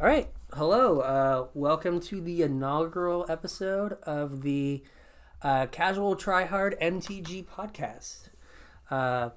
[0.00, 0.28] All right.
[0.52, 1.00] Hello.
[1.00, 4.82] Uh, welcome to the inaugural episode of the
[5.42, 8.28] uh, Casual Try Hard MTG podcast.
[8.90, 9.30] Uh,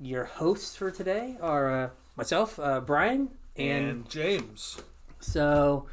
[0.00, 4.78] your hosts for today are uh, myself, uh, Brian, and, and James.
[5.20, 5.86] so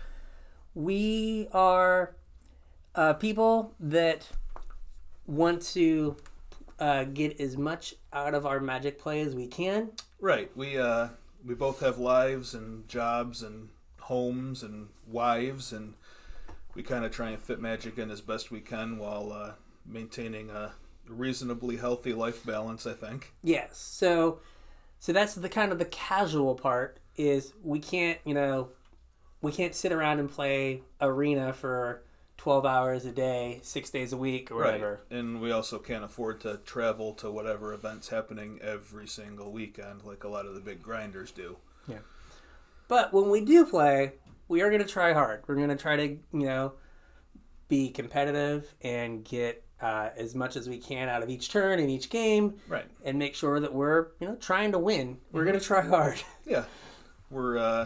[0.74, 2.16] we are
[2.96, 4.30] uh, people that
[5.28, 6.16] want to
[6.80, 9.92] uh, get as much out of our magic play as we can.
[10.20, 10.50] Right.
[10.56, 11.10] We uh
[11.46, 13.70] we both have lives and jobs and
[14.02, 15.94] homes and wives and
[16.76, 19.52] we kind of try and fit magic in as best we can while uh,
[19.86, 20.74] maintaining a
[21.08, 23.34] reasonably healthy life balance, I think.
[23.44, 23.78] Yes.
[23.78, 24.40] So
[25.00, 28.70] so that's the kind of the casual part is we can't, you know,
[29.42, 32.04] we can't sit around and play arena for
[32.44, 35.00] 12 hours a day, 6 days a week or whatever.
[35.10, 40.26] And we also can't afford to travel to whatever events happening every single weekend like
[40.26, 41.56] a lot of the big grinders do.
[41.88, 42.00] Yeah.
[42.90, 44.16] But when we do play,
[44.50, 45.44] we are going to try hard.
[45.48, 46.74] We're going to try to, you know,
[47.70, 51.90] be competitive and get uh, as much as we can out of each turn in
[51.90, 52.88] each game Right.
[53.06, 55.20] and make sure that we're, you know, trying to win.
[55.32, 56.22] We're going to try hard.
[56.46, 56.66] Yeah,
[57.32, 57.86] we're uh,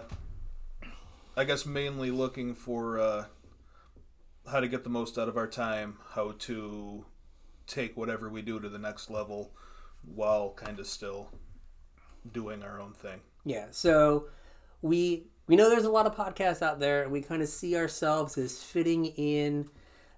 [1.35, 3.25] I guess mainly looking for uh,
[4.49, 7.05] how to get the most out of our time, how to
[7.65, 9.51] take whatever we do to the next level,
[10.05, 11.29] while kind of still
[12.31, 13.19] doing our own thing.
[13.45, 13.67] Yeah.
[13.71, 14.27] So
[14.81, 17.75] we we know there's a lot of podcasts out there and we kind of see
[17.77, 19.69] ourselves as fitting in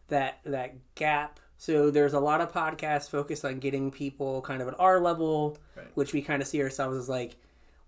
[0.08, 1.40] that that gap.
[1.58, 5.58] So there's a lot of podcasts focused on getting people kind of at our level,
[5.76, 5.88] Right.
[5.96, 7.36] which we kind of see ourselves as like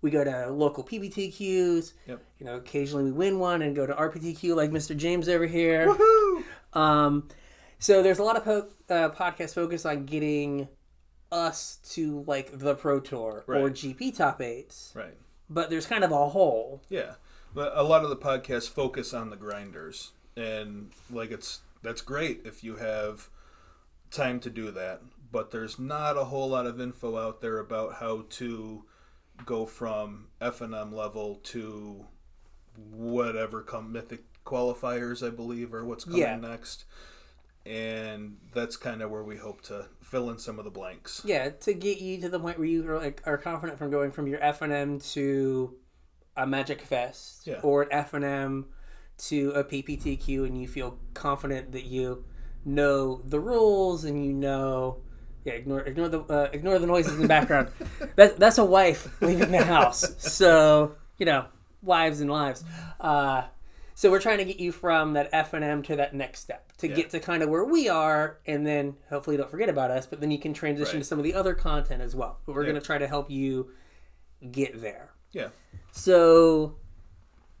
[0.02, 1.92] we go to local PPTQs.
[2.06, 2.22] Yep.
[2.38, 4.96] You know, occasionally we win one and go to RPTQ like Mr.
[4.96, 5.86] James over here.
[5.86, 6.42] Woohoo!
[6.78, 7.28] Um,
[7.78, 10.68] so there's a lot of po- uh, podcasts focused on getting
[11.30, 15.16] us to like the Pro Tour or GP top eights, Right.
[15.48, 16.82] but there's kind of a hole.
[16.90, 17.14] Yeah,
[17.54, 22.42] but a lot of the podcasts focus on the grinders, and like it's that's great
[22.44, 23.28] if you have
[24.10, 25.00] time to do that.
[25.30, 28.84] But there's not a whole lot of info out there about how to
[29.44, 32.06] go from F and M level to
[32.90, 36.36] whatever come mythic qualifiers, I believe, or what's coming Yeah.
[36.36, 36.84] next.
[37.64, 41.22] And that's kind of where we hope to fill in some of the blanks.
[41.24, 44.10] Yeah, to get you to the point where you are like are confident from going
[44.10, 45.76] from your F and M to
[46.36, 47.60] a Magic Fest Yeah.
[47.62, 48.66] or an F and M
[49.28, 52.24] to a PPTQ, and you feel confident that you
[52.64, 55.02] know the rules and you know.
[55.44, 57.68] Yeah, ignore ignore the uh, ignore the noises in the background.
[58.16, 60.14] that that's a wife leaving the house.
[60.22, 61.46] So you know,
[61.82, 62.64] wives and lives.
[63.00, 63.44] Uh,
[63.94, 66.72] so we're trying to get you from that F and M to that next step
[66.78, 66.94] to Yeah.
[66.94, 70.06] get to kind of where we are, and then hopefully don't forget about us.
[70.06, 71.02] But then you can transition Right.
[71.02, 72.38] to some of the other content as well.
[72.46, 72.70] But we're Yeah.
[72.70, 73.70] going to try to help you
[74.50, 75.10] get there.
[75.32, 75.48] Yeah.
[75.92, 76.76] So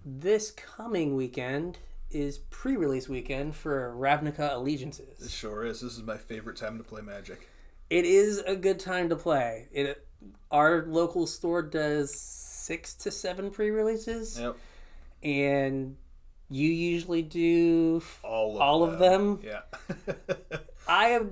[0.04, 1.78] this coming weekend
[2.10, 5.20] is pre-release weekend for Ravnica Allegiances.
[5.24, 5.80] It sure is.
[5.80, 7.48] This is my favorite time to play Magic.
[7.92, 9.68] It is a good time to play.
[9.70, 10.06] It
[10.50, 14.56] our local store does six to seven pre-releases, Yep.
[15.22, 15.96] and
[16.48, 19.40] you usually do All of All of them?
[19.44, 19.60] Yeah.
[20.88, 21.28] I have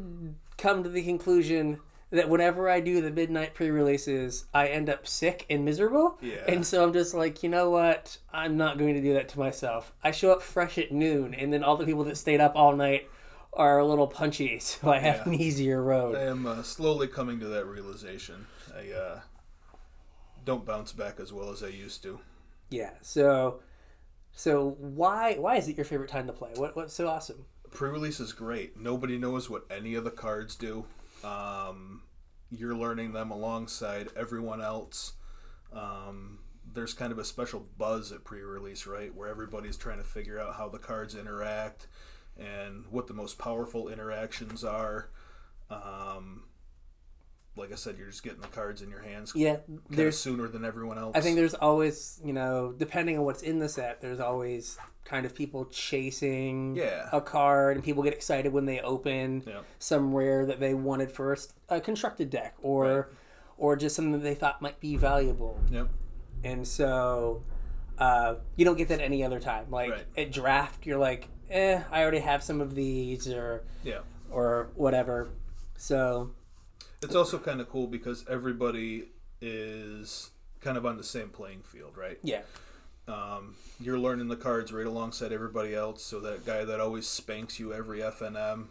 [0.59, 1.79] come to the conclusion
[2.11, 6.19] that whenever I do the midnight pre-releases, I end up sick and miserable.
[6.21, 6.45] Yeah.
[6.47, 8.19] And so I'm just like, you know what?
[8.35, 9.95] I'm not going to do that to myself.
[10.05, 12.77] I show up fresh at noon, and then all the people that stayed up all
[12.77, 13.09] night
[13.53, 15.33] are a little punchy, so I have Yeah.
[15.33, 16.17] an easier road.
[16.17, 18.47] I am uh, slowly coming to that realization.
[18.75, 19.21] I uh,
[20.45, 22.21] don't bounce back as well as I used to.
[22.71, 22.93] Yeah.
[23.03, 23.61] So,
[24.33, 26.51] so why why is it your favorite time to play?
[26.55, 27.47] What what's so awesome?
[27.71, 28.77] Pre-release is great.
[28.77, 30.87] Nobody knows what any of the cards do.
[31.23, 32.03] Um,
[32.51, 35.13] you're learning them alongside everyone else.
[35.73, 36.41] Um,
[36.73, 40.57] there's kind of a special buzz at pre-release, right, where everybody's trying to figure out
[40.57, 41.87] how the cards interact
[42.41, 45.11] and what the most powerful interactions are.
[45.71, 46.45] Um,
[47.57, 49.59] like I said, you're just getting the cards in your hands Yeah.
[49.91, 51.17] There's sooner than everyone else.
[51.17, 55.27] I think there's always, you know, depending on what's in the set, there's always kind
[55.27, 57.09] of people chasing Yeah.
[57.13, 59.61] a card, and people get excited when they open Yeah.
[59.79, 63.11] some rare that they wanted first, a constructed deck, or
[63.59, 65.61] or just something that they thought might be valuable.
[65.71, 65.89] Yep.
[66.45, 67.43] And so
[67.99, 69.67] uh, you don't get that any other time.
[69.71, 70.07] Like Right.
[70.17, 74.01] at draft, you're like, eh, I already have some of these, or Yeah.
[74.31, 75.29] or whatever.
[75.77, 76.31] So
[77.03, 79.09] It's also kind of cool because everybody
[79.41, 80.31] is
[80.61, 82.19] kind of on the same playing field, right?
[82.23, 82.43] yeah,
[83.09, 86.03] Um, you're learning the cards right alongside everybody else.
[86.03, 88.69] So that guy that always spanks you every FNM,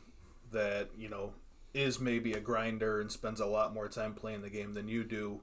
[0.51, 1.33] that you know
[1.73, 5.03] is maybe a grinder and spends a lot more time playing the game than you
[5.03, 5.41] do.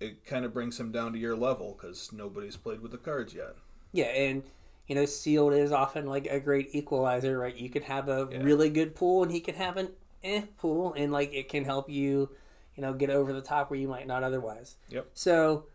[0.00, 3.32] It kind of brings him down to your level because nobody's played with the cards
[3.34, 3.54] yet.
[3.92, 4.42] Yeah, and
[4.86, 7.54] you know, sealed is often like a great equalizer, right?
[7.56, 8.42] You could have a Yeah.
[8.42, 9.90] really good pool, and he could have an
[10.22, 12.30] eh pool, and like it can help you,
[12.76, 14.76] you know, get over the top where you might not otherwise.
[14.88, 15.08] Yep.
[15.14, 15.66] So,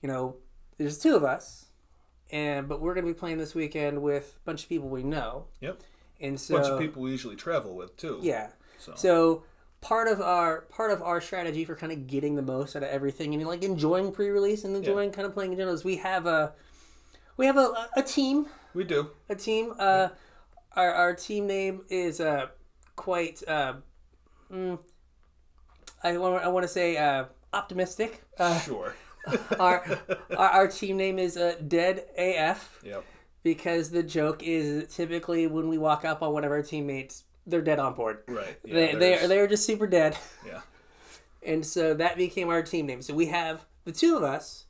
[0.00, 0.36] you know,
[0.78, 1.66] there's two of us,
[2.30, 5.46] and but we're gonna be playing this weekend with a bunch of people we know,
[5.60, 5.80] Yep.
[6.20, 8.18] and so bunch of people we usually travel with too.
[8.22, 8.50] yeah.
[8.78, 9.42] So, So
[9.80, 12.88] part of our part of our strategy for kind of getting the most out of
[12.88, 16.26] everything and like enjoying pre-release and enjoying kind of playing in general is we have
[16.26, 16.52] a
[17.36, 19.10] we have a, a team we do.
[19.28, 20.08] a team uh
[20.74, 22.46] our, our team name is uh
[22.96, 23.74] quite uh
[24.50, 24.78] mm,
[26.02, 28.94] I want I want to say uh optimistic uh, Sure.
[29.60, 29.84] our,
[30.36, 33.04] our our team name is uh, Dead AF Yep.
[33.44, 37.62] because the joke is typically when we walk up on one of our teammates they're
[37.62, 38.56] dead on board Right.
[38.64, 40.60] Yeah, they they are they're just super dead Yeah.
[41.44, 43.02] and so that became our team name.
[43.02, 44.66] So we have the two of us,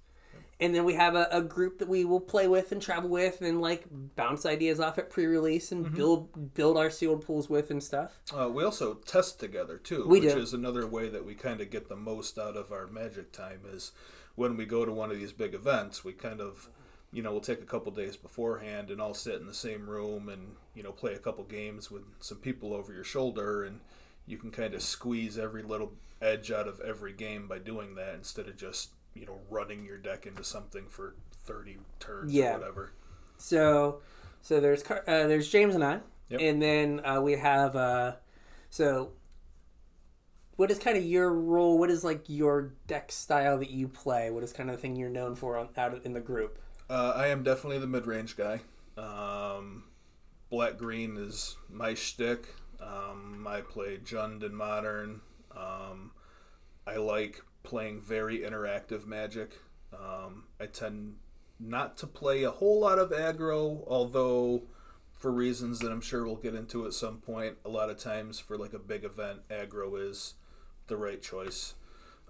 [0.62, 3.42] and then we have a, a group that we will play with and travel with,
[3.42, 3.84] and like
[4.16, 5.96] bounce ideas off at pre-release and Mm-hmm.
[5.96, 8.20] build build our sealed pools with and stuff.
[8.34, 10.38] Uh, we also test together too, We which do.
[10.38, 13.60] is another way that we kind of get the most out of our magic time.
[13.70, 13.92] Is
[14.36, 16.68] when we go to one of these big events, we kind of,
[17.12, 20.28] you know, we'll take a couple days beforehand and all sit in the same room
[20.30, 23.80] and you know play a couple games with some people over your shoulder, and
[24.26, 25.92] you can kind of squeeze every little
[26.22, 29.98] edge out of every game by doing that instead of just you know running your
[29.98, 31.14] deck into something for
[31.44, 32.54] thirty turns Yeah.
[32.54, 32.92] or whatever.
[33.38, 34.00] So
[34.40, 36.00] so there's uh, there's James and I,
[36.30, 36.40] Yep.
[36.40, 38.12] and then uh, we have uh,
[38.70, 39.12] so.
[40.56, 41.78] What is kind of your role?
[41.78, 44.30] What is like your deck style that you play?
[44.30, 46.58] What is kind of the thing you're known for on, out in the group?
[46.90, 48.60] Uh, I am definitely the mid range guy.
[48.98, 49.84] Um,
[50.50, 52.46] Black green is my shtick.
[52.80, 55.22] Um, I play Jund in modern.
[55.56, 56.10] Um,
[56.86, 59.58] I like playing very interactive magic.
[59.92, 61.16] Um, I tend
[61.60, 64.62] not to play a whole lot of aggro, although
[65.12, 68.40] for reasons that I'm sure we'll get into at some point, a lot of times
[68.40, 70.34] for like a big event, aggro is
[70.88, 71.74] the right choice.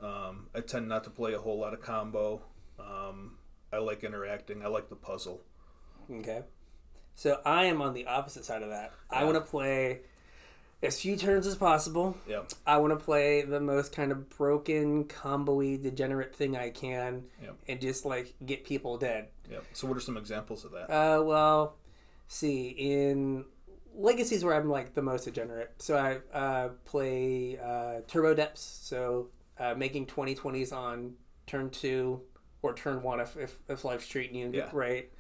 [0.03, 2.43] Um, I tend not to play a whole lot of combo.
[2.79, 3.39] Um,
[3.73, 4.63] I like interacting.
[4.63, 5.41] I like the puzzle.
[6.11, 6.43] Okay.
[7.15, 8.93] So I am on the opposite side of that.
[9.11, 10.01] I want to play
[10.83, 12.17] as few turns as possible.
[12.29, 12.43] Yeah.
[12.67, 17.55] I want to play the most kind of broken, combo-y, degenerate thing I can, Yep.
[17.69, 19.29] and just like get people dead.
[19.51, 19.59] Yeah.
[19.73, 20.91] So, what are some examples of that?
[20.91, 21.77] Uh, well,
[22.29, 23.45] see in
[23.95, 25.75] legacies where I'm like the most degenerate.
[25.79, 28.63] So I uh, play uh, Turbo Depths.
[28.83, 29.29] So
[29.59, 31.13] uh, making 2020s on
[31.47, 32.23] turn two
[32.63, 34.71] or turn one if, if, if life's treating you Yeah.
[34.73, 35.11] right.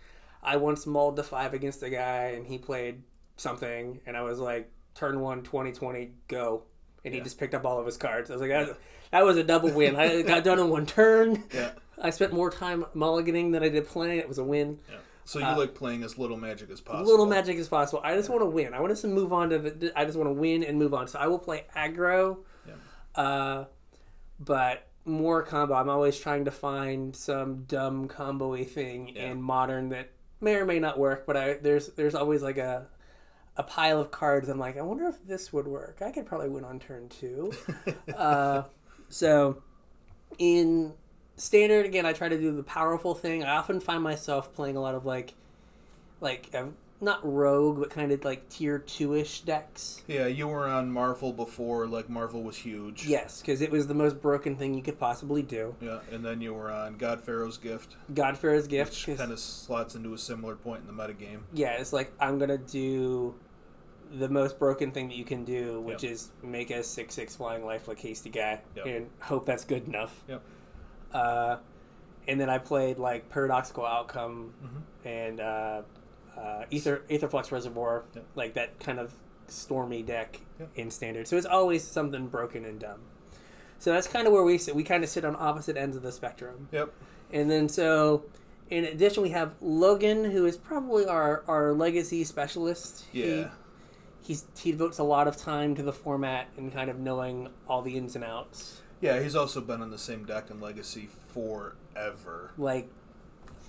[0.42, 3.02] I once mauled the five against a guy and he played
[3.36, 6.62] something and I was like, turn one, 2020, go.
[7.04, 8.30] And he just picked up all of his cards.
[8.30, 8.76] I was like, that,
[9.10, 9.96] that was a double win.
[9.96, 11.44] I got done in one turn.
[11.52, 11.72] yeah.
[12.00, 14.18] I spent more time mulliganing than I did playing.
[14.18, 14.96] It was a win Yeah.
[15.24, 17.04] So you like playing as little magic as possible.
[17.06, 18.00] Uh, little magic as possible.
[18.04, 18.74] I just want to win.
[18.74, 19.92] I want us to move on to the.
[19.96, 21.06] I just want to win and move on.
[21.06, 22.74] So I will play aggro, Yeah.
[23.22, 23.64] uh,
[24.40, 25.74] but more combo.
[25.74, 29.30] I'm always trying to find some dumb combo-y thing Yeah.
[29.30, 30.10] in modern that
[30.40, 31.24] may or may not work.
[31.26, 32.86] But I there's there's always like a
[33.56, 34.48] a pile of cards.
[34.48, 35.98] I'm like, I wonder if this would work.
[36.00, 37.52] I could probably win on turn two.
[38.16, 38.62] uh,
[39.08, 39.62] so
[40.38, 40.94] in
[41.36, 44.80] standard again i try to do the powerful thing i often find myself playing a
[44.80, 45.34] lot of like
[46.20, 46.48] like
[47.02, 51.86] not rogue but kind of like tier 2ish decks Yeah, you were on Marvel before.
[51.86, 53.06] Like Marvel was huge.
[53.06, 56.40] yes because it was the most broken thing you could possibly do Yeah, and then
[56.40, 60.18] you were on God Pharaoh's Gift, God Pharaoh's Gift which kind of slots into a
[60.18, 61.40] similar point in the metagame.
[61.52, 63.34] yeah it's like i'm gonna do
[64.12, 66.12] the most broken thing that you can do which Yep.
[66.12, 68.86] is make a 6-6 flying lifelink hasty guy Yep.
[68.86, 70.42] and hope that's good enough Yep.
[71.12, 71.56] uh,
[72.28, 74.82] and then i played like paradoxical outcome Mhm.
[75.08, 75.82] and uh,
[76.36, 79.14] uh, Ether Aetherflux Reservoir, like that kind of
[79.48, 80.40] stormy deck
[80.74, 81.28] in standard.
[81.28, 83.00] So it's always something broken and dumb.
[83.78, 84.74] So that's kind of where we sit.
[84.74, 86.68] We kind of sit on opposite ends of the spectrum.
[86.70, 86.92] Yep.
[87.32, 88.24] And then so,
[88.70, 93.04] in addition, we have Logan, who is probably our our legacy specialist.
[93.12, 93.24] Yeah.
[93.24, 93.46] He,
[94.22, 97.82] he's he devotes a lot of time to the format and kind of knowing all
[97.82, 98.82] the ins and outs.
[99.00, 102.52] Yeah, he's also been on the same deck in Legacy forever.
[102.56, 102.88] Like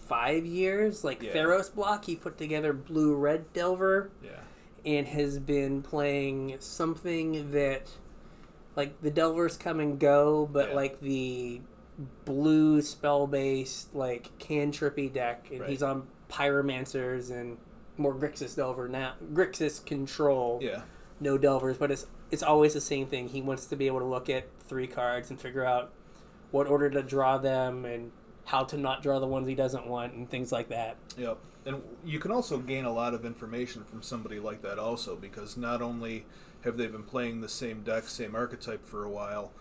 [0.07, 1.33] five years, like Yeah.
[1.33, 4.11] Theros block, he put together Blue Red Delver.
[4.23, 4.31] Yeah.
[4.85, 7.89] and has been playing something that
[8.75, 10.75] like the delvers come and go but Yeah.
[10.75, 11.61] like the
[12.25, 15.69] blue spell based like cantrippy deck and Right.
[15.69, 17.57] he's on pyromancers and
[17.95, 20.81] more grixis delver now grixis control Yeah.
[21.21, 24.05] no delvers but it's it's always the same thing he wants to be able to
[24.05, 25.91] look at three cards and figure out
[26.51, 28.11] what order to draw them and
[28.45, 30.97] how to not draw the ones he doesn't want and things like that.
[31.17, 31.37] Yep.
[31.65, 35.55] And you can also gain a lot of information from somebody like that also because
[35.55, 36.25] not only
[36.63, 39.51] have they been playing the same deck, same archetype for a while,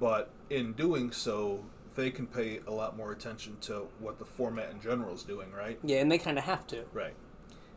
[0.00, 4.70] but in doing so, they can pay a lot more attention to what the format
[4.70, 5.78] in general is doing, right?
[5.84, 6.84] Yeah, and they kind of have to.
[6.92, 7.14] Right.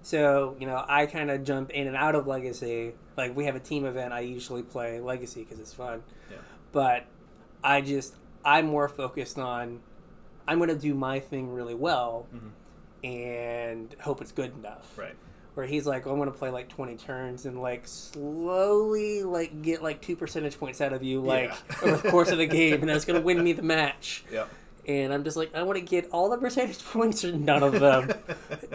[0.02, 2.94] So, you know, I kind of jump in and out of Legacy.
[3.18, 6.04] Like, we have a team event, I usually play Legacy because it's fun.
[6.32, 6.38] Yeah.
[6.72, 7.06] But
[7.64, 9.82] I just, I'm more focused on,
[10.48, 12.48] I'm going to do my thing really well mm-hmm.
[13.06, 14.98] and hope it's good enough.
[14.98, 15.16] Right.
[15.56, 19.82] Where he's like, I'm going to play like 20 turns and like slowly like get
[19.82, 21.78] like two percentage points out of you like Yeah.
[21.84, 24.24] over the course of the game and that's going to win me the match.
[24.32, 24.50] Yep.
[24.88, 27.80] And I'm just like, I want to get all the percentage points or none of
[27.80, 28.12] them.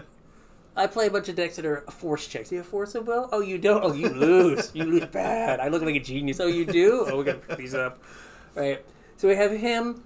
[0.76, 2.48] I play a bunch of decks that are force checks.
[2.48, 3.28] Do You have force of will?
[3.32, 3.84] Oh, you don't?
[3.84, 4.70] Oh, you lose.
[4.74, 5.60] You lose bad.
[5.60, 6.40] I look like a genius.
[6.40, 7.06] Oh, you do?
[7.08, 8.02] Oh, we got to pick these up.
[8.54, 8.84] Right.
[9.16, 10.02] So we have him.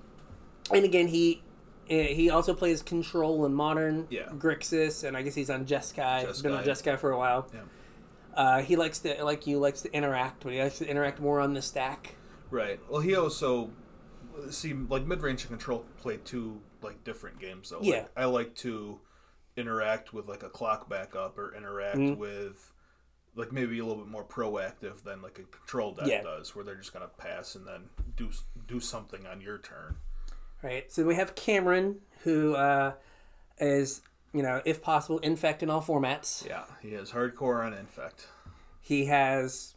[0.73, 1.42] And again, he
[1.87, 4.07] he also plays Control in Modern.
[4.11, 4.29] Yeah.
[4.31, 6.26] Grixis, and I guess he's on Jeskai.
[6.26, 6.99] He's been on Jeskai.
[6.99, 7.49] For a while.
[7.53, 7.61] Yeah.
[8.35, 11.41] Uh, he likes to, like you, likes to interact, but he likes to interact more
[11.41, 12.17] on the stack.
[12.50, 12.81] Right.
[12.91, 13.71] Well, he also
[14.50, 17.79] see like mid range and control play two like different games though.
[17.83, 17.95] Yeah.
[17.99, 19.00] Like, I like to
[19.57, 22.17] interact with like a clock backup or interact Mhm.
[22.17, 22.73] with
[23.37, 26.23] like maybe a little bit more proactive than like a control deck Yeah.
[26.23, 28.31] does, where they're just gonna pass and then do
[28.67, 29.97] do something on your turn.
[30.64, 30.90] Right.
[30.90, 32.92] So we have Cameron, who uh,
[33.59, 34.00] is,
[34.33, 36.47] you know, if possible, infect in all formats.
[36.47, 38.28] Yeah, he has hardcore on infect.
[38.80, 39.75] He has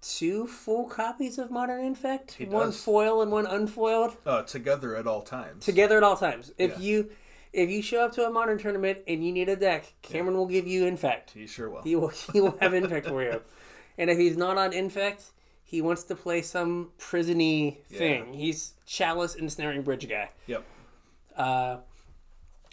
[0.00, 2.82] two full copies of Modern Infect, He one does.
[2.82, 5.64] foil and one unfoiled, Uh, together at all times.
[5.64, 6.52] together at all times.
[6.58, 6.78] If Yeah.
[6.78, 7.10] you
[7.52, 10.46] if you show up to a Modern tournament and you need a deck, Cameron will
[10.46, 11.32] give you Infect.
[11.32, 11.82] He sure will.
[11.82, 13.42] He will he will have Infect for you.
[13.98, 15.24] And if he's not on Infect,
[15.72, 18.34] he wants to play some prisony thing.
[18.34, 20.28] He's Chalice and Ensnaring Bridge guy.
[20.46, 20.62] Yep.
[21.34, 21.76] Uh,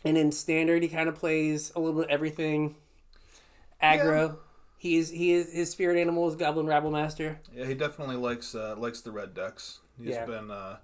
[0.04, 2.76] and in standard, he kind of plays a little bit everything.
[3.82, 4.38] Aggro.
[4.78, 7.38] He's he is his spirit animal is Goblin Rabblemaster.
[7.56, 9.80] Yeah, he definitely likes uh, likes the red decks.
[9.98, 10.26] He's Yeah.
[10.26, 10.78] been uh,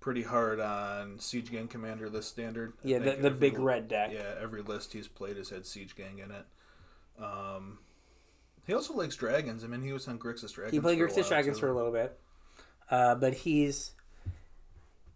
[0.00, 2.72] pretty hard on Siege Gang Commander this standard.
[2.84, 4.12] I Yeah, the, the every big red deck.
[4.12, 6.46] Yeah, every list he's played has had Siege Gang in it.
[7.22, 7.78] Um,
[8.70, 9.64] he also likes dragons.
[9.64, 10.72] I mean, he was on Grixis Dragons.
[10.72, 11.60] He played Grixis Dragons too.
[11.62, 12.16] for a little bit,
[12.88, 13.94] uh, but he's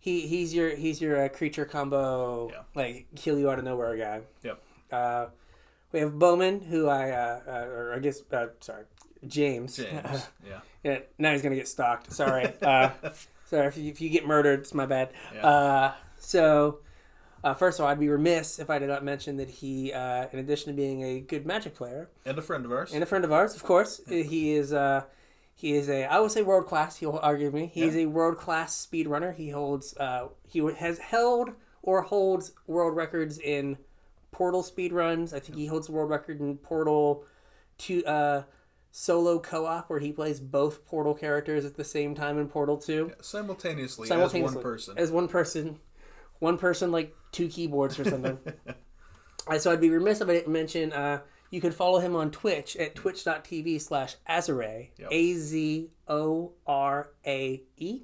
[0.00, 2.62] he he's your he's your uh, creature combo Yeah.
[2.74, 4.22] like kill you out of nowhere guy.
[4.42, 4.60] Yep.
[4.90, 5.26] Uh,
[5.92, 8.86] we have Bowman, who I uh, uh, or I guess uh, sorry
[9.24, 9.76] James.
[9.76, 10.26] James.
[10.44, 10.60] yeah.
[10.82, 12.12] Yeah, now he's gonna get stalked.
[12.12, 12.90] Sorry, uh,
[13.46, 15.10] sorry if you, if you get murdered, it's my bad.
[15.32, 15.46] Yeah.
[15.46, 16.80] Uh, so,
[17.44, 20.26] uh, first of all, I'd be remiss if I did not mention that he, uh,
[20.32, 22.92] in addition to being a good Magic player And a friend of ours.
[22.92, 25.02] and a friend of ours, of course, he is uh,
[25.54, 26.96] he is a I would say world class.
[26.96, 27.70] He'll argue with me.
[27.72, 29.32] He's a world class speed runner.
[29.32, 31.50] He holds uh, he has held
[31.82, 33.76] or holds world records in
[34.32, 35.32] Portal speed runs.
[35.34, 37.24] I think he holds the world record in Portal
[37.78, 38.42] two uh,
[38.90, 43.12] solo co-op where he plays both Portal characters at the same time in Portal two
[43.20, 44.98] simultaneously, simultaneously as one person.
[44.98, 45.78] as one person,
[46.44, 48.38] one person like two keyboards or something.
[49.58, 51.20] So I'd be remiss if I didn't mention uh,
[51.50, 55.08] you can follow him on Twitch at twitch.tv slash Azorae, Yep.
[55.10, 58.00] A Z O R A E.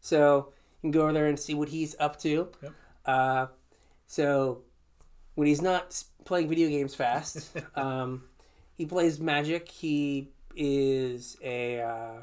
[0.00, 2.48] So you can go over there and see what he's up to.
[2.62, 2.72] Yep.
[3.04, 3.46] Uh,
[4.06, 4.62] so
[5.34, 8.22] when he's not playing video games fast, um,
[8.74, 9.68] he plays Magic.
[9.68, 12.22] He is a uh,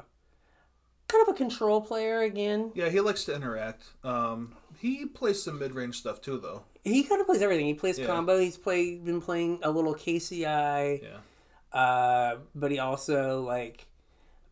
[1.06, 2.72] kind of a control player again.
[2.74, 3.84] yeah, he likes to interact.
[4.02, 6.64] Um, he plays some mid range stuff too, though.
[6.84, 7.66] He kind of plays everything.
[7.66, 8.06] He plays Yeah.
[8.06, 8.38] combo.
[8.38, 11.78] He's played been playing a little KCI, Yeah.
[11.78, 13.86] uh, but he also like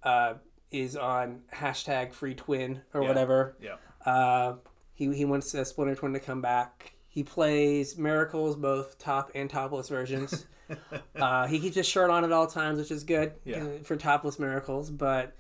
[0.02, 0.34] uh,
[0.70, 3.08] is on hashtag free twin or Yeah.
[3.08, 3.56] whatever.
[3.60, 3.76] Yeah.
[4.04, 4.56] Uh,
[4.94, 6.92] he he wants uh, Splinter Twin to come back.
[7.08, 10.46] He plays Miracles, both top and topless versions.
[11.16, 13.64] uh, he keeps his shirt on at all times, which is good Yeah.
[13.64, 14.90] uh, for topless Miracles.
[14.90, 15.32] But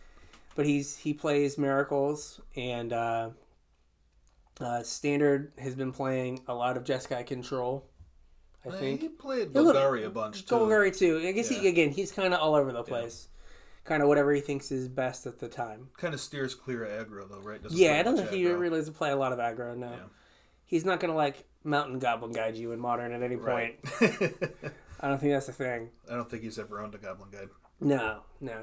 [0.56, 3.30] but he's he plays Miracles and uh,
[4.60, 7.88] uh, Standard has been playing a lot of Jeskai Control.
[8.64, 10.54] I Uh, think he played Golgari a bunch too.
[10.54, 11.20] Golgari too.
[11.26, 13.28] I guess he again he's kind of all over the place.
[13.84, 15.88] Kind of whatever he thinks is best at the time.
[15.96, 17.62] Kind of steers clear of aggro though, right?
[17.62, 19.76] Doesn't Yeah, I don't think he really does play a lot of aggro.
[19.76, 19.96] No, Yeah.
[20.66, 23.76] he's not gonna like mountain goblin guide you in modern at any point.
[24.00, 24.32] Right.
[25.00, 25.90] I don't think that's the thing.
[26.10, 27.50] I don't think he's ever owned a Goblin Guide.
[27.80, 28.62] No, no.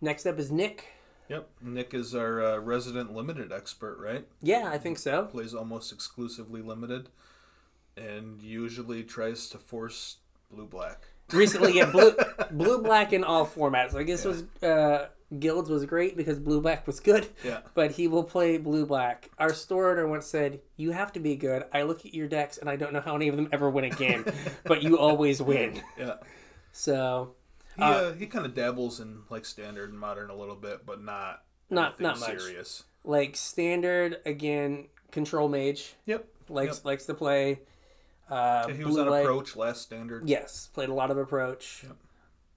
[0.00, 0.86] Next up is Nick.
[1.28, 1.48] Yep.
[1.62, 4.26] Nick is our uh, resident limited expert, right?
[4.42, 5.24] Yeah, I think so.
[5.24, 7.08] Plays almost exclusively limited,
[7.96, 10.18] and usually tries to force
[10.50, 11.08] blue black.
[11.32, 12.14] Recently, yeah, blue,
[12.50, 13.94] blue, black in all formats.
[13.94, 17.26] I guess it was uh, guilds was great because blue black was good.
[17.42, 17.60] Yeah.
[17.74, 19.30] But he will play blue black.
[19.38, 22.58] Our store owner once said, "You have to be good." I look at your decks
[22.58, 24.26] and I don't know how any of them ever win a game,
[24.64, 25.80] but you always win.
[25.98, 26.16] Yeah.
[26.72, 27.34] So
[27.76, 31.02] He uh, he kind of dabbles in like standard and modern a little bit, but
[31.02, 32.40] not Not- not much.
[32.40, 32.84] serious.
[33.04, 36.26] like standard again, control mage Yep.
[36.48, 36.84] likes Yep.
[36.84, 37.60] likes to play.
[38.30, 40.28] Uh, Yeah, he was on approach last standard.
[40.28, 41.82] Yes, played a lot of approach.
[41.84, 41.96] Yep.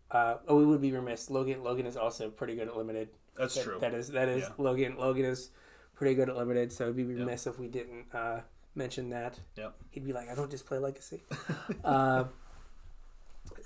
[0.10, 1.30] Uh, oh, we would be remiss.
[1.30, 3.10] Logan Logan is also pretty good at limited.
[3.36, 3.80] That's That- true.
[3.80, 4.54] That is that is Yeah.
[4.58, 4.98] Logan.
[4.98, 5.50] Logan is
[5.96, 8.42] pretty good at limited, so we'd be remiss if we didn't uh,
[8.76, 9.40] mention that.
[9.56, 9.74] Yep.
[9.90, 11.24] He'd be like, "I don't just play Legacy."
[11.84, 12.26] uh,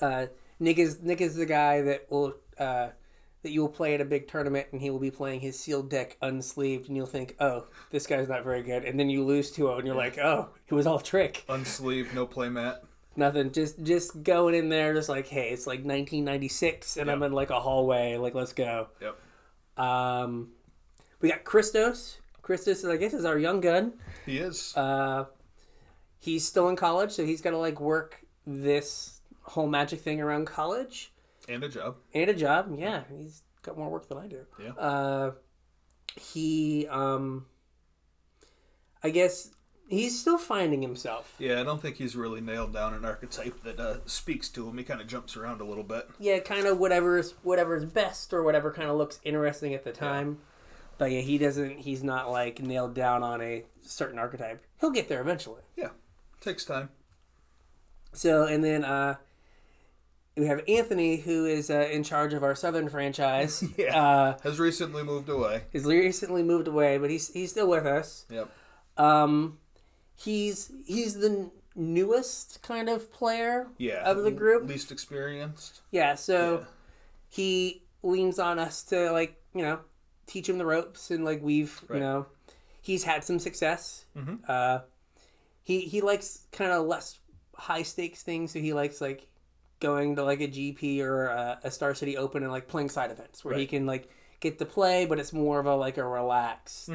[0.01, 0.25] uh,
[0.61, 2.89] Nick is Nick is the guy that will uh,
[3.41, 5.89] that you will play at a big tournament, and he will be playing his sealed
[5.89, 9.51] deck unsleeved, and you'll think, "Oh, this guy's not very good," and then you lose
[9.51, 12.81] 2-0, and you're like, "Oh, it was all trick." Unsleeved, no playmat.
[13.15, 13.51] Nothing.
[13.51, 17.49] Just just going in there, just like, hey, it's like 1996, and I'm in like
[17.49, 18.17] a hallway.
[18.17, 18.89] Like, let's go.
[19.01, 19.83] Yep.
[19.83, 20.49] Um,
[21.21, 22.19] we got Christos.
[22.43, 23.93] Christos, I guess, is our young gun.
[24.27, 24.77] He is.
[24.77, 25.25] Uh,
[26.19, 29.20] he's still in college, so he's got to like work this
[29.51, 31.11] whole magic thing around college
[31.49, 31.97] and a job.
[32.13, 32.73] and a job.
[32.77, 34.45] Yeah, he's got more work than I do.
[34.61, 34.71] Yeah.
[34.71, 35.31] Uh,
[36.15, 37.45] he, um,
[39.03, 39.51] I guess,
[39.89, 41.35] he's still finding himself.
[41.39, 44.77] Yeah, I don't think he's really nailed down an archetype that uh, speaks to him.
[44.77, 46.07] He kind of jumps around a little bit.
[46.19, 50.39] yeah, kind of whatever's whatever's best or whatever kind of looks interesting at the time.
[50.97, 51.79] But yeah, he doesn't.
[51.79, 54.63] He's not like nailed down on a certain archetype.
[54.79, 55.61] He'll get there eventually.
[55.75, 55.89] Yeah.
[56.41, 56.89] Takes time.
[58.13, 59.15] So and then uh,
[60.37, 63.63] we have Anthony, who is uh, in charge of our Southern franchise.
[63.77, 64.01] Yeah.
[64.01, 65.63] uh, Has recently moved away.
[65.71, 68.25] he's recently moved away, but he's he's still with us.
[68.29, 68.49] Yep.
[68.97, 69.57] Um,
[70.15, 74.03] he's he's the newest kind of player Yeah.
[74.09, 74.67] of the group.
[74.67, 75.81] Least experienced.
[75.91, 76.65] Yeah, so Yeah.
[77.29, 79.79] he leans on us to like you know
[80.27, 82.25] teach him the ropes and like we've you know
[82.81, 84.05] he's had some success.
[84.17, 84.39] Mhm.
[84.49, 84.79] Uh,
[85.63, 87.19] he he likes kind of less
[87.55, 89.27] high stakes things, so he likes like
[89.81, 93.11] going to like a GP or a, a Star City Open and like playing side
[93.11, 94.07] events where he can like
[94.39, 96.87] get to play, but it's more of a like a relaxed.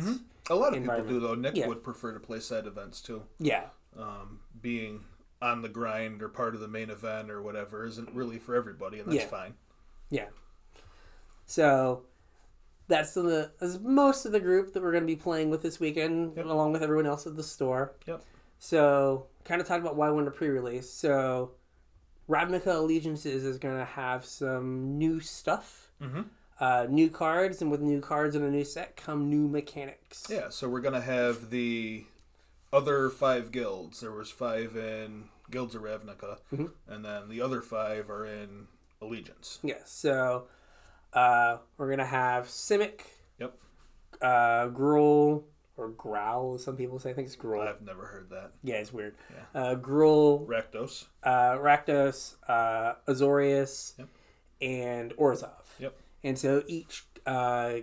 [0.48, 1.34] A lot of people do though.
[1.34, 1.66] Nick Yeah.
[1.66, 3.22] would prefer to play side events too.
[3.38, 3.66] Yeah,
[3.98, 5.04] Um, being
[5.42, 9.00] on the grind or part of the main event or whatever isn't really for everybody,
[9.00, 9.28] and that's Yeah.
[9.28, 9.54] fine.
[10.08, 10.28] Yeah.
[11.46, 12.04] So
[12.88, 15.80] that's the that's most of the group that we're going to be playing with this
[15.80, 16.46] weekend, Yep.
[16.46, 17.92] along with everyone else at the store.
[18.06, 18.22] Yep.
[18.58, 20.88] So kind of talk about why I wanted to pre-release.
[20.90, 21.52] So
[22.28, 26.22] Ravnica Allegiances is going to have some new stuff, Mm-hmm.
[26.60, 30.26] uh, new cards, and with new cards in a new set come new mechanics.
[30.28, 32.04] Yeah, so we're gonna have the
[32.72, 34.00] other five guilds.
[34.00, 36.72] There was five in Guilds of Ravnica, Mhm.
[36.88, 38.66] and then the other five are in
[39.00, 39.58] Allegiance.
[39.62, 39.78] Yeah.
[39.86, 40.48] So
[41.14, 43.00] uh, we're gonna have Simic.
[43.38, 43.54] Yep.
[44.20, 45.44] Uh, Gruul
[45.76, 47.10] or Growl, some people say.
[47.10, 47.66] I think it's Gruul.
[47.66, 48.52] I've never heard that.
[48.62, 49.14] Yeah, it's weird.
[49.54, 49.60] Yeah.
[49.60, 51.06] Uh, Gruul, Rakdos.
[51.22, 54.08] uh, Rakdos, uh, Azorius, Yep.
[54.62, 55.64] and Orzhov.
[55.78, 55.94] Yep.
[56.24, 57.74] And so each uh,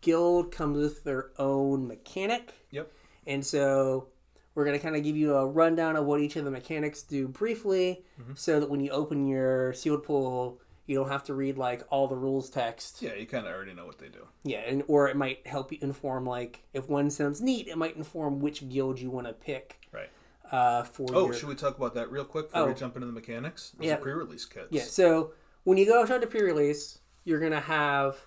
[0.00, 2.52] guild comes with their own mechanic.
[2.70, 2.90] Yep.
[3.26, 4.08] And so
[4.54, 7.02] we're going to kind of give you a rundown of what each of the mechanics
[7.02, 8.32] do briefly Mm-hmm.
[8.34, 12.08] so that when you open your sealed pool, you don't have to read like all
[12.08, 13.00] the rules text.
[13.02, 14.26] Yeah, you kind of already know what they do.
[14.44, 17.96] Yeah, and or it might help you inform like if one sounds neat, it might
[17.96, 20.08] inform which guild you want to pick Right.
[20.50, 22.74] uh, for Oh, your should we talk about that real quick before we Oh.
[22.74, 23.72] jump into the mechanics?
[23.78, 23.94] There's Yeah.
[23.96, 24.68] a pre-release kits.
[24.70, 24.82] Yeah.
[24.82, 25.32] So
[25.64, 28.18] when you go out to pre-release, you're gonna have,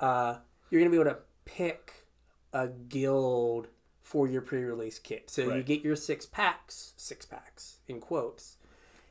[0.00, 0.38] uh,
[0.70, 2.06] you're gonna be able to pick
[2.52, 3.68] a guild
[4.02, 5.28] for your pre-release kit.
[5.30, 8.56] So you get your six packs, six packs in quotes,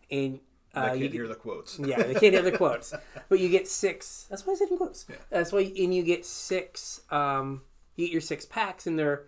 [0.09, 0.39] and
[0.75, 1.79] uh, I you can't hear the quotes.
[1.83, 2.93] yeah, they can't hear the quotes,
[3.29, 4.25] but you get six.
[4.29, 5.05] That's why I said in quotes.
[5.09, 5.15] Yeah.
[5.29, 7.01] That's why, and you get six.
[7.11, 7.61] Um,
[7.95, 9.23] you get your six packs, and they're,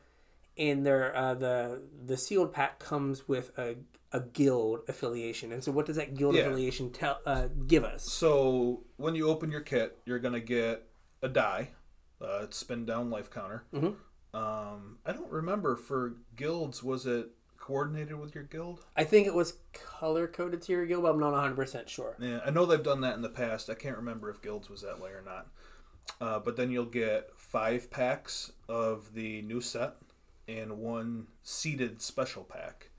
[0.58, 3.76] and they're uh, the the sealed pack comes with a
[4.14, 5.52] a guild affiliation.
[5.52, 6.42] And so, what does that guild Yeah.
[6.44, 8.04] affiliation tell uh, give us?
[8.12, 10.88] So when you open your kit, you're gonna get
[11.22, 11.70] a die.
[12.22, 13.66] Uh, it's spin down life counter.
[13.74, 13.96] Mhm.
[14.34, 16.84] Um, I don't remember for guilds.
[16.84, 17.30] Was it
[17.68, 18.86] coordinated with your guild?
[18.96, 22.16] I think it was color coded to your guild, but I'm not 100 percent sure.
[22.18, 23.70] Yeah, I know they've done that in the past.
[23.70, 25.48] I can't remember if guilds was that way or not.
[26.22, 29.96] Uh, but then you'll get five packs of the new set
[30.48, 32.90] and one seeded special pack.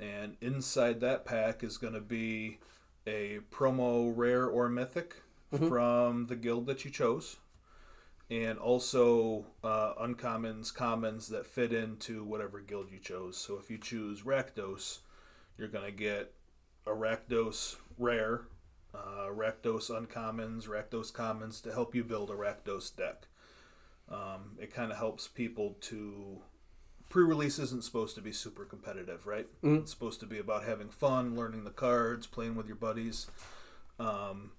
[0.00, 2.58] And inside that pack is going to be
[3.06, 5.16] a promo rare or mythic
[5.68, 7.36] from the guild that you chose.
[8.28, 13.36] And also uh, uncommons, commons that fit into whatever guild you chose.
[13.36, 14.98] So if you choose Rakdos,
[15.56, 16.32] you're going to get
[16.86, 18.42] a Rakdos rare
[18.96, 23.26] uh, Rakdos uncommons, Rakdos commons to help you build a Rakdos deck.
[24.08, 26.40] Um, it kind of helps people to.
[27.08, 29.46] Pre release isn't supposed to be super competitive, right?
[29.62, 29.82] Mhm.
[29.82, 33.28] It's supposed to be about having fun, learning the cards, playing with your buddies.
[33.98, 34.52] Um,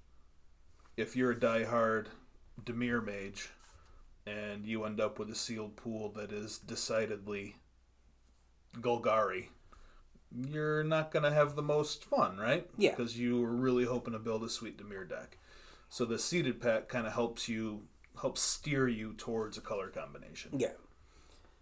[0.96, 2.08] if you're a diehard
[2.64, 3.50] Dimir mage
[4.28, 7.56] and you end up with a sealed pool that is decidedly
[8.80, 9.48] Golgari,
[10.36, 12.70] you're not going to have the most fun, right?
[12.78, 12.92] Yeah.
[12.92, 15.38] Because you were really hoping to build a sweet Dimir deck.
[15.90, 17.84] So the seeded pack kind of helps you,
[18.22, 20.52] helps steer you towards a color combination.
[20.60, 20.74] Yeah.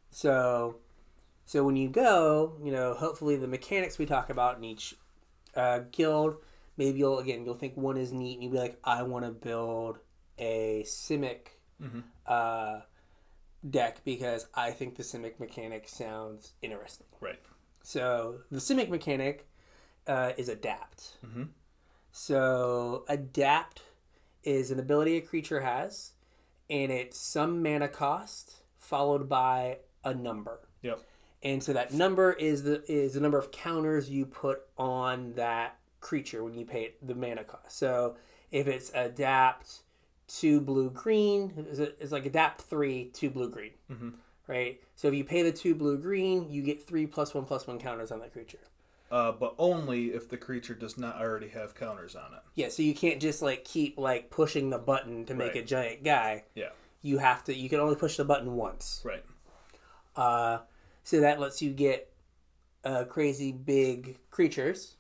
[0.10, 0.78] So,
[1.46, 4.96] so when you go, you know, hopefully the mechanics we talk about in each
[5.56, 6.38] uh, guild,
[6.78, 9.32] maybe you'll again you'll think one is neat, and you'll be like, I want to
[9.32, 10.00] build
[10.40, 12.04] a Simic Mhm.
[12.28, 12.82] Uh,
[13.70, 17.08] deck because I think the Simic mechanic sounds interesting.
[17.20, 17.40] Right.
[17.84, 19.48] So the Simic mechanic
[20.08, 21.18] uh, is adapt.
[21.26, 21.44] Mm-hmm.
[22.12, 23.82] So adapt
[24.44, 26.14] is an ability a creature has,
[26.70, 30.60] and it's some mana cost followed by a number.
[30.82, 31.02] Yep.
[31.44, 35.78] And so that number is the is the number of counters you put on that
[36.00, 37.78] creature when you pay it the mana cost.
[37.78, 38.16] So
[38.52, 39.82] if it's adapt
[40.28, 44.14] two blue green, it's, it's like adapt three two blue green, Mhm.
[44.48, 44.82] right?
[44.96, 47.80] So if you pay the two blue green, you get three plus one plus one
[47.80, 48.60] counters on that creature.
[49.12, 52.40] Uh, but only if the creature does not already have counters on it.
[52.56, 55.64] Yeah, so you can't just like keep like pushing the button to make Right.
[55.64, 56.46] a giant guy.
[56.56, 56.70] Yeah.
[57.04, 57.54] You have to.
[57.56, 59.02] You can only push the button once.
[59.06, 59.24] Right.
[60.16, 60.60] Uh,
[61.04, 62.12] so that lets you get
[62.84, 64.96] uh, crazy big creatures.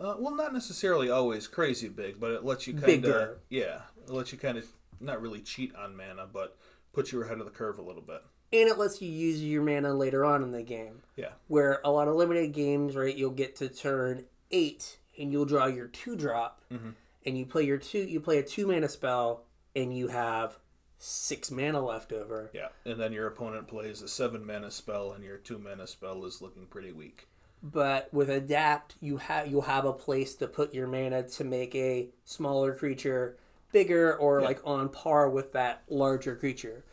[0.00, 4.10] Uh, well, not necessarily always crazy big, but it lets you kind of yeah, it
[4.10, 4.66] lets you kind of
[5.00, 6.56] not really cheat on mana, but
[6.92, 8.22] put you ahead of the curve a little bit.
[8.54, 11.00] and it lets you use your mana later on in the game.
[11.16, 11.30] Yeah.
[11.48, 15.64] Where a lot of limited games, right, you'll get to turn eight and you'll draw
[15.64, 16.92] your two drop, Mhm.
[17.24, 20.58] and you play your two, you play a two mana spell, and you have
[20.98, 22.50] six mana left over.
[22.52, 26.22] Yeah, and then your opponent plays a seven mana spell, and your two mana spell
[26.26, 27.28] is looking pretty weak.
[27.62, 31.74] But with adapt, you have you'll have a place to put your mana to make
[31.74, 33.38] a smaller creature
[33.72, 34.46] bigger or Yeah.
[34.46, 36.84] like on par with that larger creature.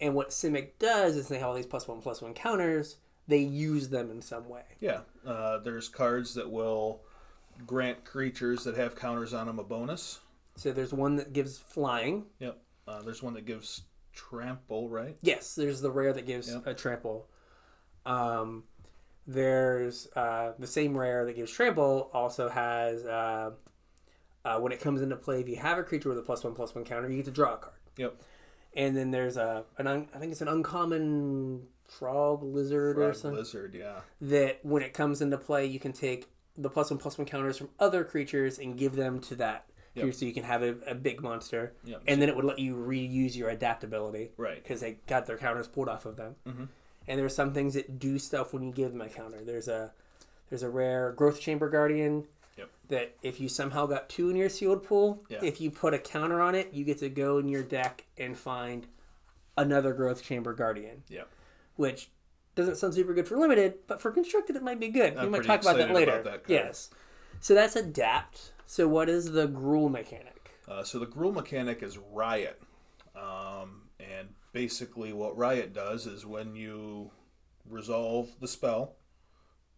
[0.00, 2.96] And what Simic does is they have all these plus one plus one counters.
[3.28, 4.64] They use them in some way.
[4.80, 7.02] Yeah, uh, there's cards that will
[7.66, 10.20] grant creatures that have counters on them a bonus.
[10.56, 12.26] So there's one that gives flying.
[12.40, 12.58] Yep.
[12.88, 15.16] Uh, there's one that gives trample, right?
[15.22, 16.66] Yes, there's the rare that gives Yep.
[16.66, 17.28] a trample.
[18.04, 18.64] Um,
[19.26, 23.04] there's uh, the same rare that gives trample also has
[24.44, 25.40] uh, when it comes into play.
[25.40, 27.30] If you have a creature with a plus one plus one counter, you get to
[27.30, 27.74] draw a card.
[27.96, 28.20] Yep.
[28.74, 33.14] And then there's a an un, I think it's an uncommon frog lizard or Frog
[33.16, 34.00] something lizard, yeah.
[34.22, 37.58] that when it comes into play, you can take the plus one plus one counters
[37.58, 39.66] from other creatures and give them to that.
[39.94, 40.04] Yep.
[40.04, 42.02] creature So you can have a, a big monster, Yep.
[42.06, 44.54] and then it would let you reuse your adaptability Right.
[44.62, 46.36] because they got their counters pulled off of them.
[46.48, 46.68] Mhm.
[47.06, 49.44] And there's some things that do stuff when you give them a counter.
[49.44, 49.92] There's a
[50.48, 52.70] there's a rare growth chamber guardian Yep.
[52.88, 55.40] that if you somehow got two in your sealed pool, Yeah.
[55.42, 58.36] if you put a counter on it, you get to go in your deck and
[58.36, 58.86] find
[59.56, 61.02] another growth chamber guardian.
[61.08, 61.28] Yep.
[61.76, 62.10] Which
[62.54, 65.16] doesn't sound super good for limited, but for constructed it might be good.
[65.16, 66.20] I'm we might talk about that later.
[66.20, 66.90] about that yes.
[67.40, 68.52] So that's adapt.
[68.66, 70.50] So what is the Gruul mechanic?
[70.68, 72.62] Uh, so the Gruul mechanic is riot,
[73.16, 77.10] um, and basically what riot does is when you
[77.68, 78.96] resolve the spell,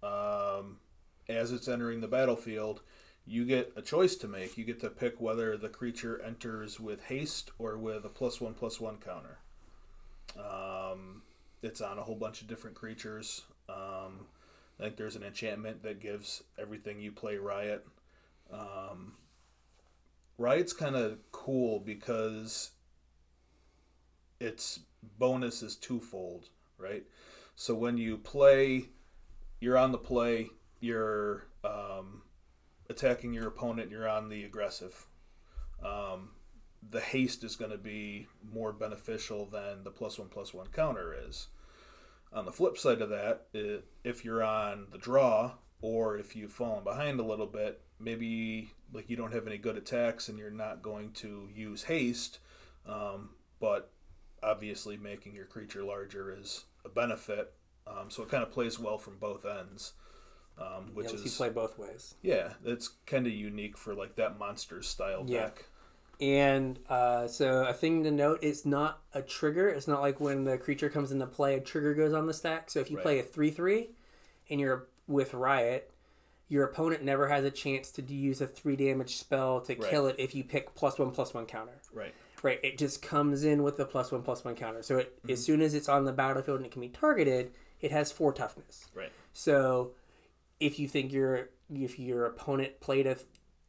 [0.03, 0.79] um,
[1.29, 2.83] as it's entering the battlefield,
[3.27, 4.59] you get a choice to make.
[4.59, 8.55] You get to pick whether the creature enters with haste or with a plus one
[8.55, 9.39] plus one counter.
[10.39, 11.23] Um,
[11.63, 13.43] it's on a whole bunch of different creatures.
[13.69, 14.27] Um,
[14.79, 17.87] I think there's an enchantment that gives everything you play riot.
[18.53, 19.15] Um,
[20.37, 22.73] Riot's kind of cool because
[24.41, 24.81] its
[25.19, 27.05] bonus is twofold, right?
[27.57, 28.87] So when you play,
[29.61, 32.23] you're on the play, you're um,
[32.89, 35.07] attacking your opponent, you're on the aggressive.
[35.85, 36.31] Um,
[36.91, 41.15] the haste is going to be more beneficial than the plus one plus one counter
[41.29, 41.49] is.
[42.33, 46.53] On the flip side of that, i if you're on the draw or if you've
[46.53, 50.51] fallen behind a little bit, maybe like you don't have any good attacks and you're
[50.51, 52.39] not going to use haste,
[52.87, 53.91] um, but
[54.43, 57.53] obviously making your creature larger is a benefit.
[57.87, 59.93] Um, so it kind of plays well from both ends,
[60.59, 62.15] um, which Which is you play both ways.
[62.23, 65.45] yeah, it's kind of unique for like that monster style Yeah.
[65.47, 65.65] deck.
[66.21, 69.69] And uh, so a thing to note, it's not a trigger.
[69.69, 72.71] It's not like when the creature comes into play, a trigger goes on the stack.
[72.71, 73.03] So if you Right.
[73.03, 73.91] play a three three,
[74.49, 75.91] and you're with Riot,
[76.49, 79.91] your opponent never has a chance to use a three damage spell to Right.
[79.91, 81.81] kill it if you pick plus one plus one counter.
[81.93, 82.15] Right.
[82.43, 84.83] Right, it just comes in with the plus one plus one counter.
[84.83, 85.31] So it, Mm-hmm.
[85.33, 88.33] as soon as it's on the battlefield and it can be targeted, it has four
[88.33, 88.87] toughness.
[88.95, 89.11] Right.
[89.33, 89.93] So
[90.65, 93.17] if you think your if your opponent played a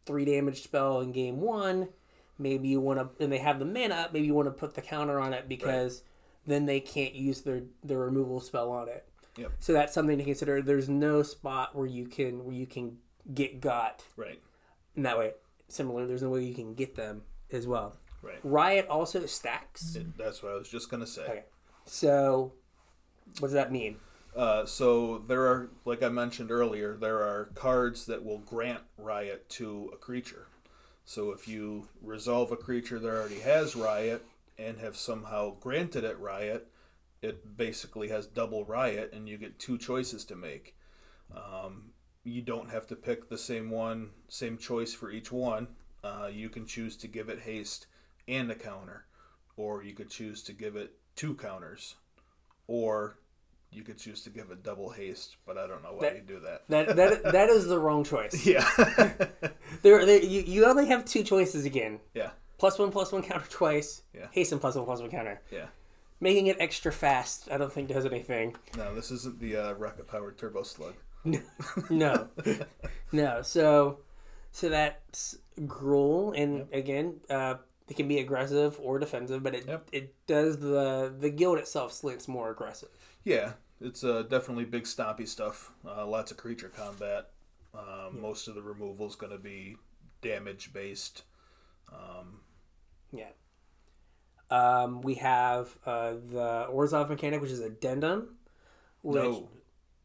[0.05, 1.89] three damage spell in game one,
[2.37, 4.75] maybe you want to and they have the mana up, maybe you want to put
[4.75, 6.03] the counter on it because
[6.47, 9.07] then they can't use their their removal spell on it.
[9.37, 9.51] Yep.
[9.59, 10.61] So that's something to consider.
[10.61, 12.97] There's no spot where you can where you can
[13.33, 14.39] get got Right.
[14.95, 15.31] in that way.
[15.67, 17.97] Similar, there's no way you can get them as well.
[18.21, 18.39] Right.
[18.43, 19.95] Riot also stacks.
[19.95, 21.23] It- that's what I was just gonna say.
[21.23, 21.43] Okay.
[21.85, 22.53] So
[23.39, 23.97] what does that mean?
[24.35, 29.47] Uh, so there are, like I mentioned earlier, there are cards that will grant riot
[29.51, 30.47] to a creature.
[31.05, 34.25] So if you resolve a creature that already has riot
[34.57, 36.67] and have somehow granted it riot,
[37.21, 40.75] it basically has double riot, and you get two choices to make.
[41.35, 41.91] Um,
[42.23, 45.67] you don't have to pick the same one, same choice for each one.
[46.03, 47.87] Uh, you can choose to give it haste
[48.27, 49.05] and a counter,
[49.55, 51.95] or you could choose to give it two counters,
[52.67, 53.17] or
[53.75, 55.37] you could choose to give a double haste.
[55.45, 56.63] But I don't know why That- you do that.
[56.69, 58.45] That that that is the wrong choice.
[58.53, 58.63] Yeah,
[59.81, 61.99] There, there you, you only have two choices again.
[62.13, 64.01] yeah, Plus one, plus one counter twice.
[64.13, 64.27] Yeah.
[64.31, 65.41] Haste and plus one, plus one counter.
[65.51, 65.65] yeah.
[66.21, 68.55] Making it extra fast, I don't think does anything.
[68.77, 70.93] No, this isn't the uh, rocket powered turbo slug.
[71.89, 72.29] No,
[73.11, 73.41] no.
[73.41, 73.99] So,
[74.51, 77.55] so that's Gruul, and again, uh,
[77.89, 79.89] it can be aggressive or defensive, but it Yep.
[79.91, 82.89] it does the the guild itself slants more aggressive.
[83.23, 85.71] Yeah, it's uh, definitely big stompy stuff.
[85.85, 87.29] Uh, lots of creature combat.
[87.73, 89.77] Um, Most of the removal is going to be
[90.21, 91.23] damage based.
[91.91, 92.39] Um,
[93.11, 93.29] Yeah.
[94.49, 98.35] Um, we have uh, the Orzhov mechanic, which is addendum.
[99.01, 99.49] Which, no,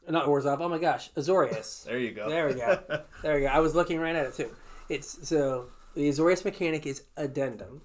[0.09, 0.61] Not Orzhov.
[0.61, 1.85] Oh my gosh, Azorius.
[1.87, 2.29] there you go.
[2.29, 2.79] There we go.
[3.23, 3.47] There we go.
[3.49, 4.51] I was looking right at it too.
[4.89, 7.83] It's so the Azorius mechanic is addendum,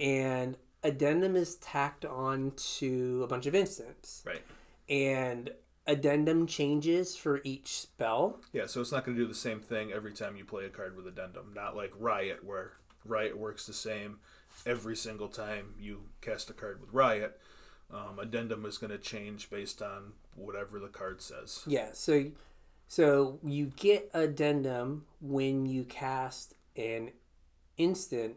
[0.00, 4.42] and addendum is tacked on to a bunch of instants, Right.
[4.88, 5.50] And
[5.86, 8.40] addendum changes for each spell.
[8.52, 10.70] Yeah, so it's not going to do the same thing every time you play a
[10.70, 11.52] card with addendum.
[11.54, 12.72] Not like Riot, where
[13.04, 14.18] Riot works the same
[14.66, 17.38] every single time you cast a card with Riot.
[17.92, 21.62] Um, addendum is going to change based on whatever the card says.
[21.66, 21.88] Yeah.
[21.92, 22.30] So,
[22.88, 27.12] so you get addendum when you cast an
[27.76, 28.36] instant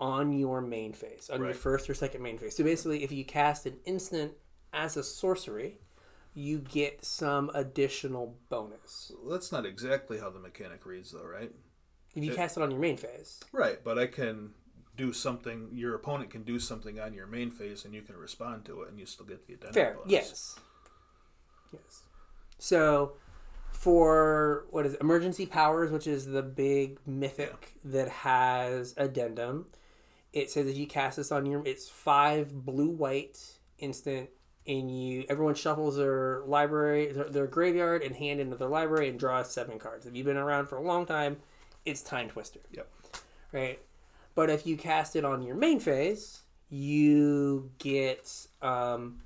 [0.00, 2.56] on your main phase, on your first or second main phase.
[2.56, 4.32] So basically, if you cast an instant
[4.74, 5.78] as a sorcery,
[6.34, 9.12] you get some additional bonus.
[9.28, 11.52] That's not exactly how the mechanic reads, though, right?
[12.14, 13.40] If you It- cast it on your main phase.
[13.52, 14.54] Right, but I can
[14.96, 15.70] do something.
[15.72, 18.90] Your opponent can do something on your main phase, and you can respond to it,
[18.90, 19.74] and you still get the addendum.
[19.74, 19.94] Fair.
[19.94, 20.10] bonus.
[20.10, 20.58] Yes.
[21.72, 22.02] Yes.
[22.58, 23.16] So
[23.72, 29.66] for what is it, emergency powers, which is the big mythic that has addendum,
[30.32, 33.38] it says if you cast this on your, it's five blue white
[33.78, 34.30] instant,
[34.66, 39.18] and you everyone shuffles their library, their, their graveyard, and hand into their library and
[39.18, 40.06] draws seven cards.
[40.06, 41.38] If you've been around for a long time,
[41.84, 42.58] it's Timetwister.
[42.72, 42.90] Yep.
[43.52, 43.78] Right.
[44.34, 49.20] But if you cast it on your main phase, you get um,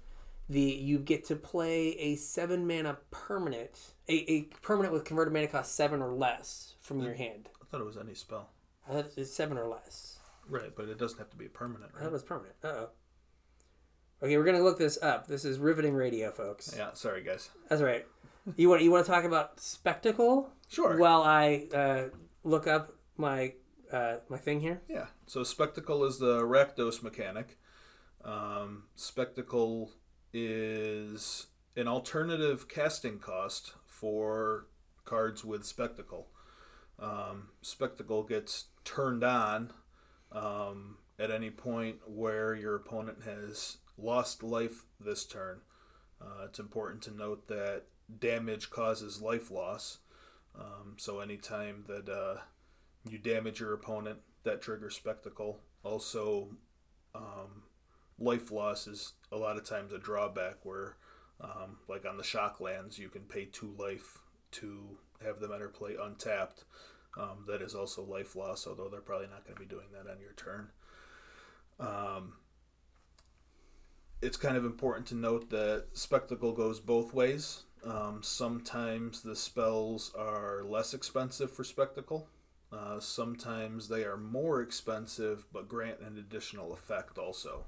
[0.49, 5.47] the you get to play a seven mana permanent, a, a permanent with converted mana
[5.47, 7.49] cost seven or less from your hand.
[7.63, 8.51] I thought it was any spell.
[8.89, 10.19] I thought it's seven or less.
[10.49, 12.55] Right, but it doesn't have to be permanent, I thought it was permanent.
[12.65, 12.89] Uh oh.
[14.23, 15.27] Okay, we're gonna look this up.
[15.27, 16.75] This is riveting radio, folks.
[16.77, 17.51] Yeah, sorry guys.
[17.69, 18.05] That's right.
[18.57, 20.97] You want you want to talk about spectacle Sure.
[20.99, 22.05] while I uh,
[22.43, 23.53] look up my
[23.93, 24.81] uh, my thing here.
[24.89, 25.07] Yeah.
[25.27, 27.59] So spectacle is the Rakdos mechanic.
[28.25, 29.93] Um, spectacle
[30.33, 34.67] is an alternative casting cost for
[35.05, 36.27] cards with spectacle.
[36.99, 39.73] Um, spectacle gets turned on
[40.33, 45.61] um, at any point where your opponent has lost life this turn.
[46.21, 47.83] Uh, it's important to note that
[48.19, 49.99] damage causes life loss.
[50.59, 52.41] Um, so anytime that uh,
[53.09, 55.61] you damage your opponent, that triggers spectacle.
[55.83, 56.57] Also,
[57.15, 57.65] um,
[58.19, 60.97] life loss is a lot of times a drawback where,
[61.41, 64.19] um, like on the shock lands, you can pay two life
[64.51, 66.65] to have them enter play untapped.
[67.19, 70.11] Um, that is also life loss, although they're probably not going to be doing that
[70.11, 70.69] on your turn.
[74.21, 77.63] It's kind of important to note that spectacle goes both ways.
[77.85, 82.29] Um, sometimes the spells are less expensive for spectacle.
[82.73, 87.67] Uh, sometimes they are more expensive but grant an additional effect also.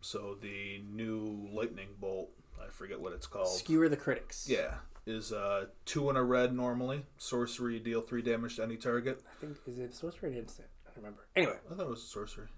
[0.00, 3.48] So the new lightning bolt, I forget what it's called.
[3.48, 4.48] Skewer the critics.
[4.48, 4.74] Yeah,
[5.06, 7.04] is uh, two and a red normally.
[7.18, 9.22] Sorcery, deal three damage to any target.
[9.30, 10.68] I think is it sorcery or instant?
[10.86, 11.26] I don't remember.
[11.36, 12.48] Anyway, I thought it was sorcery.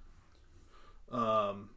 [1.10, 1.70] Um,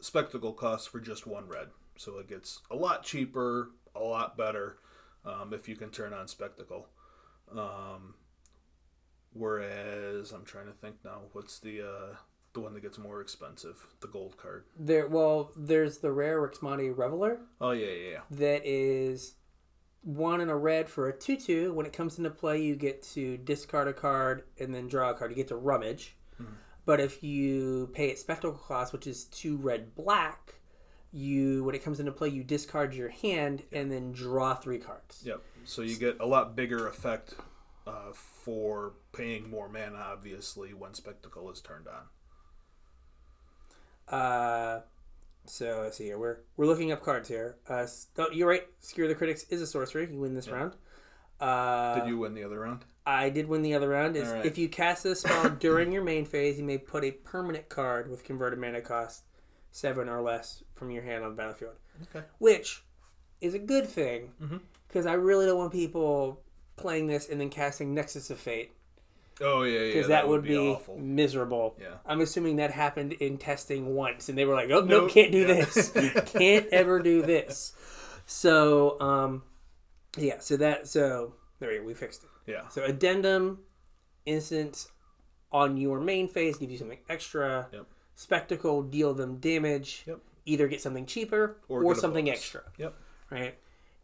[0.00, 4.78] spectacle costs for just one red, so it gets a lot cheaper, a lot better
[5.24, 6.88] um, if you can turn on spectacle.
[7.56, 8.14] Um,
[9.32, 12.16] whereas I'm trying to think now, what's the uh,
[12.52, 13.86] the one that gets more expensive?
[14.00, 14.64] The gold card.
[14.78, 15.06] there.
[15.08, 18.20] Well, there's the rare Rix Maadi Reveler Oh yeah, yeah, yeah.
[18.30, 19.34] that is
[20.02, 21.72] one and a red for a two-two.
[21.72, 25.14] When it comes into play, you get to discard a card and then draw a
[25.14, 25.30] card.
[25.30, 26.14] You get to rummage.
[26.86, 30.56] But if you pay it spectacle cost, which is two red black,
[31.12, 35.22] you when it comes into play, you discard your hand and then draw three cards.
[35.24, 35.40] Yep.
[35.64, 37.34] So you get a lot bigger effect
[37.86, 42.04] uh, for paying more mana, obviously, when spectacle is turned on.
[44.06, 44.80] Uh,
[45.46, 46.18] so let's see here.
[46.18, 47.56] We're we're looking up cards here.
[47.68, 47.86] Uh,
[48.18, 48.66] oh, you're right.
[48.80, 50.10] Skewer the Critics is a sorcery.
[50.10, 50.74] You win this round.
[51.40, 52.84] Uh, Did you win the other round?
[53.06, 54.16] I did win the other round.
[54.16, 54.46] Is Alright.
[54.46, 58.10] if you cast a spell during your main phase, you may put a permanent card
[58.10, 59.24] with converted mana cost
[59.70, 62.24] seven or less from your hand on the battlefield, Okay.
[62.38, 62.82] which
[63.40, 64.30] is a good thing
[64.88, 66.40] because I really don't want people
[66.76, 68.72] playing this and then casting Nexus of Fate
[69.40, 69.86] Oh yeah, yeah.
[69.94, 70.96] because that, would be, awful.
[70.96, 71.76] miserable.
[71.80, 71.94] Yeah.
[72.06, 75.10] I'm assuming that happened in testing once, and they were like, "Oh no, Nope.
[75.10, 75.46] can't do Yeah.
[75.64, 75.90] this.
[76.26, 77.72] can't ever do this."
[78.26, 79.42] So, um,
[80.16, 80.38] yeah.
[80.40, 81.84] So that so there we go.
[81.84, 82.30] We fixed it.
[82.50, 82.68] Yeah.
[82.68, 83.60] So addendum,
[84.26, 84.88] instance
[85.52, 87.68] on your main phase give you something extra.
[87.72, 87.86] Yep.
[88.16, 90.04] Spectacle deal them damage.
[90.06, 90.20] Yep.
[90.46, 92.38] Either get something cheaper Or or, something bonus.
[92.40, 92.62] extra.
[92.78, 92.94] Yep.
[93.30, 93.54] Right.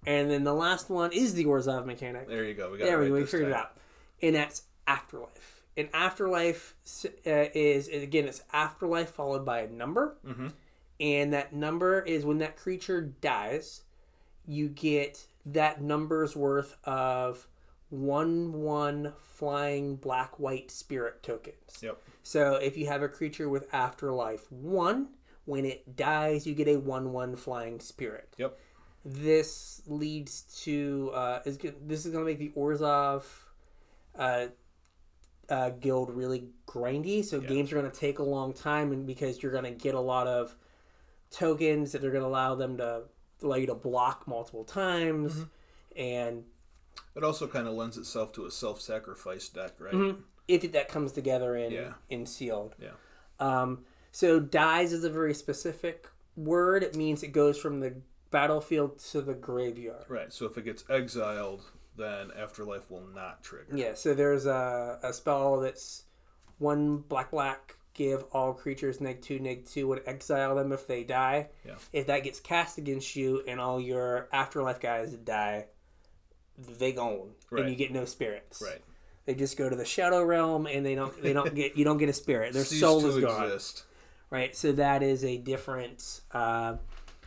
[0.06, 2.26] And then the last one is the Orzhov mechanic.
[2.28, 2.70] There you go.
[2.70, 3.14] We got There it we right go.
[3.16, 3.76] We this figured it out.
[4.22, 5.62] And that's afterlife.
[5.76, 7.10] And afterlife uh,
[7.54, 10.52] is again it's afterlife followed by a number, Mhm.
[10.98, 13.82] and that number is when that creature dies,
[14.46, 17.46] you get that number's worth of
[17.88, 21.82] one one flying black white spirit tokens.
[21.82, 22.00] Yep.
[22.22, 25.08] So if you have a creature with afterlife one,
[25.44, 28.56] when it dies, you get a one one flying spirit Yep.
[29.04, 33.24] this leads to uh, is this is going to make the Orzhov
[34.16, 34.46] uh,
[35.48, 37.24] uh, guild really grindy.
[37.24, 39.94] So games are going to take a long time, and because you're going to get
[39.94, 40.54] a lot of
[41.30, 43.02] tokens that are going to allow them to
[43.42, 45.46] allow you to block multiple times,
[45.96, 46.44] and
[47.16, 49.92] It also kind of lends itself to a self-sacrifice deck, right?
[49.94, 50.20] Mm-hmm.
[50.48, 51.92] if that comes together in Yeah.
[52.08, 52.74] in sealed.
[52.80, 52.90] Yeah.
[53.38, 56.82] Um, so dies is a very specific word.
[56.82, 57.94] It means it goes from the
[58.30, 60.04] battlefield to the graveyard.
[60.08, 60.32] Right.
[60.32, 61.62] So if it gets exiled,
[61.96, 63.76] then afterlife will not trigger.
[63.76, 66.04] Yeah, so there's a, a spell that's
[66.58, 71.04] one black black give all creatures neg two neg two and exile them if they
[71.04, 71.48] die.
[71.66, 71.74] Yeah.
[71.92, 75.66] If that gets cast against you and all your afterlife guys die,
[76.56, 77.60] they gone Right.
[77.62, 78.62] and you get no spirits.
[78.62, 78.80] Right.
[79.26, 81.98] They just go to the shadow realm and they don't they don't get you don't
[81.98, 82.52] get a spirit.
[82.54, 83.44] Their Cease soul is gone.
[83.44, 83.84] exist.
[84.30, 84.56] Right.
[84.56, 86.20] So that is a different.
[86.32, 86.76] Uh,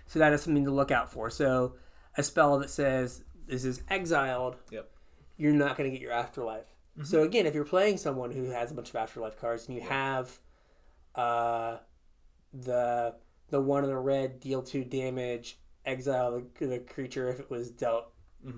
[0.08, 1.30] so that is something to look out for.
[1.30, 1.76] So
[2.18, 4.90] a spell that says this is exiled Yep.
[5.38, 6.66] you're not going to get your afterlife.
[7.04, 9.82] So again, if you're playing someone who has a bunch of afterlife cards and you
[9.82, 10.38] have
[11.16, 11.78] uh,
[12.54, 13.16] the
[13.50, 17.70] the one in the red deal two damage, exile the, the creature if it was
[17.72, 18.06] dealt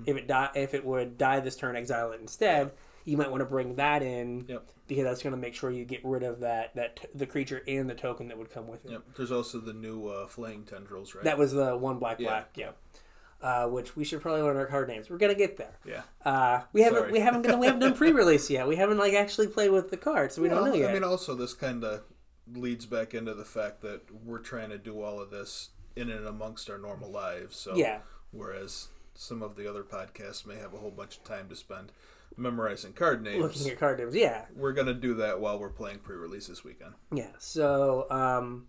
[0.07, 2.71] if it die if it would die this turn, exile it instead.
[3.03, 4.67] You might want to bring that in Yep.
[4.87, 7.61] because that's going to make sure you get rid of that that t- the creature
[7.67, 8.91] and the token that would come with it.
[8.93, 9.03] Yep.
[9.15, 11.23] There's also the new uh, flaying tendrils, right?
[11.23, 12.29] That was the one black Yeah.
[12.29, 12.71] black, yeah.
[13.41, 15.07] Uh, which we should probably learn our card names.
[15.07, 15.77] We're gonna get there.
[15.85, 16.01] yeah.
[16.25, 17.11] Uh, we haven't Sorry.
[17.11, 18.67] we haven't done, we haven't done pre-release yet.
[18.67, 20.89] We haven't like actually played with the cards, so we don't know yet.
[20.89, 22.01] I mean, also this kind of
[22.53, 26.25] leads back into the fact that we're trying to do all of this in and
[26.27, 27.55] amongst our normal lives.
[27.55, 27.99] So Yeah.
[28.31, 31.91] Whereas some of the other podcasts may have a whole bunch of time to spend
[32.38, 33.41] memorizing card names.
[33.41, 36.93] Looking at card names, yeah, We're gonna do that while we're playing pre-release this weekend.
[37.13, 37.31] yeah.
[37.39, 38.67] So, um,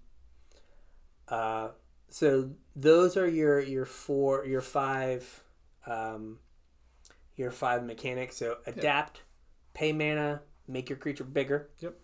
[1.29, 1.71] uh,
[2.09, 5.43] so those are your your four your five,
[5.87, 6.39] um,
[7.35, 8.37] your five mechanics.
[8.37, 9.23] So adapt,
[9.75, 11.69] pay mana, make your creature bigger.
[11.81, 11.99] Yep.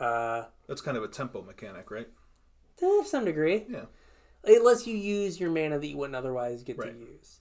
[0.00, 2.08] Uh, That's kind of a tempo mechanic, right?
[2.78, 3.66] to some degree.
[3.68, 3.84] Yeah.
[4.42, 6.92] It lets you use your mana that you wouldn't otherwise get Right.
[6.94, 7.40] to use.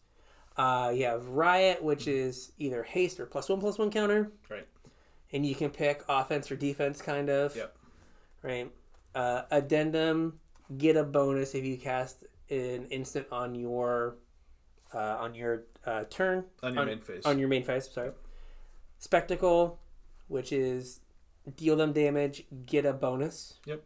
[0.57, 4.67] Uh, you have Riot, which is either haste or plus one plus one counter, Right.
[5.31, 7.55] and you can pick offense or defense, kind of.
[7.55, 7.77] Yep.
[8.41, 8.69] Right.
[9.15, 10.41] Uh, addendum,
[10.77, 14.17] get a bonus if you cast an instant on your
[14.93, 17.25] uh, on your uh, turn On your main phase.
[17.25, 17.89] on your main phase.
[17.89, 18.11] Sorry.
[18.97, 19.79] Spectacle,
[20.27, 20.99] which is
[21.55, 23.59] deal them damage, get a bonus.
[23.65, 23.83] Yep.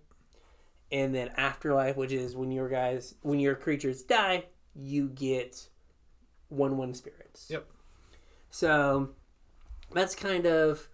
[0.91, 4.45] And then afterlife, which is when your guys when your creatures die,
[4.75, 5.67] you get
[6.49, 7.47] one one spirits.
[7.49, 7.65] Yep.
[8.49, 9.09] So
[9.91, 10.87] that's kind of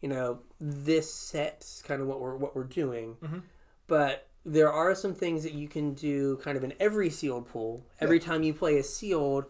[0.00, 3.16] you know this set's kind of what we're what we're doing.
[3.22, 3.42] Mhm.
[3.86, 7.84] But there are some things that you can do kind of in every sealed pool.
[8.00, 9.44] Every time you play a sealed,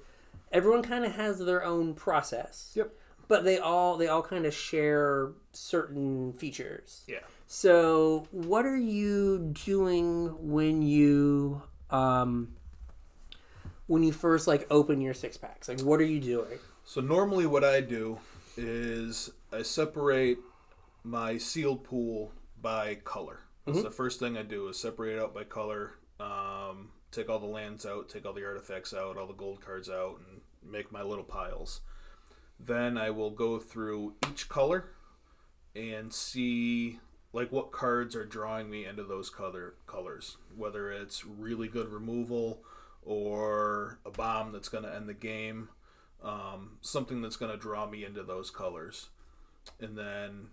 [0.51, 2.72] everyone kind of has their own process.
[2.74, 2.92] Yep.
[3.31, 7.05] But they all they all kind of share certain features.
[7.07, 7.20] Yeah.
[7.47, 12.57] So, what are you doing when you um
[13.87, 15.68] when you first like open your six packs?
[15.68, 16.59] Like what are you doing?
[16.85, 18.18] So normally what I do
[18.57, 20.39] is I separate
[21.05, 23.43] my sealed pool by color.
[23.64, 25.93] That's the first thing I do is separate it out by color.
[26.18, 29.89] Um, take all the lands out, take all the artifacts out, all the gold cards
[29.89, 31.81] out, and make my little piles.
[32.65, 34.91] Then I will go through each color
[35.75, 36.99] and see
[37.33, 40.37] like what cards are drawing me into those color colors.
[40.57, 42.63] Whether it's really good removal
[43.03, 45.71] or a bomb that's going to end the game
[46.23, 49.09] um, something that's going to draw me into those colors.
[49.81, 50.49] And then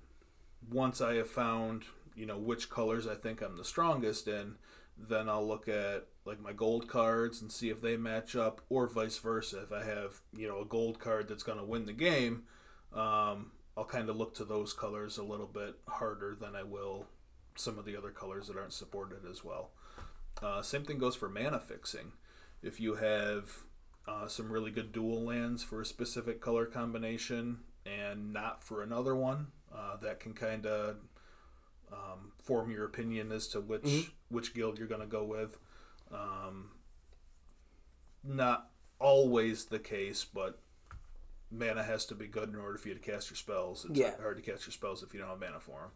[0.72, 1.84] once I have found,
[2.16, 4.55] you know, which colors I think I'm the strongest in,
[4.97, 8.87] then I'll look at like my gold cards and see if they match up, or
[8.87, 9.61] vice versa.
[9.61, 12.43] If I have, you know, a gold card that's going to win the game,
[12.93, 17.05] um, I'll kind of look to those colors a little bit harder than I will
[17.55, 19.71] some of the other colors that aren't supported as well.
[20.41, 22.11] Uh, same thing goes for mana fixing.
[22.61, 23.63] If you have
[24.07, 29.15] uh, some really good dual lands for a specific color combination and not for another
[29.15, 29.47] one.
[29.73, 30.95] Uh, that can kind of
[31.91, 35.57] um, form your opinion as to which which guild you're going to go with.
[36.11, 36.71] Um,
[38.23, 38.69] not
[38.99, 40.59] always the case, but
[41.51, 43.85] mana has to be good in order for you to cast your spells.
[43.85, 44.17] It's Yeah.
[44.19, 45.91] hard to cast your spells if you don't have mana for them.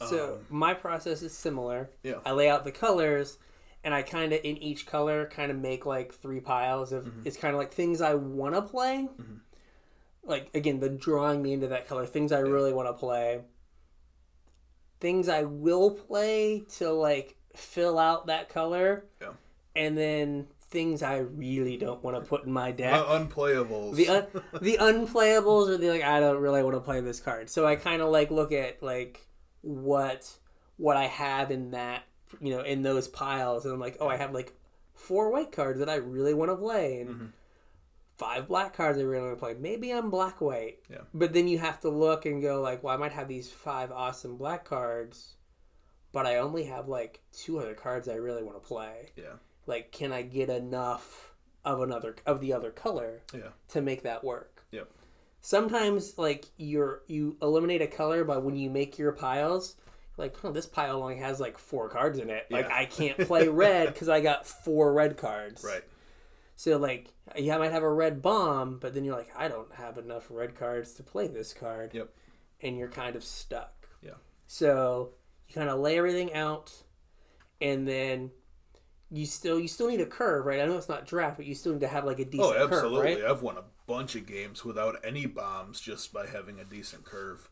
[0.00, 0.06] Yeah.
[0.08, 1.90] So Um, my process is similar.
[2.02, 2.18] Yeah.
[2.24, 3.38] I lay out the colors,
[3.84, 7.04] and I kind of in each color kind of make like three piles of.
[7.04, 7.22] Mm-hmm.
[7.24, 9.08] It's kind of like things I want to play.
[10.24, 12.06] Like again, the drawing me into that color.
[12.06, 13.42] Things I really want to play.
[15.04, 19.04] Things I will play to like fill out that color.
[19.20, 19.32] Yeah.
[19.76, 22.94] And then things I really don't want to put in my deck.
[22.94, 23.96] Uh, unplayables.
[23.96, 24.26] the un-
[24.62, 27.50] the unplayables are the like I don't really want to play this card.
[27.50, 29.26] So I kind of like look at like
[29.60, 30.38] what
[30.78, 32.04] what I have in that
[32.40, 34.54] you know in those piles, and I'm like, oh, I have like
[34.94, 37.26] four white cards that I really want to play, and Mm-hmm.
[38.16, 39.54] Five black cards I really want to play.
[39.58, 40.78] Maybe I'm black white.
[40.90, 40.98] Yeah.
[41.12, 43.90] But then you have to look and go like, well, I might have these five
[43.90, 45.34] awesome black cards,
[46.12, 49.10] but I only have like two other cards I really want to play.
[49.16, 49.34] yeah.
[49.66, 51.32] Like, can I get enough
[51.64, 53.22] of another of the other color?
[53.32, 53.48] Yeah.
[53.68, 54.64] to make that work.
[54.72, 54.88] Yep.
[55.40, 59.76] Sometimes like you're you eliminate a color, but when you make your piles,
[60.16, 62.46] like oh, this pile only has like four cards in it.
[62.50, 62.74] Like Yeah.
[62.76, 65.64] I can't play red because I got four red cards.
[65.64, 65.82] Right.
[66.56, 69.72] So like yeah, I might have a red bomb, but then you're like I don't
[69.74, 71.92] have enough red cards to play this card.
[71.94, 72.10] Yep.
[72.60, 73.88] And you're kind of stuck.
[74.02, 74.12] Yeah.
[74.46, 75.10] So
[75.48, 76.72] you kind of lay everything out,
[77.60, 78.30] and then
[79.10, 80.60] you still you still need a curve, right?
[80.60, 82.72] I know it's not draft, but you still need to have like a decent curve.
[82.72, 83.14] Oh, absolutely.
[83.14, 83.30] curve, right?
[83.30, 87.48] I've won a bunch of games without any bombs just by having a decent curve.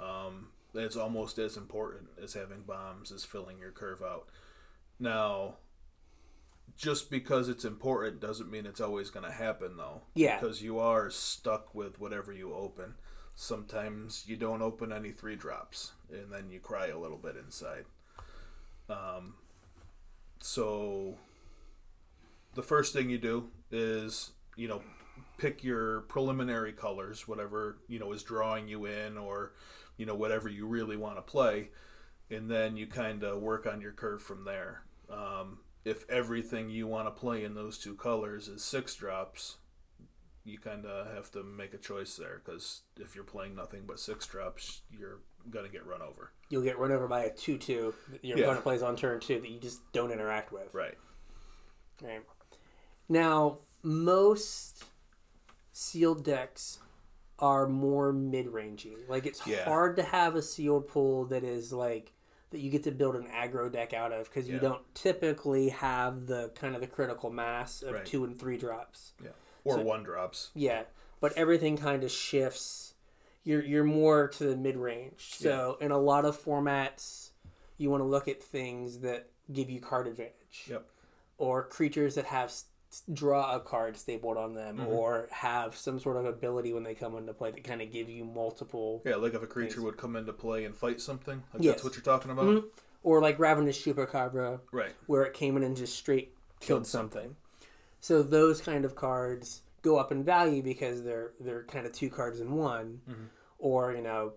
[0.00, 4.28] Um, it's almost as important as having bombs as filling your curve out.
[4.98, 5.56] Now,
[6.76, 10.02] just because it's important doesn't mean it's always going to happen, though.
[10.14, 10.38] Yeah.
[10.40, 12.94] Because you are stuck with whatever you open.
[13.36, 17.84] Sometimes you don't open any three drops, and then you cry a little bit inside.
[18.88, 19.34] Um,
[20.40, 21.16] so
[22.54, 24.82] the first thing you do is you know
[25.38, 29.52] pick your preliminary colors whatever you know is drawing you in or
[29.96, 31.70] you know whatever you really want to play
[32.30, 36.86] and then you kind of work on your curve from there um, if everything you
[36.86, 39.56] want to play in those two colors is six drops
[40.46, 43.98] you kind of have to make a choice there because if you're playing nothing but
[43.98, 45.20] six drops you're
[45.50, 48.44] gonna get run over you'll get run over by a two-two that your Yeah.
[48.44, 50.72] opponent plays on turn two that you just don't interact with.
[50.74, 50.96] right
[52.02, 52.22] Right.
[53.08, 54.84] Now, most
[55.72, 56.80] sealed decks
[57.38, 59.08] are more mid-rangey.
[59.08, 59.64] Like it's Yeah.
[59.64, 62.12] hard to have a sealed pool that is like
[62.54, 64.60] that you get to build an aggro deck out of because you Yeah.
[64.62, 68.06] don't typically have the kind of the critical mass of Right.
[68.06, 69.12] two and three drops.
[69.22, 69.30] yeah
[69.64, 70.84] or So- one drops Yeah,
[71.20, 72.94] but everything kind of shifts.
[73.42, 75.34] You're you're more to the mid range.
[75.34, 77.30] So in a lot of formats,
[77.76, 80.86] you want to look at things that give you card advantage, yep
[81.36, 82.52] or creatures that have
[83.12, 84.88] draw a card stapled on them, Mm-hmm.
[84.92, 88.08] or have some sort of ability when they come into play that kind of give
[88.08, 89.02] you multiple.
[89.04, 89.84] Yeah, like if a creature Things.
[89.84, 91.42] would come into play and fight something.
[91.52, 91.74] Like Yes.
[91.74, 92.44] that's what you're talking about?
[92.46, 92.64] Mhm.
[93.02, 94.92] Or like Ravenous Chupacabra, Right.
[95.06, 97.36] where it came in and just straight killed Killed something.
[98.00, 102.08] So those kind of cards go up in value because they're they're kind of two
[102.10, 103.28] cards in one, Mhm.
[103.58, 104.32] or you know,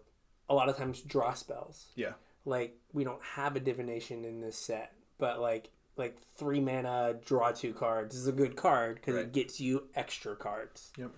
[0.49, 1.87] a lot of times draw spells.
[1.95, 2.13] Yeah.
[2.45, 7.51] Like we don't have a divination in this set, but like like three mana draw
[7.51, 9.25] two cards is a good card because Right.
[9.25, 10.91] it gets you extra cards.
[10.97, 11.11] Yep.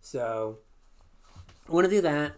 [0.00, 0.58] So
[1.68, 2.34] I want to do that.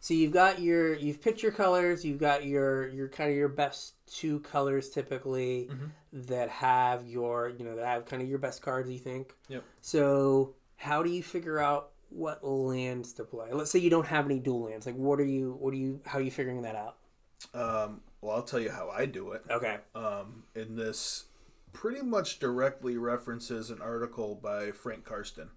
[0.00, 2.04] So you've got your you've picked your colors.
[2.04, 5.90] You've got your your kind of your best two colors typically Mhm.
[6.28, 8.90] that have your you know that have kind of your best cards.
[8.90, 9.34] You think.
[9.48, 9.64] Yep.
[9.80, 13.50] So how do you figure out what lands to play?
[13.52, 14.84] Let's say you don't have any dual lands.
[14.86, 16.96] Like what are you what are you how are you figuring that out?
[17.54, 19.44] Um, well, I'll tell you how I do it.
[19.50, 19.76] Okay.
[19.94, 21.24] Um, and this
[21.74, 25.50] pretty much directly references an article by Frank Karsten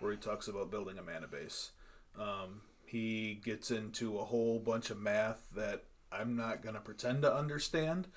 [0.00, 1.72] where he talks about building a mana base.
[2.18, 7.22] Um, he gets into a whole bunch of math that I'm not going to pretend
[7.22, 8.08] to understand,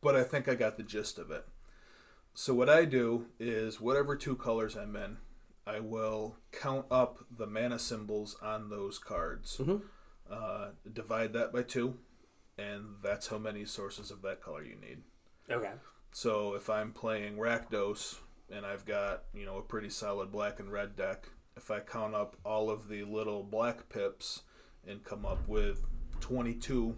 [0.00, 1.46] but I think I got the gist of it.
[2.34, 5.18] So, what I do is whatever two colors I'm in,
[5.66, 9.82] I will count up the mana symbols on those cards, Mhm.
[10.30, 11.98] uh, divide that by two,
[12.60, 14.98] and that's how many sources of that color you need.
[15.50, 15.72] Okay.
[16.12, 18.18] So if I'm playing Rakdos
[18.52, 22.14] and I've got, you know, a pretty solid black and red deck, if I count
[22.14, 24.42] up all of the little black pips
[24.86, 25.86] and come up with
[26.20, 26.96] 22,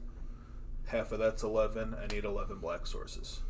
[0.87, 3.41] half of that's 11, I need 11 black sources.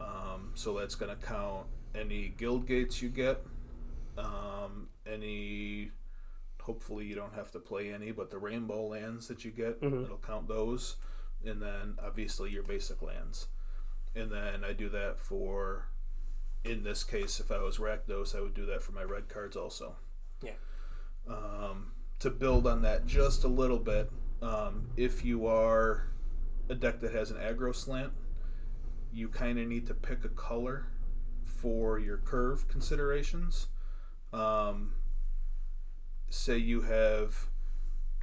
[0.00, 3.44] Um, so that's going to count any guild gates you get,
[4.18, 5.90] um, any,
[6.60, 10.04] hopefully you don't have to play any, but the rainbow lands that you get, Mhm.
[10.04, 10.96] it'll count those.
[11.44, 13.48] And then obviously your basic lands
[14.16, 15.88] and then I do that for.
[16.64, 19.56] In this case, if I was Rakdos, I would do that for my red cards
[19.56, 19.94] also.
[20.42, 20.54] Yeah.
[21.28, 24.10] Um, to build on that just a little bit,
[24.42, 26.08] um, if you are
[26.68, 28.12] a deck that has an aggro slant,
[29.12, 30.88] you kind of need to pick a color
[31.40, 33.68] for your curve considerations.
[34.32, 34.94] Um,
[36.28, 37.46] say you have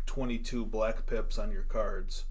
[0.06, 2.26] 22 black pips on your cards,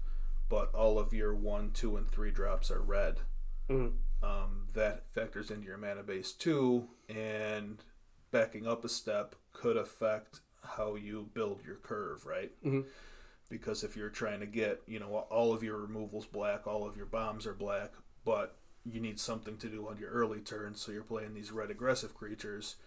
[0.49, 3.21] but all of your 1, 2, and 3 drops are red.
[3.69, 3.97] Mhm.
[4.21, 7.83] Um, that factors into your mana base too, and
[8.31, 12.51] backing up a step could affect how you build your curve, right?
[12.63, 12.87] Mhm.
[13.49, 16.95] Because if you're trying to get, you know, all of your removals black, all of
[16.95, 20.91] your bombs are black, but you need something to do on your early turns, so
[20.91, 22.77] you're playing these red aggressive creatures.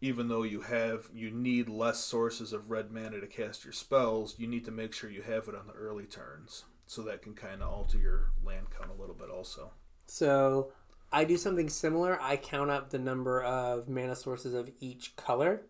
[0.00, 4.38] Even though you have, you need less sources of red mana to cast your spells,
[4.38, 7.34] you need to make sure you have it on the early turns, so that can
[7.34, 9.72] kind of alter your land count a little bit also.
[10.06, 10.72] So
[11.12, 12.20] I do something similar.
[12.20, 15.62] I count up the number of mana sources of each color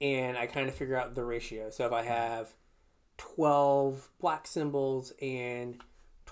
[0.00, 1.70] and I kind of figure out the ratio.
[1.70, 2.54] So if I have
[3.16, 5.80] 12 black symbols and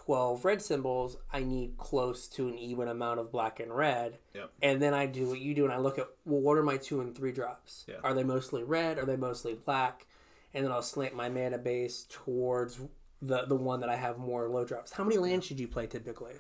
[0.07, 4.19] 12 red symbols, I need close to an even amount of black and red.
[4.35, 4.51] Yep.
[4.63, 6.77] And then I do what you do and I look at, well, what are my
[6.77, 7.85] two and three drops?
[7.89, 7.97] Yeah.
[8.05, 8.99] Are they mostly red?
[8.99, 10.07] Are they mostly black?
[10.55, 12.81] And then I'll slant my mana base towards
[13.21, 14.93] the, the one that I have more low drops.
[14.93, 16.35] How many lands should you play typically?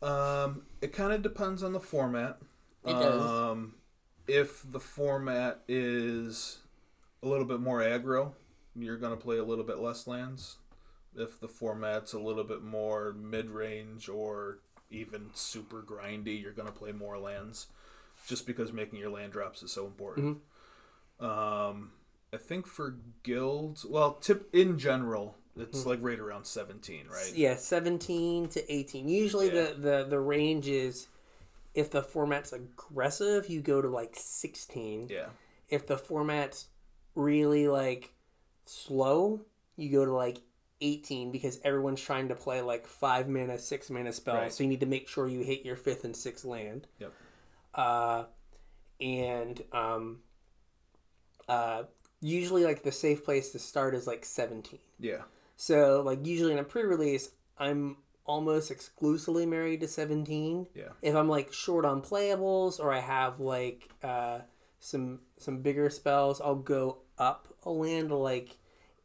[0.00, 2.38] Um, it kind of depends on the format.
[2.86, 3.20] It does.
[3.20, 3.74] Um,
[4.28, 6.58] if the format is
[7.24, 8.34] a little bit more aggro,
[8.76, 10.58] you're going to play a little bit less lands.
[11.18, 14.58] If the format's a little bit more mid range or
[14.90, 17.66] even super grindy, you're going to play more lands
[18.26, 20.38] just because making your land drops is so important.
[21.20, 21.92] Um,
[22.32, 27.32] I think for guilds, well, tip in general, it's like right around 17, right?
[27.34, 29.08] Yeah, seventeen to eighteen.
[29.08, 29.72] Usually Yeah.
[29.72, 31.08] the, the the range is
[31.74, 35.08] if the format's aggressive, you go to like sixteen.
[35.10, 35.26] Yeah.
[35.68, 36.68] If the format's
[37.16, 38.12] really like
[38.66, 39.40] slow,
[39.76, 40.38] you go to like
[40.80, 44.38] eighteen because everyone's trying to play like five mana, six mana spells.
[44.38, 44.52] Right.
[44.52, 46.86] So you need to make sure you hit your fifth and sixth land.
[46.98, 47.12] Yep.
[47.74, 48.24] Uh,
[49.00, 50.20] and um,
[51.48, 51.84] uh,
[52.20, 54.80] usually like the safe place to start is like seventeen.
[54.98, 55.22] Yeah.
[55.60, 60.68] So, like, usually in a pre release, I'm almost exclusively married to 17.
[60.74, 60.84] Yeah.
[61.02, 64.40] If I'm like short on playables or I have like uh,
[64.78, 68.56] some some bigger spells, I'll go up a land like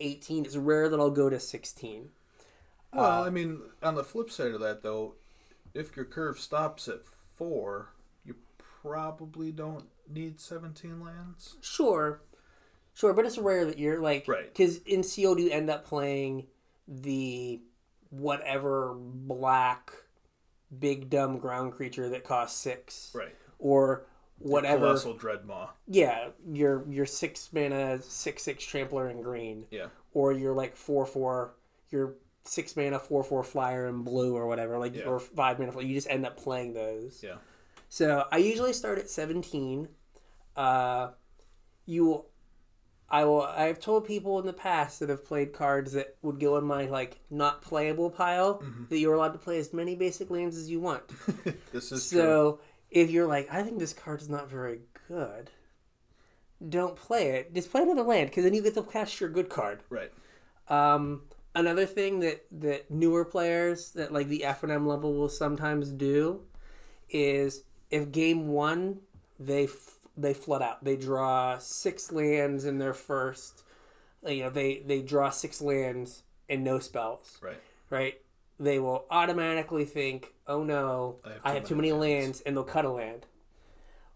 [0.03, 0.45] 18.
[0.45, 2.09] It's rare that I'll go to 16.
[2.93, 5.15] Well, uh, I mean, on the flip side of that, though,
[5.73, 7.89] if your curve stops at four,
[8.23, 8.35] you
[8.83, 11.55] probably don't need 17 lands.
[11.61, 12.21] Sure,
[12.93, 14.53] sure, but it's rare that you're like, Right.
[14.53, 16.45] Because in Sealed, you end up playing
[16.87, 17.61] the
[18.11, 19.91] whatever black
[20.77, 23.35] big dumb ground creature that costs six, Right.
[23.57, 24.05] or
[24.39, 24.85] whatever.
[24.87, 25.69] Colossal Dreadmaw.
[25.87, 29.87] Yeah, your your six mana six six trampler in green, Yeah.
[30.13, 31.55] or your like four four
[31.89, 32.15] your
[32.45, 35.03] six mana four four flyer in blue or whatever, like Yeah.
[35.05, 35.79] or five mana.
[35.81, 37.21] You just end up playing those.
[37.23, 37.35] Yeah.
[37.89, 39.87] So I usually start at 17.
[40.55, 41.11] Uh,
[41.85, 42.29] you will,
[43.09, 43.43] I will.
[43.43, 46.85] I've told people in the past that have played cards that would go in my
[46.85, 48.83] like not playable pile Mm-hmm.
[48.89, 51.03] that you're allowed to play as many basic lands as you want.
[51.71, 52.59] this is true.
[52.93, 55.49] If you're like, I think this card is not very good,
[56.69, 57.53] don't play it.
[57.53, 59.81] Just play another land because then you get to cast your good card.
[59.89, 60.11] Right.
[60.69, 61.23] Um,
[61.55, 65.89] another thing that that newer players that like the F and M level will sometimes
[65.89, 66.41] do
[67.09, 68.99] is if game one
[69.39, 73.63] they f- they flood out, they draw six lands in their first.
[74.25, 77.39] You know they they draw six lands and no spells.
[77.41, 77.59] Right.
[77.89, 78.21] Right.
[78.59, 82.91] They will automatically think, "Oh no, I have, too many lands," and they'll cut a
[82.91, 83.25] land.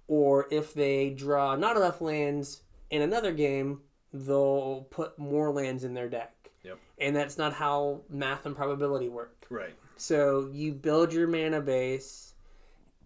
[0.07, 3.81] Or if they draw not enough lands in another game,
[4.13, 6.33] they'll put more lands in their deck.
[6.63, 6.79] Yep.
[6.99, 9.45] And that's not how math and probability work.
[9.49, 9.75] Right.
[9.97, 12.35] So you build your mana base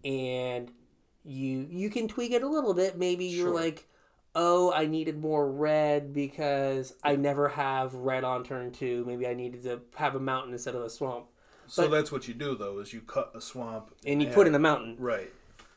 [0.04, 0.72] and
[1.24, 2.98] you you can tweak it a little bit.
[2.98, 3.56] Maybe you're Sure.
[3.56, 3.88] like,
[4.36, 9.04] "Oh, I needed more red because I never have red on turn 2.
[9.06, 11.28] Maybe I needed to have a mountain instead of a swamp."
[11.68, 14.48] So But- that's what you do though, is you cut a swamp And you put
[14.48, 14.98] in a mountain.
[15.00, 15.32] Right.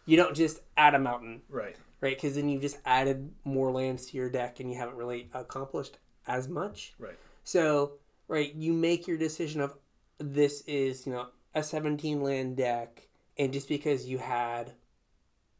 [0.07, 1.77] You don't just add a mountain, Right.
[2.01, 2.21] right?
[2.21, 5.99] Cuz then you've just added more lands to your deck and you haven't really accomplished
[6.27, 6.95] as much.
[6.99, 7.19] Right.
[7.45, 7.99] So,
[8.29, 9.79] right, you make your decision of
[10.19, 14.73] this is, you know, a 17 land deck, and just because you had,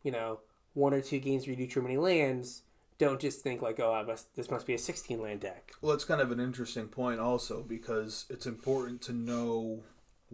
[0.03, 0.41] you know,
[0.73, 2.64] one or two games where you do too many lands,
[2.99, 5.73] don't just think like, oh, I must this must be a 16 land deck.
[5.83, 9.83] Well, it's kind of an interesting point also because it's important to know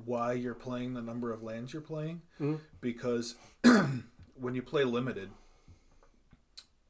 [0.05, 2.61] why you're playing the number of lands you're playing Mhm.
[2.81, 3.35] because
[4.35, 5.31] when you play limited,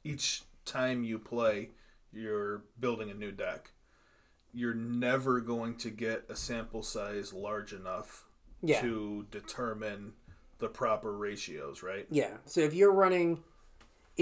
[0.04, 1.70] each time you play,
[2.12, 3.70] you're building a new deck.
[4.52, 8.26] You're never going to get a sample size large enough
[8.62, 8.80] Yeah.
[8.80, 10.14] to determine
[10.58, 12.06] the proper ratios, right?
[12.10, 12.38] Yeah.
[12.46, 13.42] So if you're running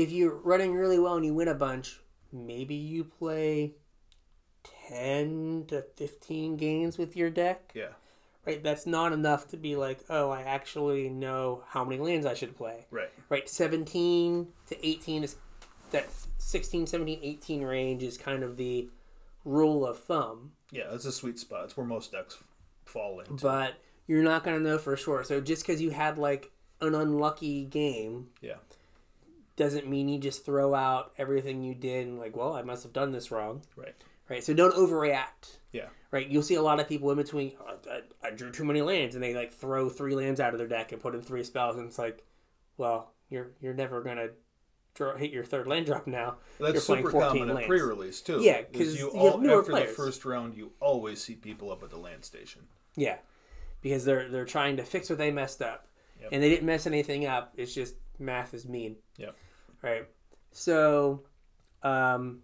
[0.03, 2.01] if you're running really well and you win a bunch,
[2.33, 3.75] maybe you play
[4.89, 7.73] 10 to 15 games with your deck.
[7.75, 7.89] Yeah,
[8.47, 8.63] Right?
[8.63, 12.57] That's not enough to be like, "Oh, I actually know how many lands I should
[12.57, 13.11] play." right.
[13.29, 15.37] right 17 to 18 is
[15.91, 16.07] that
[16.39, 18.89] 16 17 18 range is kind of the
[19.45, 21.65] rule of thumb Yeah, that's a sweet spot.
[21.65, 22.43] It's where most decks
[22.85, 23.43] fall into.
[23.43, 23.75] but
[24.07, 27.65] you're not going to know for sure so just because you had like an unlucky
[27.65, 28.55] game yeah,
[29.59, 32.93] doesn't mean you just throw out everything you did and like well i must have
[32.95, 33.95] done this wrong right.
[34.31, 37.77] right so don't overreact Yeah, right you'll see a lot of people in between "Oh,
[37.91, 40.69] I, I drew too many lands and they like throw three lands out of their
[40.69, 42.25] deck and put in three spells and it's like
[42.79, 44.31] well you're you're never going to
[44.95, 47.61] draw hit your third land drop now That's You're super 14 common lands.
[47.63, 48.41] at pre-release too.
[48.41, 49.89] Yeah, because you you have all newer after players.
[49.91, 52.63] the first round, you always see people up at the land station.
[52.97, 53.19] Yeah,
[53.83, 55.87] because they're they're trying to fix what they messed up,
[56.21, 56.31] Yep.
[56.33, 57.53] and they didn't mess anything up.
[57.57, 58.97] It's just math is mean.
[59.19, 59.37] Yep.
[59.83, 60.07] Right.
[60.53, 61.23] So,
[61.83, 62.41] um,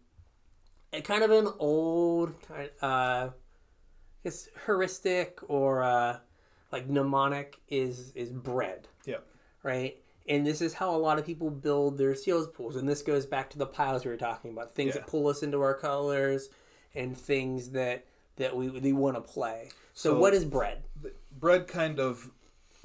[0.92, 3.30] a kind of an old kind, uh,
[4.22, 6.18] it's heuristic or uh,
[6.72, 8.88] like mnemonic is is bread.
[9.04, 9.26] Yep.
[9.62, 10.00] Right.
[10.26, 12.76] And this is how a lot of people build their seals pools.
[12.76, 14.74] And this goes back to the piles we were talking about.
[14.74, 15.00] Things Yeah.
[15.02, 16.48] that pull us into our colors
[16.94, 18.06] and things that
[18.36, 19.68] that we, we want to play.
[19.92, 20.84] So, So- what is bread?
[21.38, 22.30] Bread kind of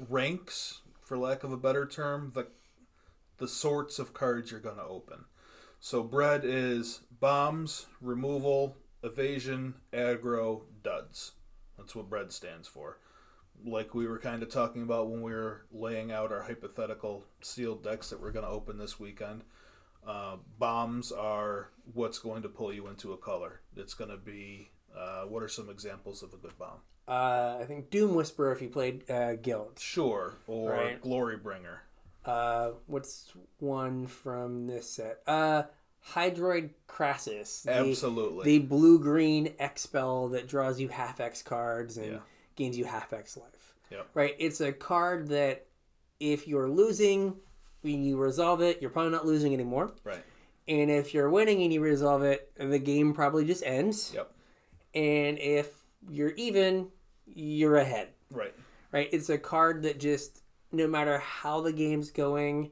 [0.10, 2.48] ranks, for lack of a better term, the
[3.40, 5.26] the sorts of cards you're going to open.
[5.80, 11.32] So bread is bombs, removal, evasion, aggro, duds.
[11.78, 13.00] That's what bread stands for.
[13.66, 17.84] Like we were kind of talking about when we were laying out our hypothetical sealed
[17.84, 19.44] decks that we're going to open this weekend.
[20.06, 23.62] Uh, bombs are what's going to pull you into a color.
[23.76, 26.80] It's going to be uh, what are some examples of a good bomb?
[27.08, 29.80] Uh, I think Doom Whisperer if you played uh, Guild.
[29.80, 31.02] Sure, or Right.
[31.02, 31.80] Glorybringer.
[32.30, 35.22] Uh, what's one from this set?
[35.26, 35.64] Uh,
[36.14, 37.64] Hydroid Krasis.
[37.64, 38.46] The, Absolutely.
[38.46, 42.20] The blue green X spell that draws you half X cards and Yeah.
[42.56, 43.74] gains you half X life.
[43.90, 44.08] Yep.
[44.14, 44.36] Right?
[44.38, 45.66] It's a card that
[46.20, 47.36] if you're losing,
[47.82, 49.94] when you resolve it, you're probably not losing anymore.
[50.04, 50.24] right.
[50.68, 54.12] And if you're winning and you resolve it, the game probably just ends.
[54.14, 54.32] Yep.
[54.94, 55.72] And if
[56.08, 56.90] you're even,
[57.26, 58.10] you're ahead.
[58.32, 58.54] Right.
[58.92, 59.10] right?
[59.12, 60.39] It's a card that just,
[60.72, 62.72] no matter how the game's going,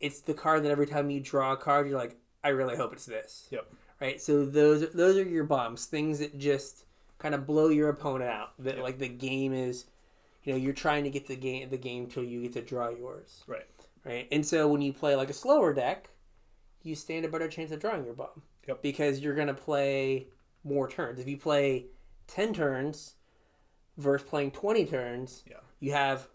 [0.00, 2.92] it's the card that every time you draw a card, you're like, I really hope
[2.92, 3.66] it's this, Yep.
[4.00, 4.20] right?
[4.20, 6.84] So those those are your bombs, things that just
[7.18, 8.50] kind of blow your opponent out.
[8.58, 8.84] That Yep.
[8.84, 9.86] like the game is,
[10.42, 12.88] you know, you're trying to get the game the game till you get to draw
[12.90, 13.66] yours, Right.
[14.04, 14.28] right?
[14.30, 16.10] And so when you play like a slower deck,
[16.82, 18.82] you stand a better chance of drawing your bomb, Yep.
[18.82, 20.28] because you're gonna play
[20.64, 21.18] more turns.
[21.18, 21.86] If you play
[22.26, 23.14] ten turns
[23.96, 25.60] versus playing twenty turns, Yeah.
[25.80, 26.28] you have,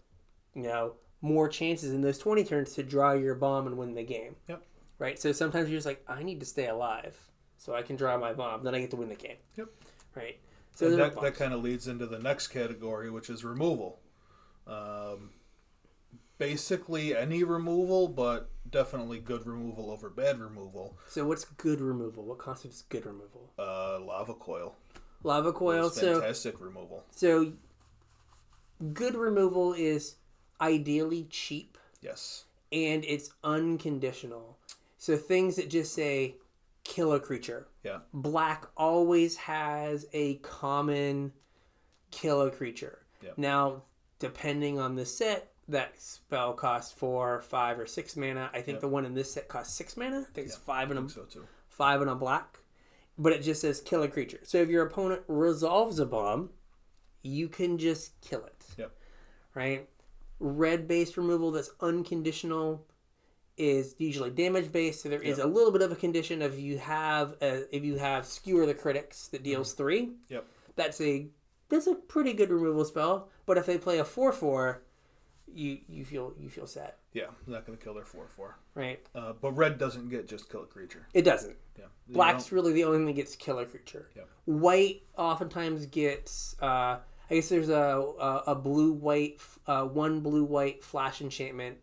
[0.54, 4.02] you know, more chances in those 20 turns to draw your bomb and win the
[4.02, 4.36] game.
[4.48, 4.62] Yep.
[4.98, 5.18] Right?
[5.18, 7.18] So sometimes you're just like, I need to stay alive
[7.56, 8.64] so I can draw my bomb.
[8.64, 9.36] Then I get to win the game.
[9.56, 9.68] Yep.
[10.14, 10.38] Right?
[10.74, 14.00] So And that, that kind of leads into the next category, which is removal.
[14.66, 15.30] Um,
[16.38, 20.96] basically any removal, but definitely good removal over bad removal.
[21.08, 22.24] So what's good removal?
[22.24, 23.52] What constitutes good removal?
[23.58, 24.74] Uh, lava coil.
[25.22, 25.88] Lava coil.
[25.88, 27.04] is So fantastic removal.
[27.10, 27.52] so
[28.94, 30.16] good removal is
[30.60, 32.44] ideally cheap Yes.
[32.72, 34.58] and it's unconditional.
[34.98, 36.36] So things that just say
[36.84, 37.68] kill a creature.
[37.84, 38.00] Yeah.
[38.12, 41.32] Black always has a common
[42.10, 42.98] kill a creature.
[43.22, 43.38] Yep.
[43.38, 43.82] Now,
[44.18, 48.50] depending on the set, that spell costs four, five, or six mana.
[48.52, 48.80] I think Yep.
[48.80, 50.26] the one in this set costs six mana.
[50.28, 51.26] I think it's five and a so
[51.68, 52.58] five and a black.
[53.16, 54.40] But it just says kill a creature.
[54.42, 56.50] So if your opponent resolves a bomb,
[57.22, 58.64] you can just kill it.
[58.78, 58.96] Yep.
[59.54, 59.88] Right?
[60.40, 62.86] Red based removal that's unconditional
[63.56, 65.02] is usually damage based.
[65.02, 65.46] So there is Yep.
[65.46, 68.74] a little bit of a condition of you have a, if you have skewer the
[68.74, 70.12] critics that deals three.
[70.28, 70.46] Yep.
[70.76, 71.28] That's a
[71.68, 73.28] that's a pretty good removal spell.
[73.46, 74.82] But if they play a four four,
[75.52, 76.94] you you feel you feel sad.
[77.12, 78.56] Yeah, not going to kill their 4 4.
[78.76, 79.04] Right?
[79.16, 81.08] Uh, but red doesn't get just kill a creature.
[81.12, 81.56] It doesn't.
[81.76, 81.86] Yeah.
[82.08, 84.08] Black's really the only thing that gets killer creature.
[84.14, 84.28] Yep.
[84.44, 86.54] White oftentimes gets.
[86.62, 86.98] Uh,
[87.30, 87.72] I guess there's a
[88.18, 91.78] a, a blue white uh, one blue white flash enchantment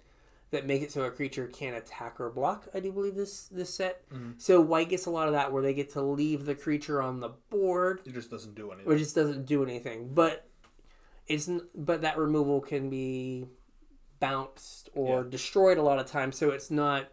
[0.51, 2.67] that makes it so a creature can't attack or block.
[2.73, 4.07] I do believe this this set.
[4.09, 4.31] Mm-hmm.
[4.37, 7.19] So white gets a lot of that where they get to leave the creature on
[7.19, 8.91] the board, It just doesn't do anything.
[8.91, 10.13] or just doesn't do anything.
[10.13, 10.47] But
[11.27, 13.47] it's but that removal can be
[14.19, 15.29] bounced or Yeah.
[15.29, 16.37] destroyed a lot of times.
[16.37, 17.07] So it's not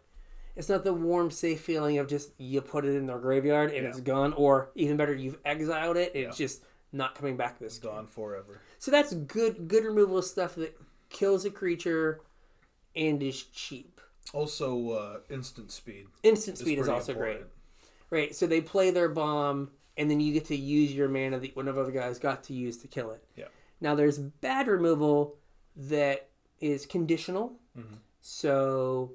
[0.56, 3.82] it's not the warm, safe feeling of just you put it in their graveyard and
[3.82, 3.88] Yeah.
[3.88, 6.46] it's gone, or even better, you've exiled it it's Yeah.
[6.46, 6.62] just
[6.94, 7.90] not coming back this game.
[7.90, 8.60] gone forever.
[8.78, 10.78] So that's good good removal of stuff that
[11.10, 12.20] kills a creature
[12.94, 14.00] and is cheap.
[14.32, 16.06] Also, uh, instant speed.
[16.22, 17.42] Instant speed is pretty also great.
[18.10, 18.34] Right.
[18.34, 21.68] So they play their bomb and then you get to use your mana that one
[21.68, 23.24] of other guys got to use to kill it.
[23.36, 23.44] Yeah.
[23.80, 25.36] Now there's bad removal
[25.76, 26.28] that
[26.60, 27.54] is conditional.
[27.78, 27.96] Mm-hmm.
[28.20, 29.12] So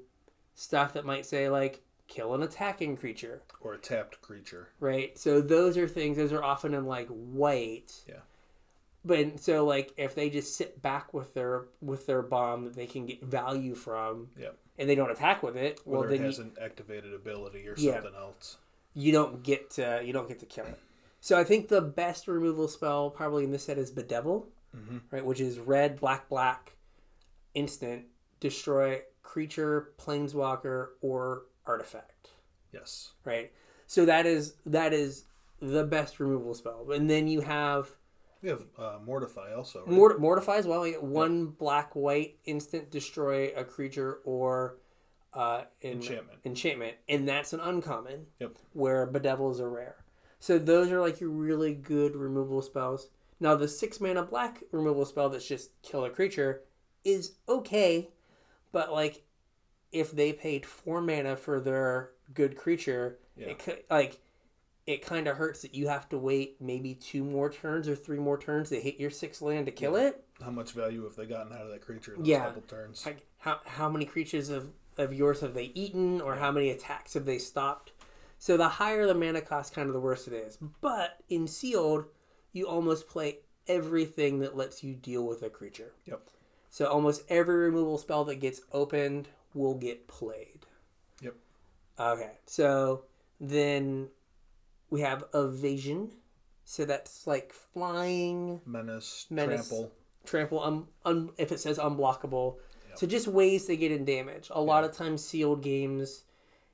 [0.54, 4.68] stuff that might say like kill an attacking creature, Or a tapped creature.
[4.80, 5.16] right?
[5.18, 7.92] So those are things those are often in like white.
[8.06, 8.16] Yeah.
[9.04, 12.86] But so like if they just sit back with their with their bomb that they
[12.86, 14.58] can get value from Yep.
[14.78, 17.74] and they don't attack with it, well Whether it has you, an activated ability or
[17.78, 17.94] Yeah.
[17.94, 18.58] something else.
[18.92, 20.78] you don't get to you don't get to kill it.
[21.22, 24.46] So I think the best removal spell probably in this set is Bedevil,
[24.76, 24.98] Mm-hmm.
[25.10, 25.24] right?
[25.24, 26.72] Which is red, black, black,
[27.54, 28.04] instant,
[28.40, 32.30] destroy creature, planeswalker, or artifact,
[32.72, 33.12] Yes.
[33.24, 33.52] right?
[33.86, 35.24] So that is that is
[35.60, 36.90] the best removal spell.
[36.92, 37.90] And then you have
[38.42, 39.80] you have uh, Mortify also.
[39.80, 39.90] Right?
[39.90, 40.86] Mort- Mortify as well.
[40.86, 44.76] You get one black, white, instant, destroy a creature or
[45.34, 46.38] uh, en- Enchantment.
[46.44, 48.26] Enchantment, and that's an uncommon.
[48.40, 48.56] Yep.
[48.72, 49.96] Where bedevils are rare.
[50.38, 53.08] So those are like your really good removal spells.
[53.40, 56.62] Now the six mana black removal spell that's just kill a creature
[57.04, 58.08] is okay,
[58.72, 59.22] but like
[59.92, 63.48] if they paid four mana for their good creature, Yeah.
[63.48, 64.20] it like
[64.86, 68.18] it kind of hurts that you have to wait maybe two more turns or three
[68.18, 70.24] more turns to hit your six land to kill it.
[70.42, 72.46] How much value have they gotten out of that creature in those Yeah.
[72.46, 73.04] couple turns?
[73.06, 77.14] Like how how many creatures of of yours have they eaten, or how many attacks
[77.14, 77.92] have they stopped?
[78.38, 80.58] So the higher the mana cost, kind of the worse it is.
[80.80, 82.06] But in sealed,
[82.52, 85.92] you almost play everything that lets you deal with a creature.
[86.06, 86.28] Yep.
[86.70, 90.66] So almost every removal spell that gets opened will get played.
[91.20, 91.34] Yep.
[91.98, 92.30] Okay.
[92.46, 93.04] So
[93.40, 94.08] then
[94.90, 96.10] we have evasion.
[96.64, 99.68] So that's like flying, Menace, Menace.
[99.68, 99.92] Trample.
[100.24, 102.56] trample, um, un, if it says unblockable.
[102.90, 102.98] Yep.
[102.98, 104.48] So just ways to get in damage.
[104.52, 106.24] A lot of times sealed games,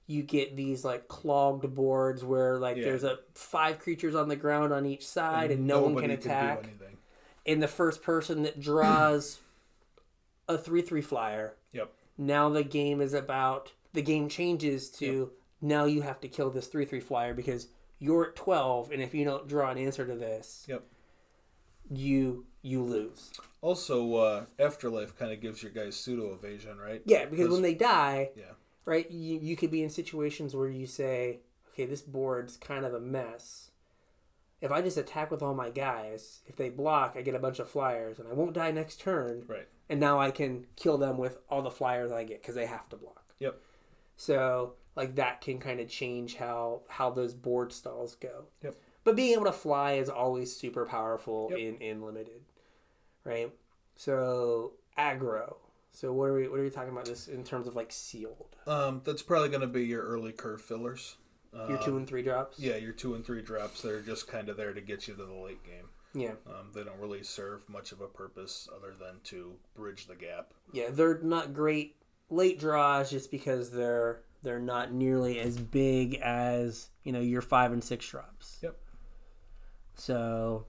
[0.06, 2.84] you get these like clogged boards where like Yeah.
[2.84, 6.64] there's a five creatures on the ground on each side and, no one can attack.
[6.64, 6.98] anything.
[7.46, 9.38] and the first person that draws
[10.48, 11.54] a three three flyer.
[11.72, 11.90] Yep.
[12.18, 16.66] Now the game is about the game changes to now you have to kill this
[16.66, 20.14] three three flyer because you're at twelve, and if you don't draw an answer to
[20.14, 20.82] this, Yep.
[21.90, 23.32] you you lose.
[23.60, 27.02] Also, uh, Afterlife kind of gives your guys pseudo evasion, right?
[27.04, 28.52] Yeah, because when they die, Yeah.
[28.84, 31.40] right, you you could be in situations where you say,
[31.72, 33.70] okay, this board's kind of a mess.
[34.60, 37.58] If I just attack with all my guys, if they block, I get a bunch
[37.58, 39.44] of flyers, and I won't die next turn.
[39.46, 39.68] Right.
[39.88, 42.88] And now I can kill them with all the flyers I get because they have
[42.90, 43.34] to block.
[43.38, 43.60] Yep.
[44.16, 48.44] So like that can kind of change how how those board stalls go.
[48.62, 48.76] Yep.
[49.04, 51.58] But being able to fly is always super powerful Yep.
[51.58, 52.42] in in limited,
[53.24, 53.52] right?
[53.94, 55.56] So aggro.
[55.92, 58.56] So what are we what are we talking about this in terms of like sealed?
[58.66, 61.16] Um, that's probably going to be your early curve fillers.
[61.56, 62.58] Uh, Your two and three drops.
[62.58, 63.80] yeah, your two and three drops.
[63.80, 65.88] They're just kind of there to get you to the late game.
[66.14, 66.32] Yeah.
[66.46, 70.52] Um, they don't really serve much of a purpose other than to bridge the gap.
[70.72, 71.96] Yeah, they're not great
[72.30, 77.72] late draws just because they're they're not nearly as big as you know your five
[77.72, 78.58] and six drops.
[78.62, 78.76] Yep.
[79.94, 80.66] So,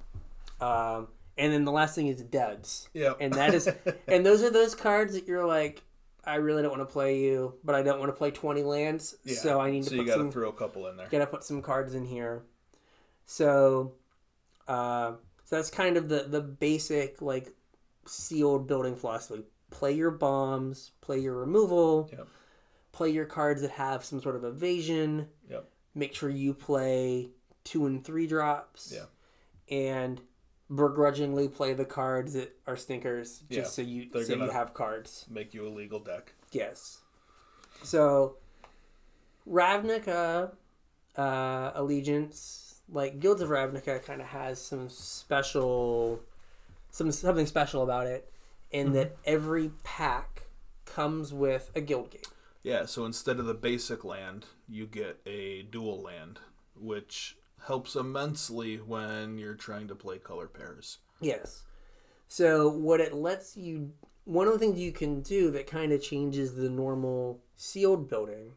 [0.61, 1.07] um,
[1.38, 3.69] and then the last thing is duds, Yeah, and that is,
[4.07, 5.83] and those are those cards that you're like,
[6.28, 9.15] I really don't want to play you, but I don't want to play twenty lands,
[9.23, 9.36] yeah.
[9.38, 11.07] so I need to So you put got to throw a couple in there.
[11.09, 12.43] gotta put some cards in here.
[13.25, 13.93] So,
[14.67, 15.13] uh,
[15.45, 17.53] so that's kind of the the basic like
[18.05, 19.43] sealed building philosophy.
[19.69, 22.28] Play your bombs, play your removal, Yep.
[22.93, 25.28] play your cards that have some sort of evasion.
[25.49, 25.69] Yep.
[25.95, 27.30] Make sure you play
[27.63, 28.93] two and three drops.
[28.95, 29.05] Yeah.
[29.75, 30.21] And
[30.74, 35.26] begrudgingly play the cards that are stinkers, just Yeah, so you so you have cards.
[35.30, 36.34] Make you a legal deck.
[36.51, 37.01] Yes.
[37.84, 38.38] So,
[39.47, 40.51] Ravnica
[41.15, 46.22] uh, Allegiance, like Guilds of Ravnica, kind of has some special,
[46.91, 48.32] some something special about it,
[48.72, 50.43] in that every pack
[50.86, 52.28] comes with a guild gate.
[52.63, 56.39] Yeah, so instead of the basic land, you get a dual land,
[56.76, 57.38] which
[57.68, 60.99] helps immensely when you're trying to play color pairs.
[61.22, 61.63] Yes.
[62.28, 63.91] So what it lets you,
[64.26, 68.53] one of the things you can do that kind of changes the normal sealed building,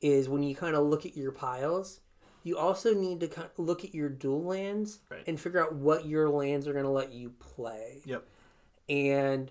[0.00, 2.00] is when you kind of look at your piles,
[2.42, 5.22] you also need to kind of look at your dual lands Right.
[5.26, 8.02] and figure out what your lands are going to let you play.
[8.04, 8.24] Yep.
[8.88, 9.50] And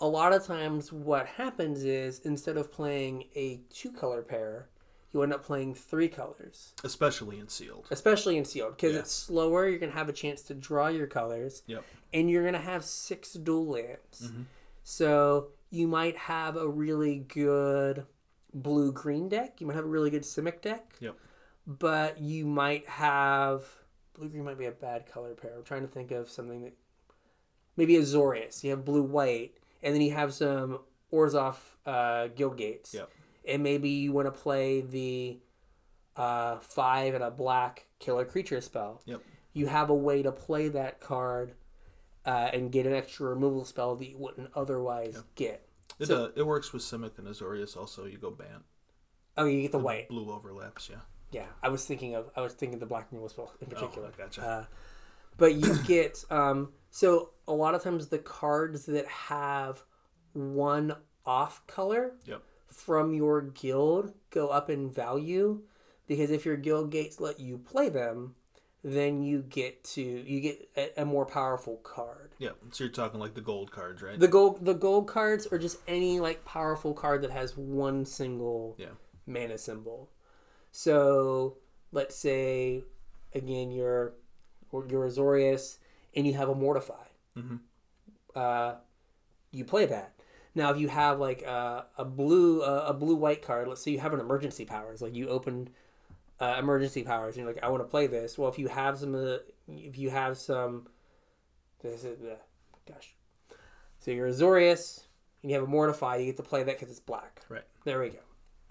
[0.00, 4.68] a lot of times, what happens is instead of playing a two color pair,
[5.12, 7.86] you end up playing three colors, Especially in sealed.
[7.90, 9.00] especially in sealed because Yeah.
[9.00, 9.68] it's slower.
[9.68, 11.84] You're going to have a chance to draw your colors Yep.
[12.12, 14.22] and you're gonna have six dual lands.
[14.28, 14.42] Mm-hmm.
[14.84, 18.06] So you might have a really good
[18.54, 19.60] blue green deck.
[19.60, 20.94] You might have a really good Simic deck.
[21.00, 21.16] Yep.
[21.66, 23.64] But you might have
[24.14, 25.54] blue green might be a bad color pair.
[25.56, 26.74] I'm trying to think of something that
[27.76, 28.62] maybe Azorius.
[28.64, 30.78] You have blue white, and then you have some
[31.12, 32.94] Orzhov uh, guild gates.
[32.94, 33.10] Yep.
[33.46, 35.38] And maybe you want to play the
[36.16, 39.20] uh, five and a black killer creature spell Yep.
[39.52, 41.52] you have a way to play that card
[42.24, 45.66] uh, and get an extra removal spell that you wouldn't otherwise get.
[45.98, 48.04] It, So- uh, it works with Simic and Azorius also.
[48.06, 48.64] You go Bant.
[49.36, 50.08] Oh, you get the white.
[50.08, 51.00] Blue overlaps, yeah.
[51.30, 54.08] Yeah, I was thinking of I was thinking the black removal spell in particular.
[54.08, 54.42] Oh, gotcha.
[54.42, 54.64] Uh,
[55.36, 59.82] but you get um, so a lot of times the cards that have
[60.32, 62.42] one off color Yep.
[62.66, 65.62] From your guild go up in value
[66.06, 68.34] because if your guild gates let you play them,
[68.84, 72.34] then you get to you get a, a more powerful card.
[72.38, 72.50] Yeah.
[72.70, 74.18] So you're talking like the gold cards, right?
[74.18, 78.76] The gold the gold cards are just any like powerful card that has one single
[78.78, 78.94] Yeah.
[79.26, 80.10] mana symbol.
[80.70, 81.56] So
[81.92, 82.84] let's say
[83.34, 84.14] again you're
[84.70, 85.78] or you're Azorius
[86.14, 87.04] and you have a Mortify.
[87.36, 87.60] Mhm.
[88.34, 88.74] Uh,
[89.50, 90.12] you play that.
[90.56, 93.90] Now if you have like a, a blue uh, a blue white card, let's say
[93.90, 95.68] you have an emergency powers, like you open
[96.40, 98.38] uh, emergency powers and you're like I want to play this.
[98.38, 100.88] Well, if you have some of the, if you have some
[101.82, 102.36] this is uh,
[102.90, 103.14] gosh.
[104.00, 105.04] So you're Azorius
[105.42, 107.42] and you have a Mortify, you get to play that because it's black.
[107.48, 107.64] Right.
[107.84, 108.18] There we go.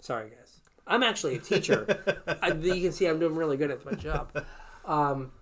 [0.00, 0.60] Sorry, guys.
[0.88, 2.24] I'm actually a teacher.
[2.42, 4.44] I, you can see I'm doing really good at my job.
[4.84, 5.32] Um,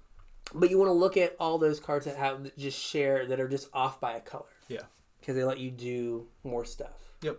[0.55, 3.41] but you want to look at all those cards that have that just share that
[3.41, 4.83] are just off by a color Yeah.
[5.25, 7.15] Because they let you do more stuff.
[7.23, 7.39] Yep.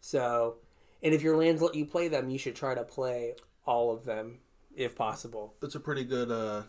[0.00, 0.56] So,
[1.04, 4.04] and if your lands let you play them, you should try to play all of
[4.04, 4.38] them
[4.74, 5.54] if possible.
[5.62, 6.62] It's a pretty good uh,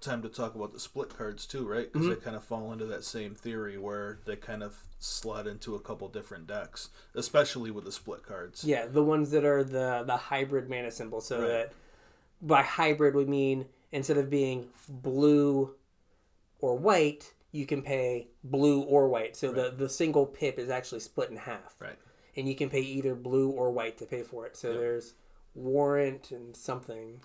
[0.00, 1.92] time to talk about the split cards too, right?
[1.92, 5.76] Because they kind of fall into that same theory where they kind of slot into
[5.76, 8.64] a couple different decks, especially with the split cards.
[8.64, 11.20] Yeah, the ones that are the the hybrid mana symbol.
[11.20, 11.48] So Right.
[11.48, 11.72] that
[12.42, 15.76] by hybrid we mean instead of being blue
[16.58, 19.36] or white, you can pay blue or white.
[19.36, 21.98] So the the single pip is actually split in half, Right.
[22.36, 24.56] and you can pay either blue or white to pay for it.
[24.56, 24.78] So Yep.
[24.80, 25.14] there's
[25.54, 27.20] warrant and something,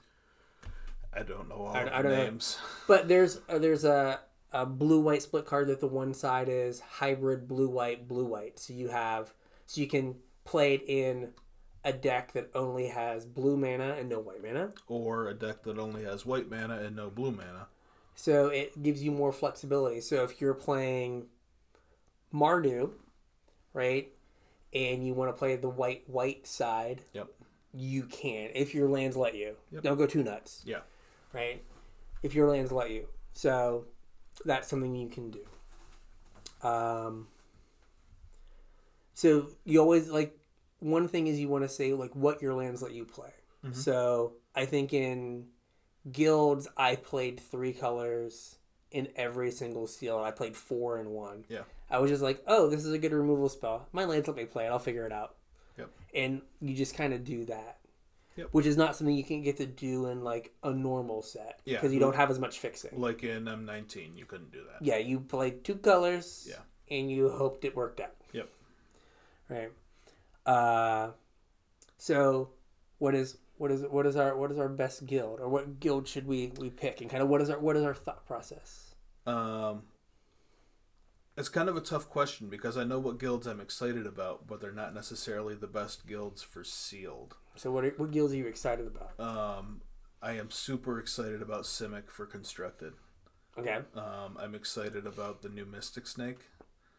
[1.13, 2.23] I don't know all I- of I the don't know.
[2.23, 2.57] names.
[2.87, 4.21] but there's uh, there's a
[4.51, 8.59] a blue white split card that the one side is hybrid blue white blue white.
[8.59, 9.33] So you have
[9.65, 10.15] so you can
[10.45, 11.33] play it in
[11.85, 14.71] a deck that only has blue mana and no white mana.
[14.87, 17.67] Or a deck that only has white mana and no blue mana.
[18.15, 20.01] So it gives you more flexibility.
[20.01, 21.27] So if you're playing
[22.33, 22.91] Mardu,
[23.73, 24.11] right,
[24.73, 27.27] and you want to play the white white side, Yep.
[27.73, 29.55] you can if your lands let you.
[29.71, 29.83] Yep.
[29.83, 30.81] Don't go too nuts, Yeah.
[31.33, 31.63] right?
[32.21, 33.07] If your lands let you.
[33.33, 33.85] So
[34.45, 35.45] that's something you can do.
[36.67, 37.27] Um,
[39.13, 40.37] so you always like
[40.79, 43.31] one thing is you want to say like what your lands let you play.
[43.65, 43.75] Mhm.
[43.75, 45.47] So I think in
[46.11, 48.57] guilds I played three colors
[48.91, 50.19] in every single seal.
[50.19, 51.45] I played four in one.
[51.49, 51.61] Yeah.
[51.89, 53.87] I was just like, oh, this is a good removal spell.
[53.91, 54.69] My lands let me play it.
[54.69, 55.35] I'll figure it out.
[55.77, 55.89] Yep.
[56.13, 57.77] And you just kind of do that.
[58.35, 58.47] Yep.
[58.51, 61.59] Which is not something you can get to do in like a normal set.
[61.65, 61.77] Yeah.
[61.77, 62.99] Because you don't have as much fixing.
[62.99, 64.85] Like in M19, you couldn't do that.
[64.85, 66.47] Yeah, you played two colors.
[66.49, 66.95] Yeah.
[66.95, 68.15] And you hoped it worked out.
[68.33, 68.49] Yep.
[69.49, 69.71] Right.
[70.45, 71.11] Uh,
[71.97, 72.49] so
[72.97, 76.05] what is what is what is our what is our best guild or what guild
[76.05, 78.93] should we we pick and kind of what is our what is our thought process?
[79.25, 79.83] Um,
[81.37, 84.59] it's kind of a tough question because I know what guilds I'm excited about, but
[84.59, 87.37] they're not necessarily the best guilds for sealed.
[87.55, 89.17] So what are, what guilds are you excited about?
[89.17, 89.79] Um,
[90.21, 92.91] I am super excited about Simic for constructed.
[93.57, 93.77] Okay.
[93.95, 96.49] Um, I'm excited about the new Mystic Snake.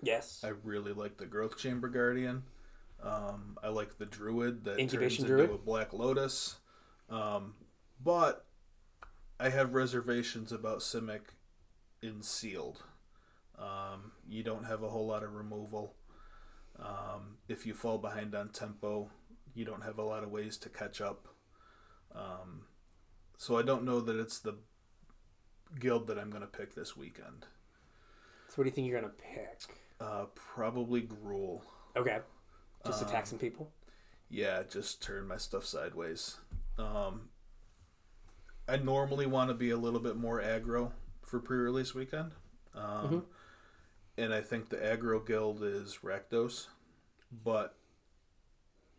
[0.00, 0.40] Yes.
[0.42, 2.44] I really like the Growth Chamber Guardian.
[3.04, 5.50] Um, I like the Druid that Incubation turns Druid?
[5.50, 6.56] into a Black Lotus.
[7.10, 7.54] Um,
[8.02, 8.46] but
[9.38, 11.20] I have reservations about Simic
[12.02, 12.82] in sealed.
[13.58, 15.94] Um, you don't have a whole lot of removal.
[16.78, 19.10] Um, if you fall behind on tempo,
[19.54, 21.28] you don't have a lot of ways to catch up.
[22.14, 22.62] Um,
[23.36, 24.56] so I don't know that it's the
[25.78, 27.46] guild that I'm going to pick this weekend.
[28.48, 29.62] So what do you think you're gonna pick?
[30.00, 31.62] Uh, probably Gruul.
[31.96, 32.18] Okay.
[32.84, 33.72] Just Um, attack some people.
[34.28, 36.38] Yeah, just turn my stuff sideways.
[36.78, 37.30] Um,
[38.68, 42.34] I normally want to be a little bit more aggro for pre-release weekend,
[42.74, 43.24] um, Mhm.
[44.16, 46.68] and I think the aggro guild is Rakdos,
[47.30, 47.76] but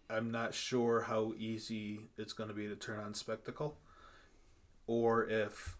[0.10, 3.78] I'm not sure how easy it's going to be to turn on Spectacle,
[4.88, 5.78] or if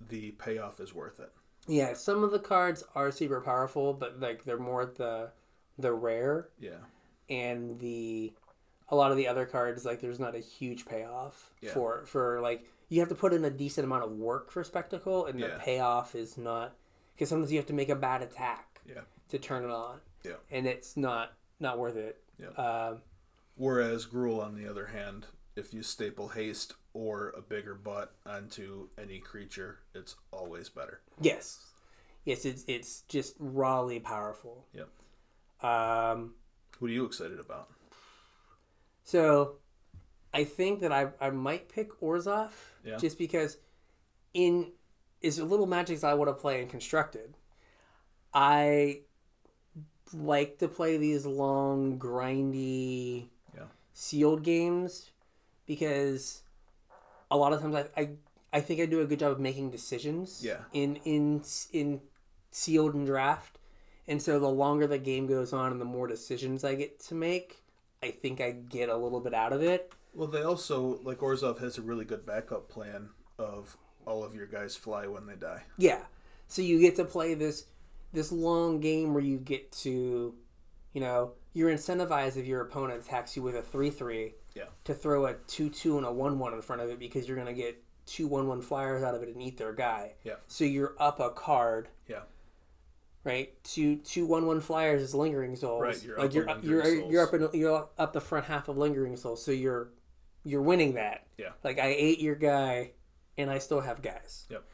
[0.00, 1.32] the payoff is worth it.
[1.66, 5.32] Yeah, some of the cards are super powerful, but like they're more the
[5.78, 6.84] the rare Yeah,
[7.30, 8.32] and the
[8.88, 11.70] a lot of the other cards like there's not a huge payoff Yeah.
[11.72, 15.26] for for like you have to put in a decent amount of work for spectacle
[15.26, 15.58] and the Yeah.
[15.58, 16.74] payoff is not
[17.14, 19.02] because sometimes you have to make a bad attack yeah.
[19.28, 20.32] to turn it on Yeah.
[20.50, 22.48] and it's not not worth it Yeah.
[22.88, 23.02] um,
[23.56, 28.88] Whereas Gruul, on the other hand, if you staple haste or a bigger butt onto
[28.96, 31.00] any creature, it's always better.
[31.20, 31.66] yes
[32.24, 34.88] yes it's it's just rawly powerful Yep.
[35.62, 36.34] um
[36.80, 37.68] What are you excited about?
[39.04, 39.56] So,
[40.34, 42.50] I think that I I might pick Orzhov
[42.84, 42.96] Yeah.
[42.96, 43.58] just because
[44.34, 44.72] in
[45.20, 47.36] is a little magic I want to play in constructed.
[48.32, 49.02] I
[50.14, 53.66] like to play these long, grindy, Yeah.
[53.92, 55.10] sealed games
[55.66, 56.42] because
[57.30, 58.10] a lot of times I, I
[58.52, 60.42] I think I do a good job of making decisions.
[60.44, 60.64] Yeah.
[60.72, 62.00] In in in
[62.50, 63.58] sealed and draft,
[64.10, 67.14] and so the longer the game goes on and the more decisions I get to
[67.14, 67.62] make,
[68.02, 69.92] I think I get a little bit out of it.
[70.14, 74.46] Well, they also like Orzhov has a really good backup plan of all of your
[74.46, 75.62] guys fly when they die.
[75.78, 76.00] Yeah.
[76.48, 77.66] So you get to play this
[78.12, 80.34] this long game where you get to,
[80.92, 84.64] you know, you're incentivized if your opponent attacks you with a three three Yeah.
[84.84, 87.36] to throw a two two and a one one in front of it because you're
[87.36, 90.14] gonna get two one one flyers out of it and eat their guy.
[90.24, 90.34] Yeah.
[90.48, 91.88] So you're up a card.
[92.08, 92.22] Yeah.
[93.22, 95.82] Right, two two one one flyers is lingering souls.
[95.82, 98.68] Right, you're like up you're you're Lingering you're up in, you're up the front half
[98.68, 99.90] of lingering souls, so you're
[100.44, 101.26] you're winning that.
[101.36, 101.50] Yeah.
[101.62, 102.92] Like I ate your guy,
[103.36, 104.46] and I still have guys.
[104.50, 104.64] Yep.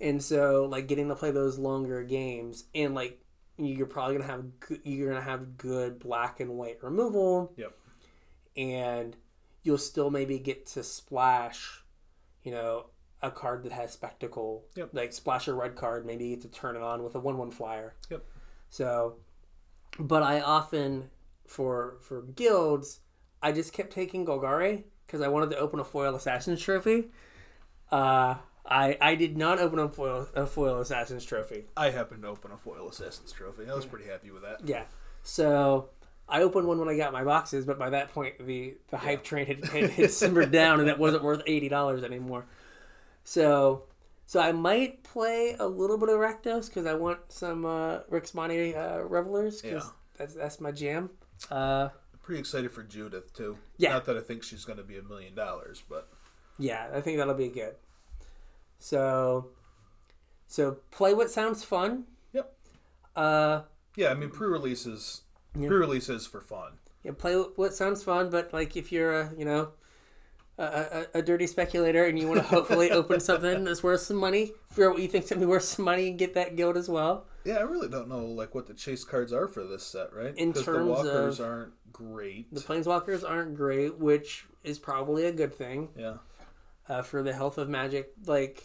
[0.00, 3.20] And so like getting to play those longer games, and like
[3.56, 7.52] you're probably gonna have good, you're gonna have good black and white removal.
[7.56, 7.76] Yep.
[8.56, 9.16] And
[9.62, 11.82] you'll still maybe get to splash,
[12.42, 12.86] you know,
[13.22, 14.64] a card that has spectacle.
[14.76, 14.90] Yep.
[14.92, 17.38] Like splash a red card, maybe you get to turn it on with a one
[17.38, 17.94] one flyer.
[18.10, 18.24] Yep.
[18.68, 19.16] So,
[19.98, 21.10] but I often
[21.46, 23.00] for for guilds,
[23.42, 27.10] I just kept taking Golgari because I wanted to open a foil assassin's trophy.
[27.90, 31.64] Uh, I I did not open a foil a foil assassin's trophy.
[31.76, 33.68] I happened to open a foil assassin's trophy.
[33.68, 34.60] I was pretty happy with that.
[34.64, 34.84] Yeah.
[35.22, 35.90] So
[36.28, 39.24] I opened one when I got my boxes, but by that point the the hype
[39.24, 42.46] train had, had, had simmered down and it wasn't worth eighty dollars anymore.
[43.24, 43.84] So
[44.26, 48.32] so I might play a little bit of Rakdos because I want some uh, Rix
[48.32, 49.90] Maadi uh, Revelers because Yeah.
[50.16, 51.10] that's that's my jam.
[51.50, 53.58] Uh, I'm pretty excited for Judith too.
[53.76, 53.90] Yeah.
[53.92, 56.08] Not that I think she's going to be a million dollars, but
[56.58, 57.74] yeah, I think that'll be good.
[58.78, 59.48] So
[60.46, 62.04] so play what sounds fun.
[62.32, 62.52] Yep.
[63.16, 63.62] Uh,
[63.96, 65.22] yeah, I mean pre-releases
[65.58, 65.68] Yeah.
[65.68, 66.72] pre-releases for fun.
[67.02, 69.72] Yeah, play what sounds fun, but like if you're a you know
[70.60, 74.52] a, a, dirty speculator and you want to hopefully open something that's worth some money,
[74.70, 77.26] figure out what you think something worth some money and get that guild as well.
[77.44, 80.36] Yeah, I really don't know like what the chase cards are for this set, right?
[80.36, 82.52] In Because the walkers of- aren't great.
[82.52, 86.16] The planeswalkers aren't great, which is probably a good thing yeah,
[86.88, 88.12] uh, for the health of Magic.
[88.26, 88.62] Like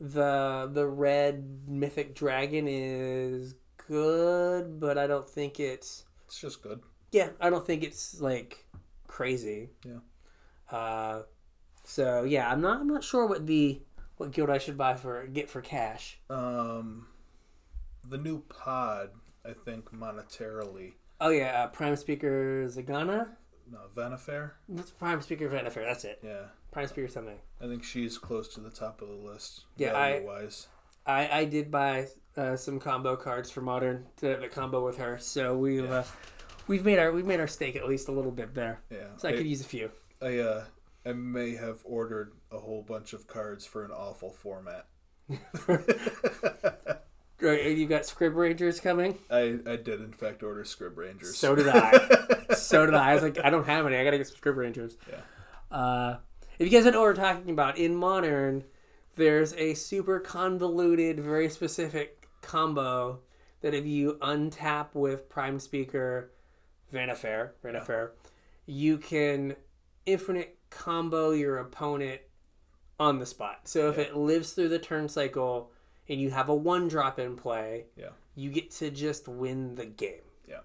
[0.00, 3.54] the the red mythic dragon is
[3.88, 6.80] good, but I don't think it's it's just good.
[7.10, 8.64] yeah, I don't think it's like
[9.08, 9.70] crazy.
[9.84, 9.98] Yeah.
[10.70, 11.22] Uh,
[11.84, 13.80] so yeah, I'm not I'm not sure what the
[14.16, 16.18] what guild I should buy for get for cash.
[16.28, 17.06] Um,
[18.08, 19.10] the new pod,
[19.44, 23.28] I think monetarily, Oh yeah, uh, Prime Speaker Zegana.
[23.70, 24.52] no Vannifar.
[24.68, 25.84] That's Prime Speaker Vannifar?
[25.86, 26.20] That's it.
[26.22, 27.38] Yeah, Prime Speaker something.
[27.60, 29.64] I think she's close to the top of the list.
[29.76, 30.68] Yeah, I- wise.
[31.06, 35.16] I I did buy uh, some combo cards for Modern to the combo with her,
[35.18, 35.90] so we've Yeah.
[36.00, 36.04] uh,
[36.66, 38.82] we've made our we've made our stake at least a little bit there.
[38.90, 39.90] Yeah, So I could use a few.
[40.22, 40.64] I uh,
[41.04, 44.86] I may have ordered a whole bunch of cards for an awful format.
[47.38, 49.16] Great, and you got Scryb Rangers coming.
[49.30, 51.38] I, I did in fact order Scryb Rangers.
[51.38, 52.54] So did I.
[52.54, 53.12] so did I.
[53.12, 53.96] I was like, I don't have any.
[53.96, 54.98] I gotta get some Scryb Rangers.
[55.08, 55.20] Yeah.
[55.74, 56.18] Uh,
[56.58, 58.64] if you guys don't know what we're talking about, in Modern,
[59.16, 63.20] there's a super convoluted, very specific combo
[63.62, 66.30] that if you untap with Prime Speaker
[66.92, 68.10] Vannifar, Vannifar,
[68.66, 69.56] you can
[70.06, 72.20] infinite combo your opponent
[72.98, 73.66] on the spot.
[73.68, 74.04] So if Yeah.
[74.04, 75.72] it lives through the turn cycle
[76.08, 78.10] and you have a one drop in play, Yeah.
[78.34, 80.22] you get to just win the game.
[80.46, 80.60] Yeah.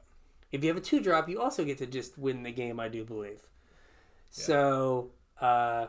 [0.52, 2.88] If you have a two drop, you also get to just win the game, I
[2.90, 3.48] do believe.
[4.30, 5.88] So, uh,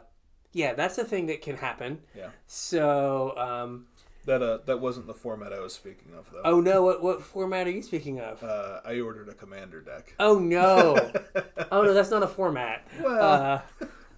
[0.52, 2.02] yeah, that's a thing that can happen.
[2.14, 2.30] Yeah.
[2.46, 3.88] So, um,
[4.26, 6.42] That uh that wasn't the format I was speaking of though.
[6.44, 8.42] oh no, what, what format are you speaking of?
[8.42, 10.14] Uh, I ordered a commander deck.
[10.20, 10.96] Oh no,
[11.72, 12.86] oh no, that's not a format.
[13.00, 13.62] Well,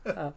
[0.05, 0.31] Uh, uh,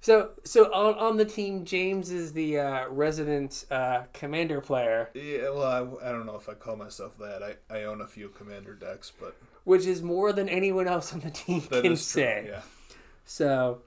[0.00, 5.50] so, so on, on the team, James is the uh, resident uh, commander player, yeah,
[5.50, 7.42] well, I, I don't know if I call myself that.
[7.42, 11.20] I, I own a few commander decks, but which is more than anyone else on
[11.20, 12.22] the team that can is true.
[12.22, 12.44] say.
[12.48, 12.60] Yeah.
[13.24, 13.82] So,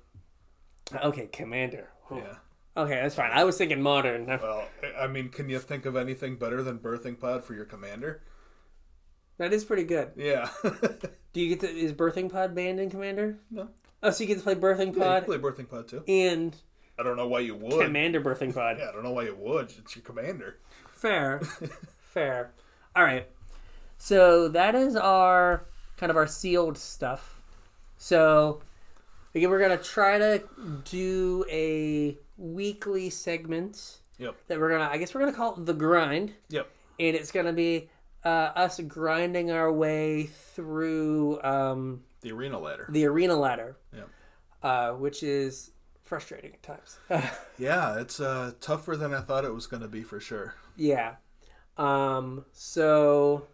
[0.93, 1.89] okay, commander.
[2.07, 2.17] Whew.
[2.19, 2.35] Yeah.
[2.77, 3.31] Okay, that's fine.
[3.31, 4.25] I was thinking modern.
[4.41, 4.65] Well,
[4.99, 8.23] I- mean, can you think of anything better than birthing pod for your commander?
[9.37, 10.11] That is pretty good.
[10.15, 10.49] Yeah.
[11.33, 13.37] Do you get to is birthing pod banned in Commander?
[13.49, 13.69] no.
[14.03, 16.03] Oh, so you get to play birthing Yeah, pod you play birthing pod too.
[16.07, 16.55] and
[16.99, 17.85] I don't know why you would.
[17.85, 18.77] Commander birthing pod.
[18.79, 19.71] Yeah, I don't know why you would.
[19.77, 20.57] It's your commander.
[20.89, 21.41] Fair,
[21.99, 22.51] fair.
[22.95, 23.27] All right.
[23.97, 25.65] So that is our
[25.97, 27.41] kind of our sealed stuff.
[27.97, 28.61] So
[29.35, 30.43] again, we're gonna try to
[30.85, 34.35] do a weekly segment Yep.
[34.47, 34.89] that we're gonna.
[34.91, 36.33] I guess we're gonna call it the grind.
[36.49, 36.69] Yep.
[36.99, 37.89] and it's gonna be
[38.23, 42.85] uh, us grinding our way through um, The arena ladder.
[42.89, 44.09] the arena ladder, Yep.
[44.63, 45.71] uh, which is
[46.03, 46.99] frustrating at times.
[47.57, 50.55] Yeah, it's uh, tougher than I thought it was going to be for sure.
[50.75, 51.15] yeah.
[51.77, 53.47] Um, so,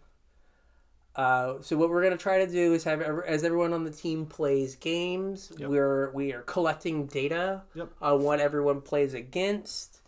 [1.18, 4.24] uh, so what we're gonna try to do is have as everyone on the team
[4.24, 5.68] plays games, Yep.
[5.68, 7.90] we're we are collecting data Yep.
[8.00, 10.00] on what everyone plays against,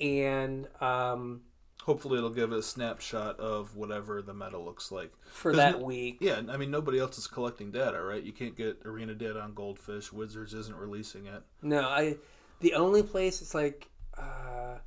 [0.00, 1.42] and um,
[1.84, 5.10] Hopefully, it'll give a snapshot of whatever the meta looks like.
[5.30, 8.22] for that no- week, Yeah, I mean, nobody else is collecting data, right?
[8.22, 10.12] You can't get arena data on Goldfish.
[10.12, 11.42] Wizards isn't releasing it.
[11.62, 12.16] No, I.
[12.60, 13.88] The only place it's like
[14.18, 14.78] uh,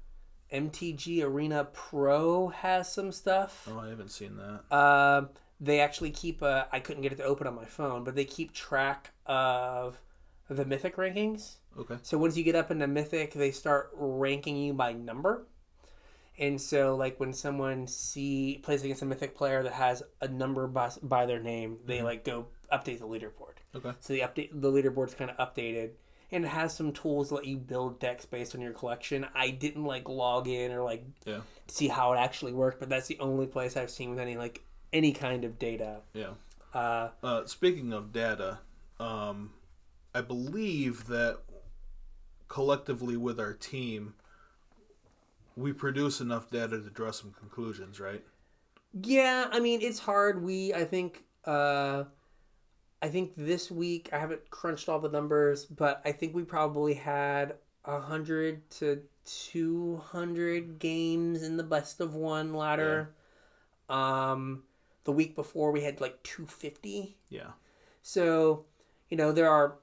[0.54, 3.68] MTG Arena Pro has some stuff.
[3.72, 4.76] Oh, I haven't seen that.
[4.76, 5.30] Um,
[5.62, 6.42] they actually keep.
[6.42, 10.02] A, I couldn't get it to open on my phone, but they keep track of
[10.50, 11.56] the Mythic rankings.
[11.80, 11.96] Okay.
[12.02, 15.46] So once you get up into Mythic, they start ranking you by number.
[16.38, 20.68] And so, like when someone see plays against a Mythic player that has a number
[20.68, 22.06] by, by their name, they mm-hmm.
[22.06, 23.60] like go update the leaderboard.
[23.76, 23.92] Okay.
[24.00, 25.92] So the update the leaderboard's kind of updated,
[26.32, 29.28] and it has some tools that let you build decks based on your collection.
[29.36, 31.42] I didn't like log in or like Yeah.
[31.68, 34.64] see how it actually worked, but that's the only place I've seen with any like
[34.94, 36.02] any kind of data.
[36.14, 36.32] Yeah.
[36.74, 38.60] Uh, Uh, speaking of data,
[39.00, 39.52] um,
[40.14, 41.40] I believe that
[42.48, 44.14] collectively with our team,
[45.56, 48.24] we produce enough data to draw some conclusions, right?
[49.04, 50.44] yeah, I mean it's hard.
[50.44, 52.04] We I think uh,
[53.02, 56.94] I think this week I haven't crunched all the numbers, but I think we probably
[56.96, 57.56] had
[57.86, 63.16] a hundred to two hundred games in the best of one ladder.
[63.90, 64.64] Um,
[65.04, 67.18] the week before we had like two fifty.
[67.30, 67.52] Yeah.
[68.02, 68.66] So,
[69.10, 69.76] you know, there are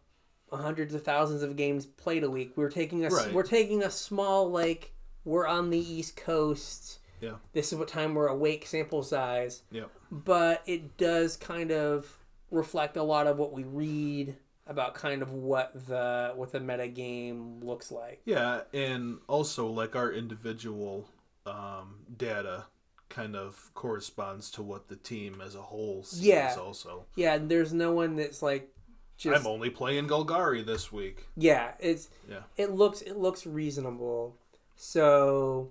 [0.52, 2.52] hundreds of thousands of games played a week.
[2.56, 3.32] We're taking a Right.
[3.32, 4.92] we're taking a small like
[5.24, 7.00] we're on the East Coast.
[7.20, 7.34] Yeah.
[7.52, 9.90] This is what time we're awake sample size, Yep.
[10.10, 12.16] but it does kind of
[12.50, 14.36] reflect a lot of what we read
[14.66, 18.20] about kind of what the what the meta game looks like.
[18.24, 21.08] Yeah, and also like our individual
[21.44, 22.66] um, data
[23.08, 26.54] kind of corresponds to what the team as a whole sees Yeah.
[26.58, 27.06] also.
[27.14, 28.68] Yeah, and there's no one that's like
[29.16, 31.26] just I'm only playing Golgari this week.
[31.36, 31.72] yeah.
[31.80, 32.42] It's Yeah.
[32.56, 34.36] it looks it looks reasonable.
[34.76, 35.70] So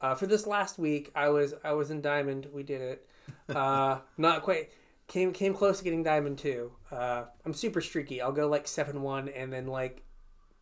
[0.00, 2.46] uh, for this last week, I was I was in Diamond.
[2.52, 3.04] We did it.
[3.54, 4.70] Uh, not quite
[5.06, 6.70] came came close to getting Diamond too.
[6.92, 8.20] Uh, I'm super streaky.
[8.22, 10.02] I'll go like seven one and then like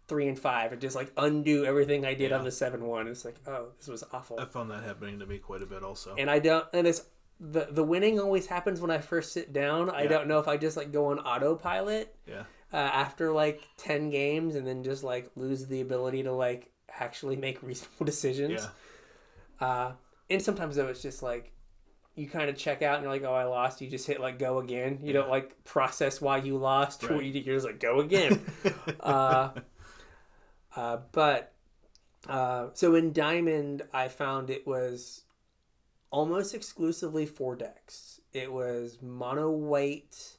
[0.09, 2.39] three and five and just like undo everything I did Yeah.
[2.39, 3.09] on the seven one.
[3.09, 4.39] It's like oh this was awful.
[4.41, 6.15] I found that happening to me quite a bit also.
[6.17, 7.03] and I don't and it's
[7.41, 9.91] the the winning always happens when I first sit down.
[9.91, 12.45] I don't know if I just like go on autopilot yeah.
[12.73, 17.37] uh, after like 10 games and then just like lose the ability to like actually
[17.37, 18.63] make reasonable decisions.
[19.61, 19.67] Yeah.
[19.67, 19.93] Uh,
[20.31, 21.53] and sometimes though it's just like
[22.15, 23.83] you kind of check out and you're like, oh, I lost.
[23.83, 25.01] You just hit like go again.
[25.03, 27.05] You don't like process why you lost.
[27.05, 27.17] Or Right.
[27.17, 27.41] what you do.
[27.41, 28.41] You're just like go again.
[29.01, 29.51] uh,
[30.77, 31.53] uh, but
[32.29, 35.25] uh, so in Diamond, I found it was
[36.11, 38.21] almost exclusively four decks.
[38.33, 40.37] It was mono white,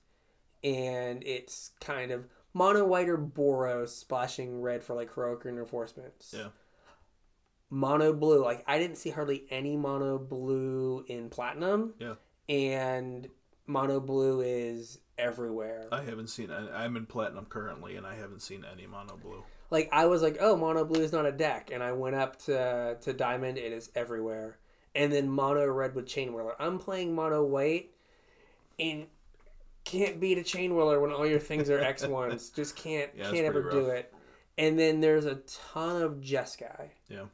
[0.64, 6.34] and it's kind of mono white or Boros splashing red for like heroic reinforcements.
[6.35, 6.49] Yeah.
[7.69, 11.93] Mono blue, like I didn't see hardly any mono blue in platinum.
[11.99, 12.15] Yeah.
[12.47, 13.27] And
[13.65, 15.88] mono blue is everywhere.
[15.91, 19.43] I haven't seen I'm in platinum currently and I haven't seen any mono blue.
[19.69, 22.38] Like I was like, oh, mono blue is not a deck, and I went up
[22.45, 23.57] to to diamond.
[23.57, 24.57] It is everywhere,
[24.95, 26.53] and then mono red with Chainwhirler.
[26.60, 27.91] I'm playing mono white,
[28.80, 29.07] and
[29.84, 32.49] can't beat a Chainwhirler when all your things are X ones.
[32.49, 34.14] Just can't Yeah, can't ever pretty do it.
[34.57, 35.35] And then there's a
[35.76, 36.89] ton of Jeskai.
[37.10, 37.26] Yeah.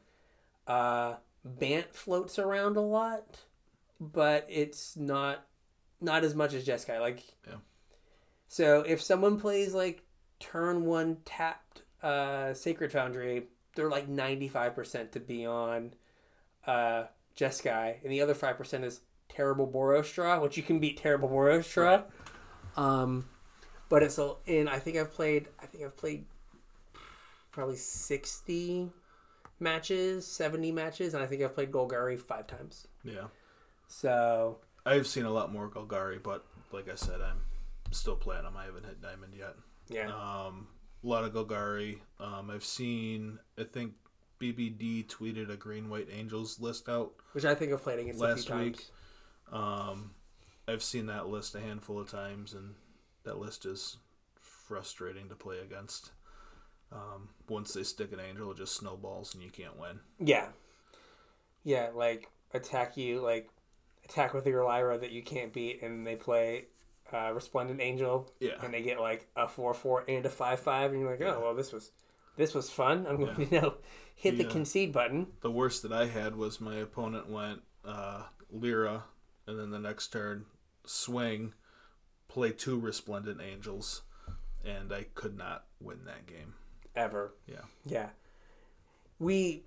[0.66, 3.38] Uh, Bant floats around a lot,
[4.00, 5.46] but it's not
[6.00, 7.00] not as much as Jeskai.
[7.00, 7.58] Like, Yeah.
[8.48, 10.02] so if someone plays like
[10.40, 13.44] turn one tapped uh, Sacred Foundry,
[13.74, 15.94] they're like ninety five percent to be on
[16.66, 17.04] uh,
[17.36, 22.04] Jeskai, and the other five percent is terrible Borostra, which you can beat terrible Borostra.
[22.76, 23.26] Um,
[23.88, 25.48] but it's a, and I think I've played.
[25.60, 26.26] I think I've played
[27.52, 28.90] probably sixty
[29.60, 32.86] matches, seventy matches, and I think I've played Golgari five times.
[33.02, 33.28] Yeah.
[33.86, 37.40] So I've seen a lot more Golgari, but like I said, I'm
[37.92, 38.56] still platinum.
[38.56, 39.54] I haven't hit diamond yet.
[39.88, 40.66] yeah, Um,
[41.08, 41.98] lot of Golgari.
[42.20, 43.38] Um, I've seen.
[43.58, 43.92] I think
[44.40, 47.12] BBD tweeted a Green White Angels list out.
[47.32, 48.76] which I think I've played against a last few week.
[48.76, 48.90] times.
[49.52, 50.10] Um,
[50.66, 52.74] I've seen that list a handful of times, and
[53.24, 53.98] that list is
[54.34, 56.12] frustrating to play against.
[56.92, 60.00] Um, once they stick an angel, it just snowballs and you can't win.
[60.18, 60.48] Yeah,
[61.64, 63.48] yeah, like attack you, like
[64.04, 66.66] attack with your Lyra that you can't beat, and they play
[67.12, 70.90] uh, Resplendent Angel, Yeah, and they get like a four four and a five five,
[70.92, 71.92] and you're like, oh well, this was
[72.36, 73.06] this was fun.
[73.08, 73.74] I'm going to you know
[74.14, 74.50] hit the Yeah.
[74.50, 75.28] concede button.
[75.40, 79.04] the worst that I had was my opponent went uh, Lyra,
[79.46, 80.46] and then the next turn
[80.86, 81.52] swing,
[82.28, 84.02] play two resplendent angels,
[84.64, 86.54] and I could not win that game.
[86.96, 87.34] ever.
[87.46, 87.62] Yeah.
[87.84, 88.08] Yeah.
[89.18, 89.64] We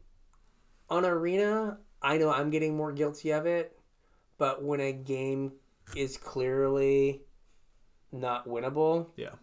[0.89, 3.77] on arena, I know I'm getting more guilty of it,
[4.37, 5.53] but when a game
[5.95, 7.21] is clearly
[8.11, 9.35] not winnable, Yeah,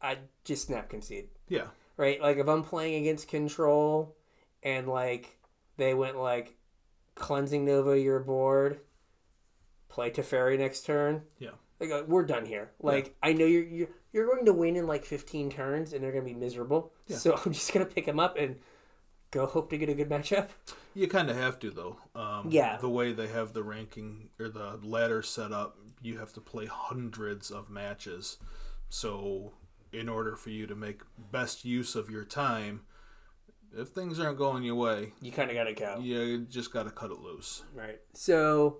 [0.00, 1.28] I just snap concede.
[1.48, 1.66] yeah,
[1.96, 2.20] Right?
[2.20, 4.16] Like if I'm playing against control
[4.62, 5.38] and like
[5.76, 6.56] they went like
[7.14, 8.80] cleansing Nova your board,
[9.88, 11.22] play Teferi next turn.
[11.38, 11.50] Yeah.
[11.80, 12.70] Like uh, we're done here.
[12.80, 16.12] Like I know you're you're you're going to win in like 15 turns and they're
[16.12, 16.92] going to be miserable.
[17.06, 17.16] Yeah.
[17.18, 18.56] So I'm just going to pick them up and
[19.30, 20.48] go hope to get a good matchup.
[20.94, 21.96] You kind of have to though.
[22.14, 22.76] Um, Yeah.
[22.78, 26.66] The way they have the ranking or the ladder set up, you have to play
[26.66, 28.38] hundreds of matches.
[28.88, 29.52] So,
[29.92, 32.82] in order for you to make best use of your time,
[33.76, 35.98] if things aren't going your way, You kind of got to go.
[36.02, 37.62] Yeah you just got to cut it loose.
[37.74, 38.00] Right.
[38.14, 38.78] So,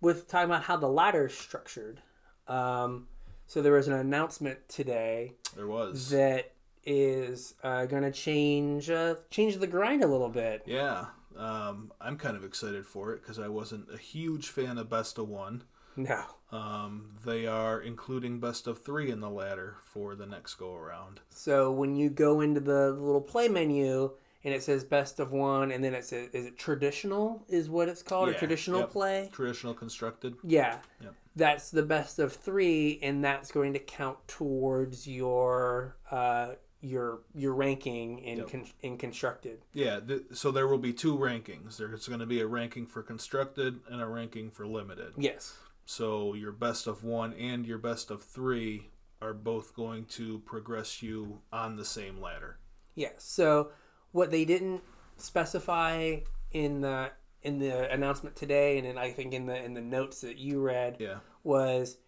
[0.00, 2.00] with talking about how the ladder is structured,
[2.48, 3.08] um,
[3.46, 6.10] so there was an announcement today There was.
[6.10, 6.52] that
[6.86, 10.62] is uh, going to change uh, change the grind a little bit.
[10.66, 11.06] yeah.
[11.36, 15.18] Um, I'm kind of excited for it because I wasn't a huge fan of Best
[15.18, 15.64] of One.
[15.96, 16.22] No.
[16.52, 21.20] Um, they are including Best of Three in the ladder for the next go around.
[21.30, 24.12] So when you go into the little play menu
[24.44, 27.88] and it says best of one, and then it says is it traditional is what
[27.88, 28.90] it's called, or Yeah, traditional yep.
[28.90, 29.30] play.
[29.32, 30.36] Traditional constructed.
[30.44, 30.78] Yeah.
[31.02, 31.14] Yep.
[31.36, 36.52] That's the best of three, and that's going to count towards your uh,
[36.82, 38.50] your your ranking in Yep.
[38.50, 39.62] con- in constructed.
[39.72, 41.78] Yeah, th- so there will be two rankings.
[41.78, 45.14] There's going to be a ranking for constructed and a ranking for limited.
[45.16, 45.56] Yes.
[45.86, 48.90] So your best of one and your best of three
[49.20, 52.58] are both going to progress you on the same ladder.
[52.94, 53.24] Yes.
[53.24, 53.70] So
[54.12, 54.82] what they didn't
[55.16, 56.18] specify
[56.52, 57.10] in the
[57.42, 60.60] in the announcement today, and then I think in the in the notes that you
[60.60, 61.18] read Yeah.
[61.42, 61.98] was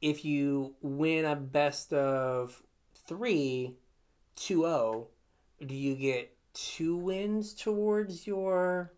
[0.00, 2.62] if you win a best of
[3.06, 3.76] three
[4.36, 5.06] 2-0,
[5.64, 8.92] do you get two wins towards your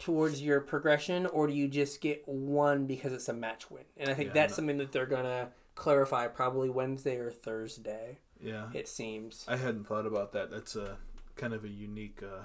[0.00, 3.84] towards your progression, or do you just get one because it's a match win?
[3.96, 8.18] And I think Yeah, that's something that they're gonna clarify probably Wednesday or Thursday.
[8.40, 8.70] Yeah.
[8.74, 10.50] It seems I hadn't thought about that.
[10.50, 10.98] That's a
[11.36, 12.44] kind of a unique uh,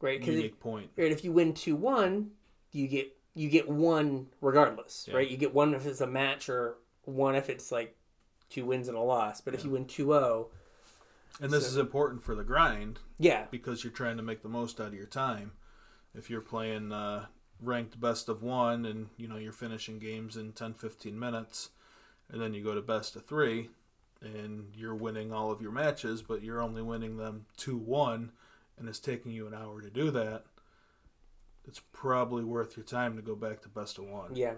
[0.00, 0.90] right unique point.
[0.96, 2.32] Right, if you win two one,
[2.72, 5.16] you get you get one regardless, Yeah.
[5.16, 5.28] right?
[5.30, 7.94] You get one if it's a match or one if it's like
[8.48, 9.40] two wins and a loss.
[9.42, 10.48] But if you win 2-0,
[11.38, 14.48] And this So- is important for the grind yeah, because you're trying to make the
[14.48, 15.52] most out of your time.
[16.16, 17.26] If you're playing uh,
[17.60, 21.70] ranked best of one and you know you're finishing games in 10 15 minutes
[22.30, 23.70] and then you go to best of 3
[24.20, 28.30] and you're winning all of your matches but you're only winning them 2-1
[28.78, 30.44] and it's taking you an hour to do that
[31.66, 34.36] it's probably worth your time to go back to best of 1.
[34.36, 34.54] yeah.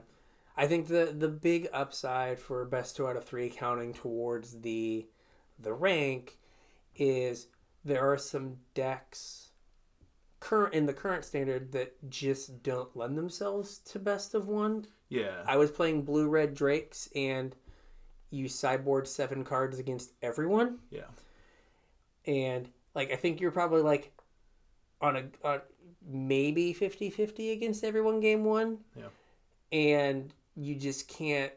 [0.56, 5.06] I think the the big upside for best two out of three counting towards the
[5.56, 6.36] the rank
[6.96, 7.46] is
[7.84, 9.47] there are some decks
[10.40, 15.42] current in the current standard that just don't lend themselves to best of one Yeah.
[15.46, 17.54] I was playing blue red drakes and
[18.30, 20.78] you sideboard seven cards against everyone.
[20.90, 21.08] Yeah.
[22.26, 24.12] And like I think you're probably like
[25.00, 25.60] on a on
[26.06, 28.78] maybe 50-50 against everyone game one.
[28.96, 29.08] Yeah.
[29.72, 31.52] And you just can't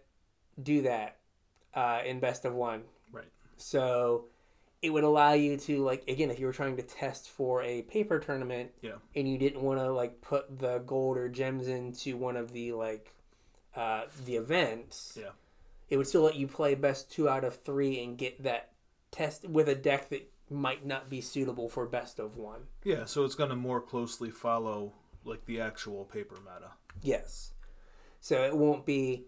[0.62, 1.18] do that
[1.74, 2.84] uh, in best of one.
[3.12, 3.26] Right.
[3.58, 4.26] So
[4.82, 7.84] it would allow you to like again if you were trying to test for a
[7.84, 8.96] paper tournament Yeah.
[9.16, 12.72] and you didn't want to like put the gold or gems into one of the
[12.74, 13.14] like
[13.76, 15.30] uh, the events Yeah.
[15.90, 18.72] it would still let you play best two out of three and get that
[19.12, 23.24] test with a deck that might not be suitable for best of one Yeah, so
[23.24, 24.94] it's going to more closely follow
[25.24, 26.72] like the actual paper meta.
[27.02, 27.54] yes
[28.20, 29.26] so it won't be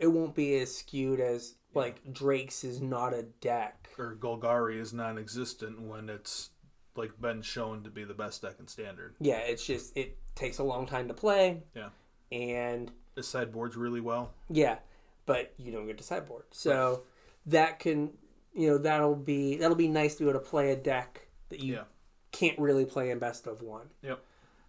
[0.00, 4.92] it won't be as skewed as like drake's is not a deck or Golgari is
[4.92, 6.50] non-existent when it's
[6.96, 9.14] like been shown to be the best deck in standard.
[9.20, 11.88] yeah it's just it takes a long time to play Yeah.
[12.32, 14.32] and the sideboards really well.
[14.50, 14.78] Yeah,
[15.26, 16.44] but you don't get to sideboard.
[16.50, 17.04] So
[17.46, 18.10] that can,
[18.52, 21.60] you know, that'll be that'll be nice to be able to play a deck that
[21.60, 21.84] you Yeah.
[22.32, 23.86] can't really play in best of one.
[24.02, 24.20] Yep.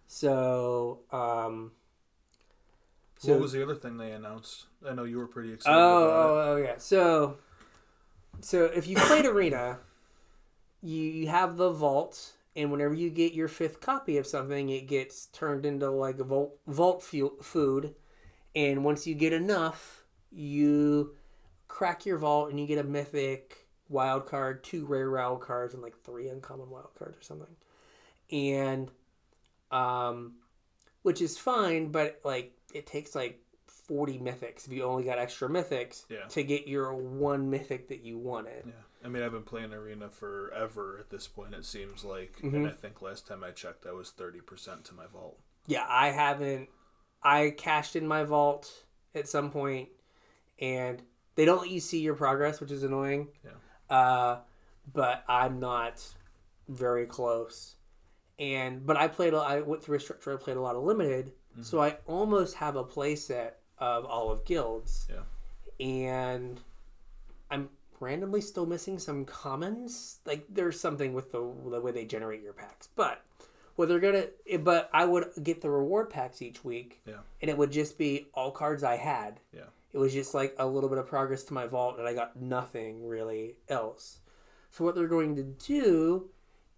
[0.06, 1.72] So, um,
[3.18, 4.66] so what was the other thing they announced?
[4.86, 6.74] I know you were pretty excited oh, about oh, oh, yeah.
[6.78, 7.38] So,
[8.40, 9.78] so if you played Arena,
[10.82, 14.86] you you have the vault, and whenever you get your fifth copy of something, it
[14.86, 17.94] gets turned into like a vault vault food,
[18.54, 21.14] and once you get enough, you
[21.68, 25.82] crack your vault and you get a mythic wild card, two rare wild cards, and
[25.82, 27.56] like three uncommon wild cards or something,
[28.30, 28.90] and
[29.70, 30.34] um,
[31.02, 35.48] which is fine, but like it takes like 40 mythics if you only got extra
[35.48, 36.26] mythics Yeah.
[36.28, 38.64] to get your one mythic that you wanted.
[38.66, 38.72] Yeah.
[39.04, 42.38] I mean, I've been playing Arena forever at this point, it seems like.
[42.40, 42.54] Mhm.
[42.54, 45.38] And I think last time I checked, I was 30% to my vault.
[45.66, 46.68] Yeah, I haven't.
[47.22, 48.84] I cashed in my vault
[49.14, 49.90] at some point,
[50.58, 51.02] and
[51.36, 53.28] they don't let you see your progress, which is annoying.
[53.44, 53.96] Yeah.
[53.96, 54.40] Uh,
[54.92, 56.14] but I'm not
[56.68, 57.76] very close.
[58.38, 59.32] And but I played.
[59.34, 60.32] a- I went through a structure.
[60.32, 64.44] I played a lot of limited, so I almost have a playset of all of
[64.44, 65.06] guilds.
[65.10, 65.22] Yeah.
[65.86, 66.60] And
[67.50, 67.68] I'm
[68.00, 70.18] randomly still missing some commons.
[70.24, 73.22] Like there's something with the the way they generate your packs, but
[73.76, 74.26] well, they're gonna.
[74.48, 77.18] eh, But I would get the reward packs each week, Yeah.
[77.42, 79.40] and it would just be all cards I had.
[79.52, 79.64] Yeah.
[79.92, 82.36] It was just like a little bit of progress to my vault, and I got
[82.40, 84.20] nothing really else.
[84.70, 86.28] So what they're going to do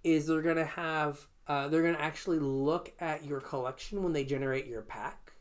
[0.04, 4.12] is they're going to have uh, they're going to actually look at your collection when
[4.12, 5.32] they generate your pack,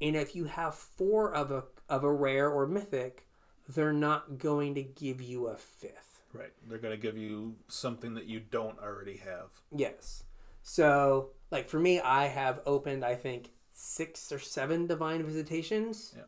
[0.00, 3.26] and if you have four of a of a rare or mythic,
[3.68, 6.22] they're not going to give you a fifth.
[6.32, 6.52] Right.
[6.68, 9.50] They're going to give you something that you don't already have.
[9.70, 10.24] Yes.
[10.62, 16.22] So, like for me, I have opened I think six or seven divine visitations, Yeah.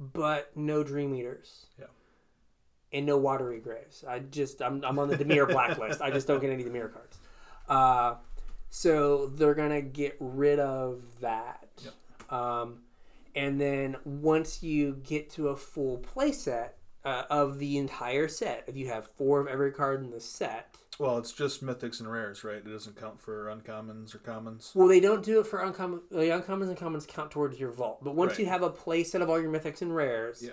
[0.00, 1.66] but no dream eaters.
[1.78, 1.86] Yeah.
[2.92, 4.04] And no watery graves.
[4.06, 6.02] I just I'm I'm on the Dimir blacklist.
[6.02, 7.18] I just don't get any Dimir cards.
[7.68, 8.16] Uh,
[8.74, 11.68] so they're gonna get rid of that.
[11.84, 12.32] Yep.
[12.32, 12.78] Um,
[13.34, 18.64] and then once you get to a full play set uh, of the entire set,
[18.66, 22.10] if you have four of every card in the set, Well, it's just mythics and
[22.10, 22.56] rares, right?
[22.56, 24.72] It doesn't count for uncommons or commons.
[24.74, 26.00] Well, they don't do it for uncommon.
[26.10, 28.02] The uncommons and commons count towards your vault.
[28.02, 28.40] But once Right.
[28.40, 30.52] you have a play set of all your mythics and rares, Yeah.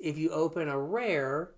[0.00, 1.52] if you open a rare,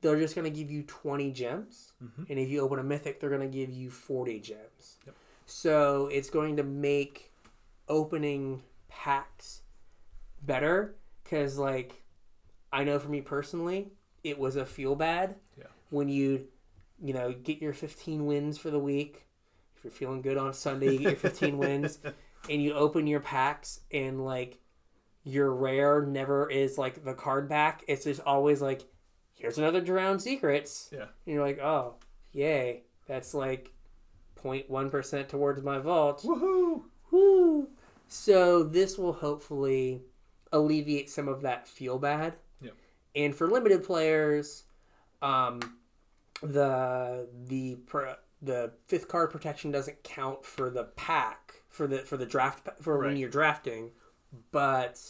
[0.00, 1.92] they're just going to give you 20 gems.
[2.02, 2.30] Mhm.
[2.30, 4.98] And if you open a mythic, they're going to give you 40 gems.
[5.06, 5.14] Yep.
[5.46, 7.32] So it's going to make
[7.88, 9.62] opening packs
[10.42, 10.94] better
[11.24, 12.02] because like
[12.72, 13.92] I know for me personally,
[14.22, 15.64] it was a feel bad Yeah.
[15.90, 16.48] when you
[17.02, 19.24] you know get your 15 wins for the week.
[19.76, 21.98] If you're feeling good on Sunday, you get your 15 wins,
[22.50, 24.58] and you open your packs and like
[25.24, 27.84] your rare never is like the card back.
[27.88, 28.82] It's just always like
[29.38, 30.90] here's another drowned secrets.
[30.92, 31.06] Yeah.
[31.26, 31.94] And you're like, oh,
[32.32, 32.82] yay.
[33.06, 33.72] That's like
[34.42, 36.22] 0.1% towards my vault.
[36.22, 36.82] Woohoo!
[37.10, 37.68] Woo!
[38.08, 40.02] So this will hopefully
[40.52, 42.34] alleviate some of that feel bad.
[42.60, 42.74] Yep.
[43.14, 44.64] And for limited players,
[45.22, 45.60] um,
[46.42, 52.16] the the pr- the fifth card protection doesn't count for the pack for the for
[52.16, 53.90] the draft for when you're drafting,
[54.52, 55.00] but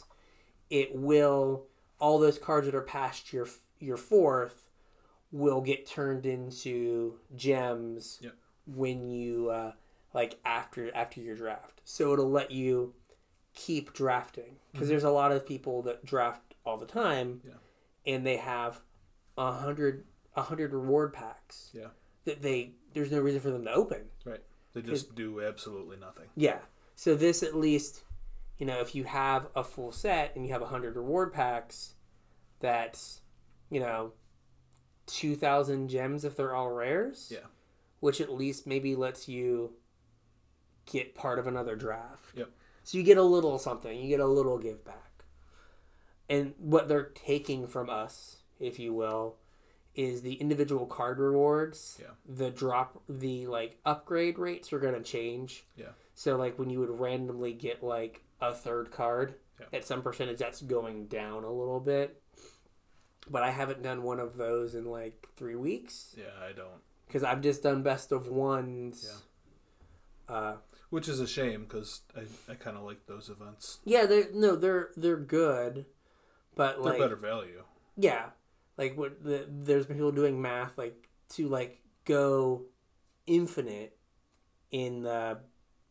[0.70, 1.66] it will
[2.00, 3.46] all those cards that are past your
[3.78, 4.68] your fourth
[5.30, 8.34] will get turned into gems Yep.
[8.66, 9.72] when you uh,
[10.14, 11.80] like after after your draft.
[11.84, 12.94] So it'll let you
[13.54, 17.52] keep drafting because there's a lot of people that draft all the time, Yeah.
[18.14, 18.80] and they have
[19.36, 21.88] a hundred a hundred reward packs Yeah.
[22.24, 24.08] that they there's no reason for them to open.
[24.24, 24.42] Right.
[24.74, 26.26] They just do absolutely nothing.
[26.36, 26.58] Yeah.
[26.94, 28.02] So this at least,
[28.58, 31.94] you know, if you have a full set and you have a hundred reward packs,
[32.60, 33.20] that's,
[33.70, 34.12] you know,
[35.06, 37.28] two thousand gems if they're all rares.
[37.32, 37.46] Yeah.
[38.00, 39.72] Which at least maybe lets you
[40.86, 42.36] get part of another draft.
[42.36, 42.50] Yep.
[42.84, 43.98] So you get a little something.
[44.00, 45.24] You get a little give back.
[46.28, 49.36] And what they're taking from us, if you will,
[49.94, 51.98] is the individual card rewards.
[52.00, 52.12] Yeah.
[52.26, 55.64] The drop the like upgrade rates are gonna change.
[55.76, 55.88] Yeah.
[56.14, 59.66] So like when you would randomly get like a third card Yeah.
[59.72, 62.22] at some percentage, that's going down a little bit.
[63.30, 66.80] But I haven't done one of those in like three weeks Yeah, I don't.
[67.06, 69.22] because I've just done best of ones.
[70.28, 70.56] Uh,
[70.90, 73.78] Which is a shame because I, I kind of like those events.
[73.84, 75.86] yeah, they're no, they're they're good,
[76.54, 77.62] but They're like better value.
[77.96, 78.26] yeah,
[78.76, 82.62] like what the, there's been people doing math like to like go
[83.26, 83.96] infinite
[84.70, 85.38] in the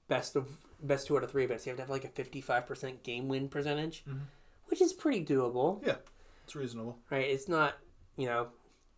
[0.08, 0.50] best of
[0.82, 1.66] best two out of three events.
[1.66, 4.22] You have to have like a fifty five percent game win percentage, Mhm.
[4.68, 5.96] which is pretty doable, Yeah,
[6.48, 6.98] it's reasonable.
[7.12, 7.28] right?
[7.28, 7.78] It's not
[8.16, 8.48] you know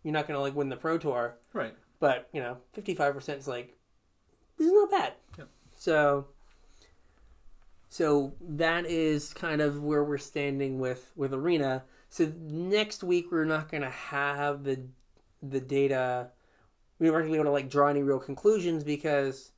[0.03, 1.75] you're not gonna like win the pro tour, Right.
[1.99, 3.75] but you know fifty five percent is like
[4.57, 5.13] this is not bad.
[5.37, 5.47] Yep.
[5.75, 6.27] So.
[7.91, 11.85] So that is kind of where we're standing with with arena.
[12.09, 14.81] So next week we're not going to have the
[15.41, 16.29] the data.
[16.99, 19.53] We aren't going to be able to like draw any real conclusions because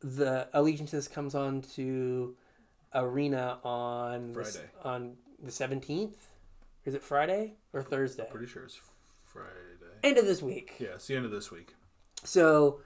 [0.00, 2.36] the allegiances comes on to
[2.94, 4.70] arena on the Friday.
[4.84, 6.28] on the seventeenth.
[6.84, 8.26] Is it Friday or Thursday?
[8.30, 8.80] Pretty sure it's
[9.24, 9.48] Friday.
[10.02, 10.74] End of this week.
[10.78, 11.74] Yeah, it's the end of this week.
[12.24, 12.80] So,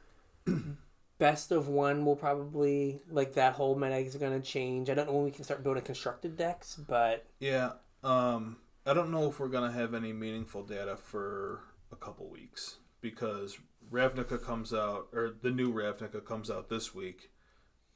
[1.18, 4.90] best of one will probably like that whole meta is going to change.
[4.90, 7.72] I don't know when we can start building constructed decks, but Yeah.
[8.04, 12.76] Um, I don't know if we're gonna have any meaningful data for a couple weeks
[13.00, 13.58] because
[13.90, 17.30] Ravnica comes out, or the new Ravnica comes out this week,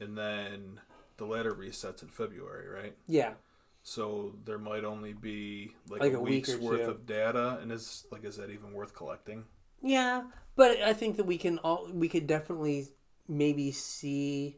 [0.01, 0.81] and then
[1.15, 2.95] the ladder resets in February, right?
[3.07, 3.33] yeah,
[3.83, 6.91] So there might only be like, Like a, a week's or worth two.
[6.91, 9.45] of data, and is like is that even worth collecting?
[9.81, 10.23] yeah.
[10.55, 12.89] But I think that we can all we could definitely
[13.27, 14.57] maybe see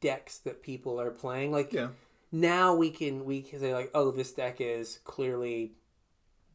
[0.00, 1.52] decks that people are playing.
[1.52, 1.88] Like Yeah.
[2.30, 5.72] now we can we can say like, oh, this deck is clearly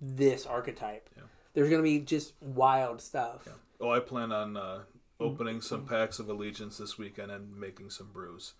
[0.02, 1.10] this archetype.
[1.16, 1.24] Yeah.
[1.54, 3.44] There's going to be just wild stuff.
[3.48, 3.54] Yeah.
[3.82, 4.80] Oh, I plan on uh,
[5.20, 8.54] opening some packs of Allegiance this weekend and making some brews.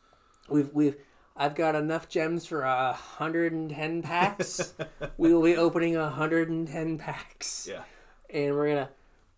[0.50, 0.96] We've we've
[1.38, 4.74] I've got enough gems for a hundred and ten packs.
[5.18, 7.84] we will be opening a hundred and ten packs, Yeah.
[8.30, 8.90] and we're gonna.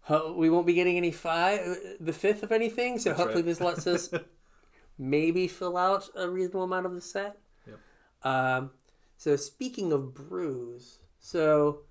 [0.02, 1.60] ho- We won't be getting any five,
[2.00, 3.00] the fifth of anything.
[3.00, 3.50] So That's hopefully right.
[3.50, 4.10] this lets us
[4.98, 7.38] maybe fill out a reasonable amount of the set.
[7.68, 7.80] Yep.
[8.24, 8.72] Um.
[9.18, 11.82] So speaking of brews, so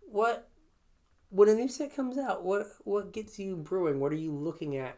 [0.00, 0.48] what
[1.30, 3.98] when a new set comes out, what what gets you brewing?
[3.98, 4.96] What are you looking at?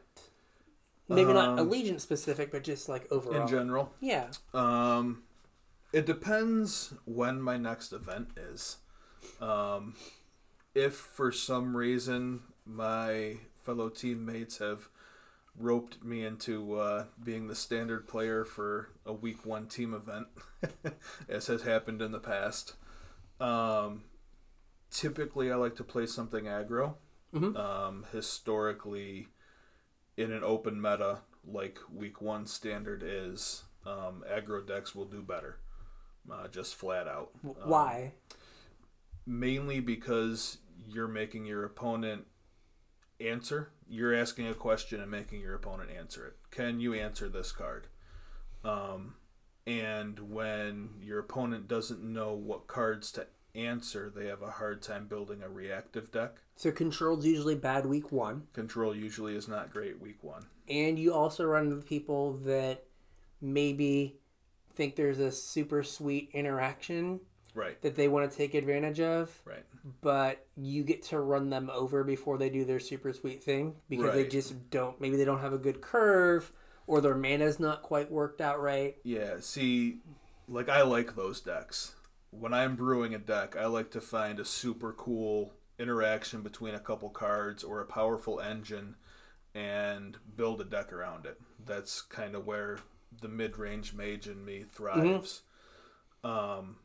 [1.08, 3.42] Maybe not allegiance specific, but just like overall.
[3.42, 4.30] In general, Yeah.
[4.52, 5.22] Um,
[5.92, 8.76] it depends when my next event is.
[9.40, 9.94] Um,
[10.74, 14.88] if for some reason my fellow teammates have
[15.56, 20.26] roped me into uh, being the standard player for a week one team event,
[21.28, 22.74] as has happened in the past,
[23.40, 24.04] um,
[24.90, 26.94] typically I like to play something aggro.
[27.34, 27.56] Mhm.
[27.58, 29.28] Um, historically,
[30.18, 35.58] in an open meta like week one standard is, um, aggro decks will do better.
[36.30, 37.30] Uh, just flat out.
[37.42, 38.12] Um, Why?
[39.28, 40.58] mainly because
[40.88, 42.24] you're making your opponent
[43.20, 43.70] answer.
[43.86, 46.36] You're asking a question and making your opponent answer it.
[46.50, 47.88] Can you answer this card?
[48.64, 49.16] Um,
[49.66, 55.06] and when your opponent doesn't know what cards to answer, they have a hard time
[55.06, 56.36] building a reactive deck.
[56.56, 60.46] So control's usually bad week one, Control usually is not great week one.
[60.68, 62.84] and you also run into people that
[63.40, 64.18] maybe
[64.74, 67.20] think there's a super sweet interaction
[67.54, 69.64] Right, that they want to take advantage of, right.
[70.00, 74.14] but you get to run them over before they do their super sweet thing because
[74.14, 75.00] they just don't.
[75.00, 76.52] Maybe they don't have a good curve,
[76.86, 78.96] or their mana's not quite worked out right.
[79.02, 79.98] Yeah, see,
[80.46, 81.96] like I like those decks.
[82.30, 86.80] When I'm brewing a deck, I like to find a super cool interaction between a
[86.80, 88.96] couple cards or a powerful engine
[89.54, 91.40] and build a deck around it.
[91.64, 92.78] That's kind of where
[93.20, 95.42] the mid-range mage in me thrives.
[96.22, 96.76] Um,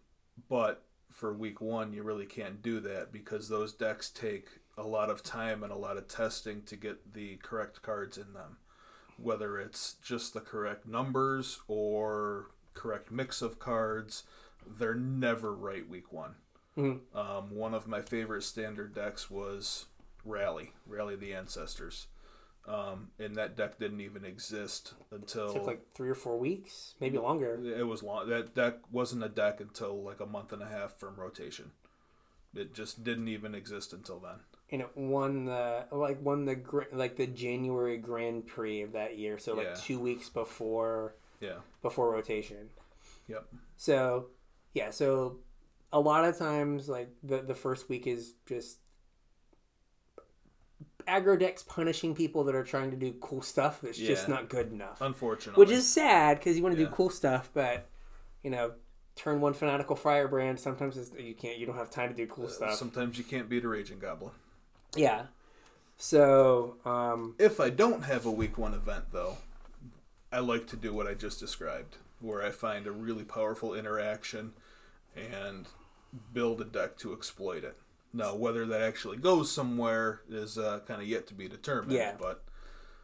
[0.50, 4.48] but for week 1, you really can't do that because those decks take
[4.78, 8.34] a lot of time and a lot of testing to get the correct cards in
[8.34, 8.58] them
[9.18, 14.24] whether it's just the correct numbers or correct mix of cards,
[14.68, 16.36] they're never right week one.
[16.78, 17.02] Mhm.
[17.16, 19.86] Um, one of my favorite standard decks was
[20.26, 22.08] Rally, Rally the Ancestors.
[22.66, 27.18] Um, and that deck didn't even exist until took like three or four weeks, maybe
[27.18, 27.60] longer.
[27.64, 28.30] it was long.
[28.30, 31.74] That deck wasn't a deck until like a month and a half from rotation.
[32.56, 34.40] It just didn't even exist until then.
[34.72, 39.38] and it won the like won the like the January Grand Prix of that year.
[39.38, 39.74] So like Yeah.
[39.76, 41.60] two weeks before Yeah.
[41.82, 42.70] before rotation.
[43.28, 43.46] Yep.
[43.76, 44.30] So
[44.74, 45.38] yeah, so
[45.92, 48.80] a lot of times like the the first week is just
[51.08, 54.72] aggro decks punishing people that are trying to do cool stuff that's just not good
[54.72, 55.02] enough.
[55.02, 55.60] Unfortunately.
[55.60, 56.88] Which is sad because you want to Yeah.
[56.88, 57.90] do cool stuff, but
[58.42, 58.74] you know,
[59.16, 60.60] turn one fanatical firebrand.
[60.60, 61.58] Sometimes you can't.
[61.58, 62.76] You don't have time to do cool stuff.
[62.76, 64.32] sometimes you can't beat a Raging Goblin.
[64.96, 65.28] yeah.
[65.98, 69.38] So um, If I don't have a week one event, though,
[70.32, 74.54] I like to do what I just described, where I find a really powerful interaction
[75.16, 75.68] and
[76.34, 77.78] build a deck to exploit it.
[78.14, 81.94] Now, whether that actually goes somewhere is uh, kind of yet to be determined.
[81.94, 82.14] Yeah.
[82.20, 82.44] But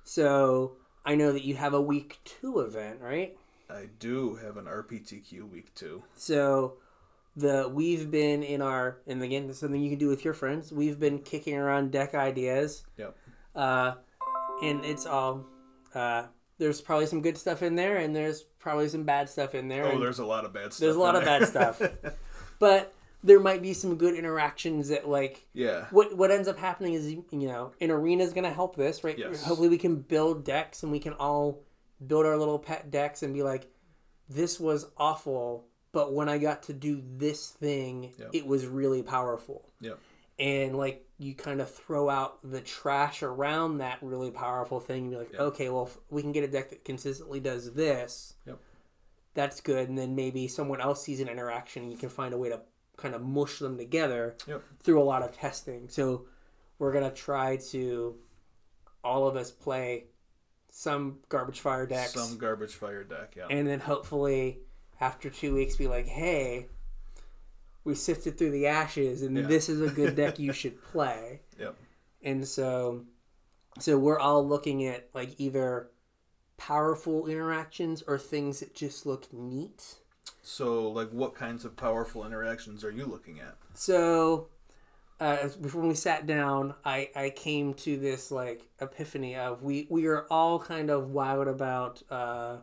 [0.04, 0.74] so
[1.06, 3.36] I know that you have a week two event, right?
[3.70, 6.04] I do have an RPTQ week two.
[6.16, 6.78] So
[7.36, 10.34] the we've been in our and again this is something you can do with your
[10.34, 10.72] friends.
[10.72, 13.16] We've been kicking around deck ideas, Yep.
[13.56, 13.94] uh,
[14.64, 15.46] and it's all
[15.96, 16.26] uh,
[16.58, 19.86] there's probably some good stuff in there, and there's probably some bad stuff in there.
[19.86, 20.80] Oh, there's a lot of bad stuff.
[20.82, 21.40] there's a lot of there.
[21.40, 21.82] bad stuff,
[22.60, 25.86] but there might be some good interactions that like yeah.
[25.92, 29.04] what what ends up happening is you know an arena is going to help this
[29.04, 29.44] right Yes.
[29.44, 31.62] hopefully we can build decks and we can all
[32.08, 33.70] build our little pet decks and be like
[34.30, 38.30] this was awful but when i got to do this thing Yep.
[38.32, 39.96] it was really powerful yeah
[40.40, 45.12] and like you kind of throw out the trash around that really powerful thing and
[45.12, 45.42] be like Yep.
[45.42, 48.58] okay well if we can get a deck that consistently does this Yep.
[49.34, 52.38] that's good and then maybe someone else sees an interaction and you can find a
[52.38, 52.62] way to
[52.98, 54.64] kind of mush them together Yep.
[54.82, 55.88] through a lot of testing.
[55.90, 56.26] So
[56.80, 58.16] we're gonna try to
[59.04, 60.06] all of us play
[60.72, 63.34] some garbage fire decks, Some garbage fire deck.
[63.36, 63.48] Yeah.
[63.50, 64.60] and then hopefully
[65.02, 66.68] after two weeks be like, hey,
[67.90, 69.48] we sifted through the ashes, and Yeah.
[69.48, 71.42] this is a good deck you should play.
[71.60, 71.76] Yep.
[72.22, 73.06] And so,
[73.80, 75.90] so we're all looking at like either
[76.58, 79.96] powerful interactions or things that just look neat.
[80.42, 83.56] So, like, what kinds of powerful interactions are you looking at?
[83.74, 84.50] So,
[85.20, 90.06] uh, before we sat down, I, I came to this like epiphany of we we
[90.08, 92.58] are all kind of wild about uh,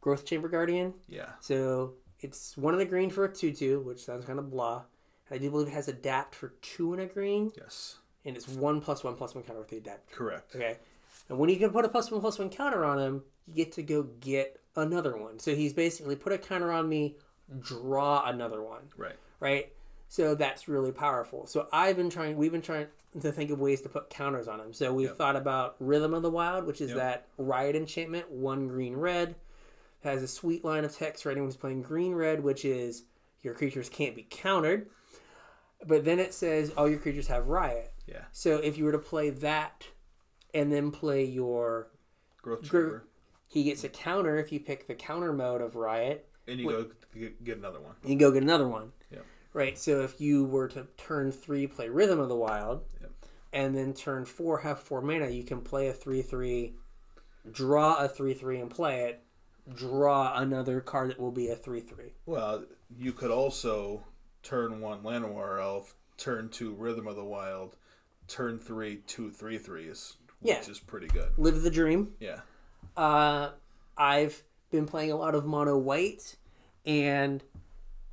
[0.00, 0.94] Growth Chamber Guardian.
[1.08, 1.30] Yeah.
[1.40, 4.84] So it's one of the green for a two two, which sounds kind of blah.
[5.30, 7.96] I do believe it has adapt for two and a green, Yes.
[8.24, 10.10] and it's one plus one plus one counter with the adapt.
[10.12, 10.54] Correct.
[10.54, 10.76] Okay,
[11.28, 13.72] and when you can put a plus one plus one counter on him, you get
[13.72, 15.38] to go get another one.
[15.38, 17.16] So he's basically put a counter on me,
[17.60, 19.16] draw another one Right.
[19.40, 19.72] right?
[20.08, 21.46] So that's really powerful.
[21.46, 22.86] So I've been trying, we've been trying
[23.20, 24.72] to think of ways to put counters on him.
[24.74, 25.16] So we've Yep.
[25.16, 26.96] thought about Rhythm of the Wild, which is Yep.
[26.98, 29.34] that riot enchantment, one green red,
[30.02, 33.04] has a sweet line of text for anyone who's playing green red, which is
[33.42, 34.88] your creatures can't be countered.
[35.86, 37.92] But then it says all your creatures have riot.
[38.06, 38.22] Yeah.
[38.32, 39.86] So if you were to play that
[40.54, 41.88] and then play your,
[42.40, 42.98] Growth Gr-
[43.46, 46.28] he gets a counter if you pick the counter mode of riot.
[46.48, 46.86] And you go
[47.44, 47.94] get, another one.
[48.04, 48.92] you go get another one.
[49.10, 49.24] Yep.
[49.52, 49.78] Right.
[49.78, 53.10] So if you were to turn three play Rhythm of the Wild, Yep.
[53.52, 56.74] and then turn four have four mana, you can play a three three,
[57.50, 59.22] draw a three three and play it,
[59.74, 62.12] draw another card that will be a three three.
[62.26, 62.64] Well,
[62.96, 64.04] you could also
[64.42, 67.76] turn one Llanowar Elf, turn two Rhythm of the Wild,
[68.28, 70.70] turn three two three threes, which Yeah.
[70.70, 71.32] is pretty good.
[71.36, 72.14] Live the dream.
[72.20, 72.40] Yeah.
[72.96, 73.50] Uh,
[73.96, 76.36] I've been playing a lot of mono white,
[76.86, 77.42] and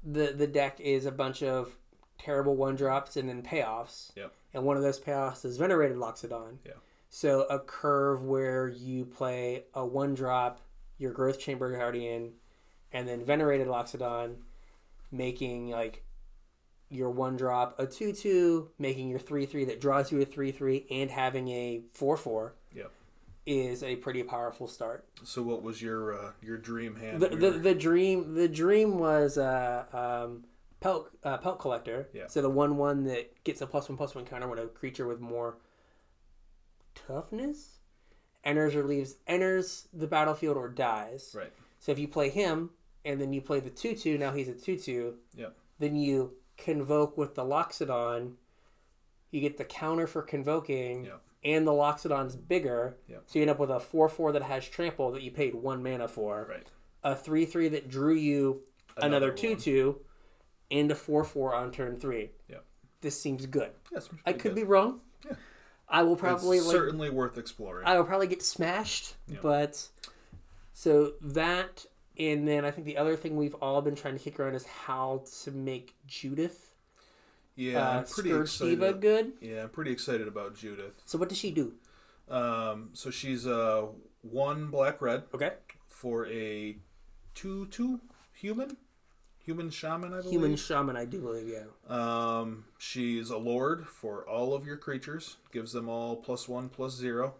[0.03, 1.75] the the deck is a bunch of
[2.17, 4.11] terrible one drops and then payoffs.
[4.15, 4.33] Yep.
[4.53, 6.57] And one of those payoffs is Venerated Loxodon.
[6.65, 6.73] Yeah.
[7.09, 10.59] So a curve where you play a one drop,
[10.99, 12.33] your Growth Chamber Guardian,
[12.93, 14.35] and then Venerated Loxodon,
[15.11, 16.03] making like
[16.89, 20.51] your one drop a two two, making your three three that draws you a three
[20.51, 22.53] three, and having a four four.
[22.75, 22.91] Yep.
[23.45, 25.07] Is a pretty powerful start.
[25.23, 27.19] So what was your uh, your dream hand?
[27.19, 30.43] The, the, the dream the dream was uh, um,
[30.81, 32.09] pelt uh, pelt collector.
[32.13, 32.27] Yeah.
[32.27, 35.07] So the one one that gets a plus one plus one counter when a creature
[35.07, 35.57] with more
[36.93, 37.78] toughness
[38.43, 41.33] enters or leaves enters the battlefield or dies.
[41.37, 41.51] right.
[41.79, 42.71] So if you play him
[43.05, 45.15] and then you play the two two, now he's a two two.
[45.35, 45.55] Yep.
[45.79, 48.33] Then you convoke with the Loxodon.
[49.31, 51.21] You get the counter for convoking, Yep.
[51.43, 52.97] and the Loxodon's bigger.
[53.07, 53.23] Yep.
[53.27, 55.81] So you end up with a four four that has trample that you paid one
[55.83, 56.67] mana for Right.
[57.03, 58.63] a three three that drew you
[58.97, 59.99] another, Another 2 2
[60.71, 62.31] and a four four on turn three.
[62.49, 62.65] Yep.
[63.01, 63.71] This seems good.
[63.93, 64.09] Yes.
[64.25, 64.99] I could be wrong.
[65.89, 67.87] I will probably it's like certainly worth exploring.
[67.87, 69.87] I will probably get smashed, but
[70.73, 71.85] so that
[72.17, 74.65] and then I think the other thing we've all been trying to kick around is
[74.65, 76.69] how to make Judith
[77.59, 78.69] yeah, uh, I'm pretty Scourge excited.
[78.79, 79.33] Diva good.
[79.41, 81.01] Yeah, I'm pretty excited about Judith.
[81.05, 81.73] So what does she do?
[82.29, 83.87] Um, so she's uh
[84.21, 85.51] one black red Okay,
[85.85, 86.77] for a
[87.35, 87.99] two two
[88.31, 88.77] human,
[89.49, 90.13] human shaman.
[90.13, 90.29] I believe.
[90.31, 91.47] human shaman, I do believe.
[91.47, 91.63] Yeah.
[91.87, 96.95] Um, she's a lord for all of your creatures, gives them all plus one, plus
[96.95, 97.33] zero,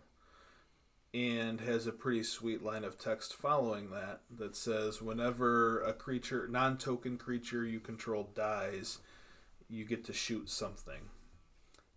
[1.13, 6.47] and has a pretty sweet line of text following that that says whenever a creature,
[6.49, 8.97] non token creature you control dies,
[9.69, 11.09] you get to shoot something.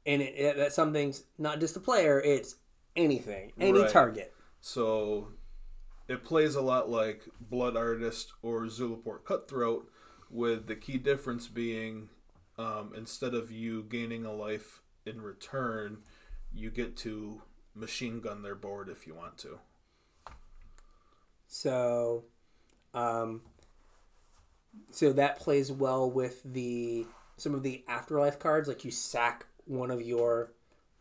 [0.04, 2.56] And it, it, that something's not just a player; it's
[2.96, 3.90] anything, any Right.
[3.90, 4.34] target.
[4.60, 5.28] So
[6.06, 9.88] it plays a lot like Blood Artist or Zulaport Cutthroat,
[10.32, 12.08] with the key difference being
[12.58, 15.98] um, instead of you gaining a life in return,
[16.52, 17.42] you get to
[17.74, 19.58] machine gun their board if you want to.
[21.46, 22.24] So,
[22.94, 23.42] um,
[24.90, 27.06] so that plays well with the
[27.36, 28.68] some of the afterlife cards.
[28.68, 30.52] Like you sack one of your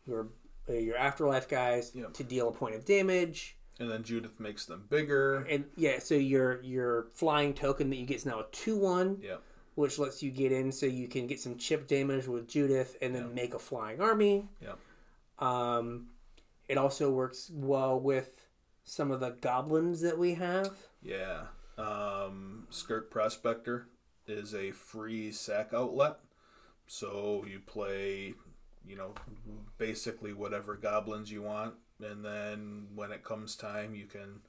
[0.06, 0.28] your
[0.70, 2.14] uh, your afterlife guys Yep.
[2.14, 5.38] to deal a point of damage, And then Judith makes them bigger.
[5.50, 9.18] and yeah, so your your flying token that you get is now a two one,
[9.24, 9.38] Yeah.
[9.74, 13.16] which lets you get in so you can get some chip damage with Judith, and
[13.16, 14.48] then make a flying army.
[14.62, 14.78] Yep.
[15.40, 16.10] Um,
[16.70, 18.48] it also works well with
[18.84, 20.70] some of the goblins that we have.
[21.02, 21.46] Yeah.
[21.78, 23.88] Um, Skirk Prospector
[24.28, 26.18] is a free sack outlet.
[26.86, 28.36] So you play,
[28.86, 29.16] you know,
[29.80, 31.74] basically whatever goblins you want.
[32.04, 34.42] And then when it comes time, you can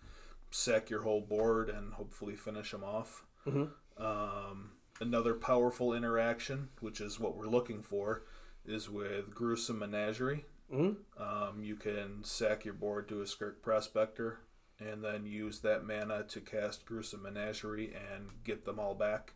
[0.50, 3.24] sack your whole board and hopefully finish them off.
[3.46, 3.72] Mhm.
[3.96, 8.24] Um, another powerful interaction, which is what we're looking for,
[8.64, 10.44] is with Gruesome Menagerie.
[10.70, 10.96] Mhm.
[11.18, 14.38] Um, you can sack your board to a Skirk Prospector
[14.78, 19.34] and then use that mana to cast Gruesome Menagerie and get them all back.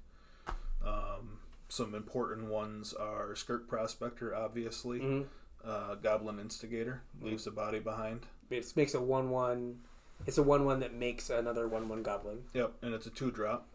[0.85, 5.01] Um, some important ones are Skirk Prospector, obviously.
[5.01, 5.27] Mhm.
[5.67, 8.27] Uh, Goblin Instigator leaves a body behind.
[8.51, 9.81] It makes a one one.
[10.27, 12.45] It's a one one that makes another one one goblin.
[12.55, 13.67] Yep, and it's a two drop.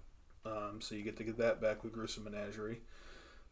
[0.46, 2.82] Um, so you get to get that back with Gruesome Menagerie.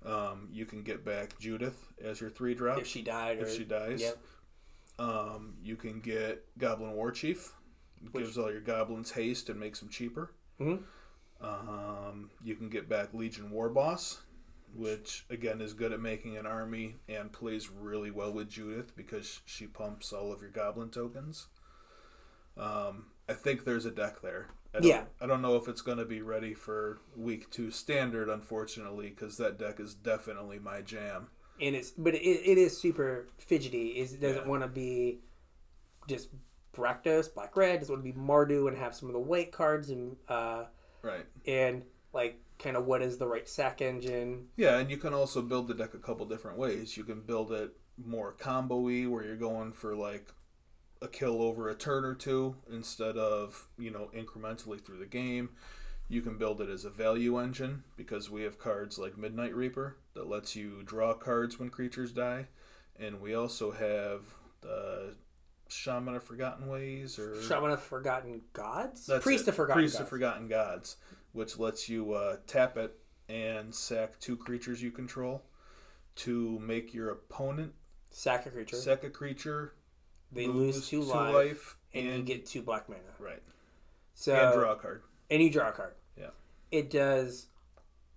[0.05, 3.53] Um, you can get back Judith as your three drop If she died, or if
[3.55, 4.01] she dies.
[4.01, 4.17] Yep.
[4.97, 7.53] Um, you can get Goblin War Chief.
[8.11, 10.31] Which- gives all your goblins haste and makes them cheaper.
[10.59, 10.83] Mhm.
[11.41, 14.21] Um, you can get back Legion War Boss,
[14.75, 19.41] which again is good at making an army and plays really well with Judith because
[19.45, 21.47] she pumps all of your goblin tokens.
[22.57, 24.47] Um, I think there's a deck there.
[24.73, 25.03] I don't, Yeah.
[25.21, 29.37] I don't know if it's going to be ready for week two standard, unfortunately, because
[29.37, 31.27] that deck is definitely my jam.
[31.61, 33.97] and it's but it, it is super fidgety.
[33.99, 34.47] Is it doesn't Yeah.
[34.47, 35.19] want to be
[36.07, 36.29] just
[36.77, 37.79] Rakdos, black red.
[37.81, 40.65] Doesn't want to be Mardu and have some of the white cards and uh
[41.01, 41.25] Right.
[41.45, 41.83] and
[42.13, 44.47] like kind of what is the right sack engine.
[44.55, 46.97] Yeah, and you can also build the deck a couple different ways.
[46.97, 50.27] You can build it more combo-y, where you're going for like
[51.01, 55.49] a kill over a turn or two instead of you know incrementally through the game.
[56.11, 59.97] You can build it as a value engine because we have cards like Midnight Reaper
[60.15, 62.47] that lets you draw cards when creatures die,
[62.99, 64.23] and we also have
[64.61, 65.13] the
[65.69, 69.49] Shaman of Forgotten Ways or Shaman of Forgotten Gods, That's Priest it.
[69.49, 70.01] of Forgotten Priest Gods.
[70.01, 70.97] of Forgotten Gods,
[71.33, 72.95] which lets you uh, tap it
[73.27, 75.43] and sack two creatures you control
[76.15, 77.73] to make your opponent
[78.09, 78.75] sack a creature.
[78.75, 79.73] sack a creature.
[80.31, 83.01] they lose, two, life, and, you get two black mana.
[83.19, 83.41] Right.
[84.15, 85.03] So and draw a card.
[85.29, 85.93] and you draw a card.
[86.17, 86.29] Yeah.
[86.71, 87.47] It does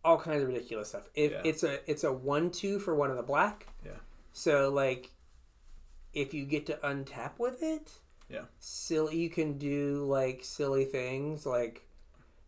[0.04, 1.08] all kinds of ridiculous stuff.
[1.14, 1.42] If Yeah.
[1.44, 3.68] it's a it's a one two for one of the black.
[3.84, 3.92] Yeah.
[4.32, 5.10] So like
[6.12, 7.92] if you get to untap with it,
[8.28, 8.44] Yeah.
[8.58, 11.86] silly you can do like silly things like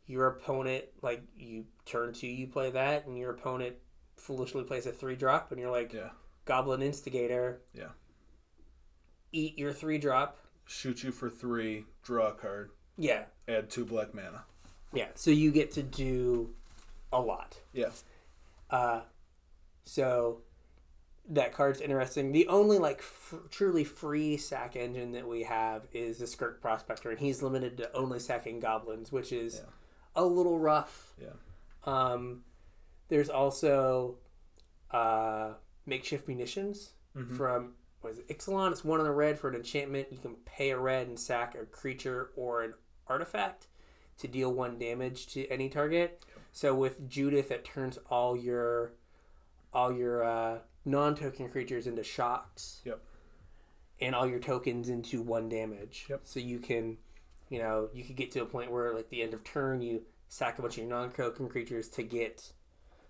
[0.07, 3.75] your opponent like you turn two you play that and your opponent
[4.17, 6.11] foolishly plays a three drop and you're like Yeah.
[6.45, 7.89] goblin instigator Yeah.
[9.33, 11.85] eat your three drop Shoot you for three.
[12.03, 12.71] Draw a card.
[12.97, 14.45] yeah Add two black mana.
[14.93, 16.55] yeah so you get to do
[17.13, 17.91] a lot Yeah.
[18.71, 19.03] Uh,
[19.85, 20.41] so
[21.29, 22.33] that card's interesting.
[22.33, 27.09] The only like f- truly free sack engine that we have is the Skirk Prospector,
[27.11, 29.71] and he's limited to only sacking goblins, which is Yeah.
[30.17, 31.13] A little rough.
[31.21, 31.29] Yeah.
[31.85, 32.45] Um,
[33.09, 34.17] there's also
[34.91, 35.55] uh,
[35.87, 37.37] makeshift munitions Mhm.
[37.37, 38.71] from what is it, Ixalan.
[38.73, 40.09] It's one on the red for an enchantment.
[40.13, 42.75] You can pay a red and sack a creature or an
[43.09, 43.67] artifact
[44.19, 46.23] to deal one damage to any target.
[46.53, 48.93] So with Judith, it turns all your
[49.73, 52.81] all your uh, non-token creatures into shocks.
[52.85, 53.01] Yep.
[54.01, 56.07] And all your tokens into one damage.
[56.09, 56.21] Yep.
[56.25, 56.99] So you can,
[57.49, 60.03] you know, you could get to a point where, like the end of turn, you
[60.29, 62.53] sack a bunch of your non-token creatures to get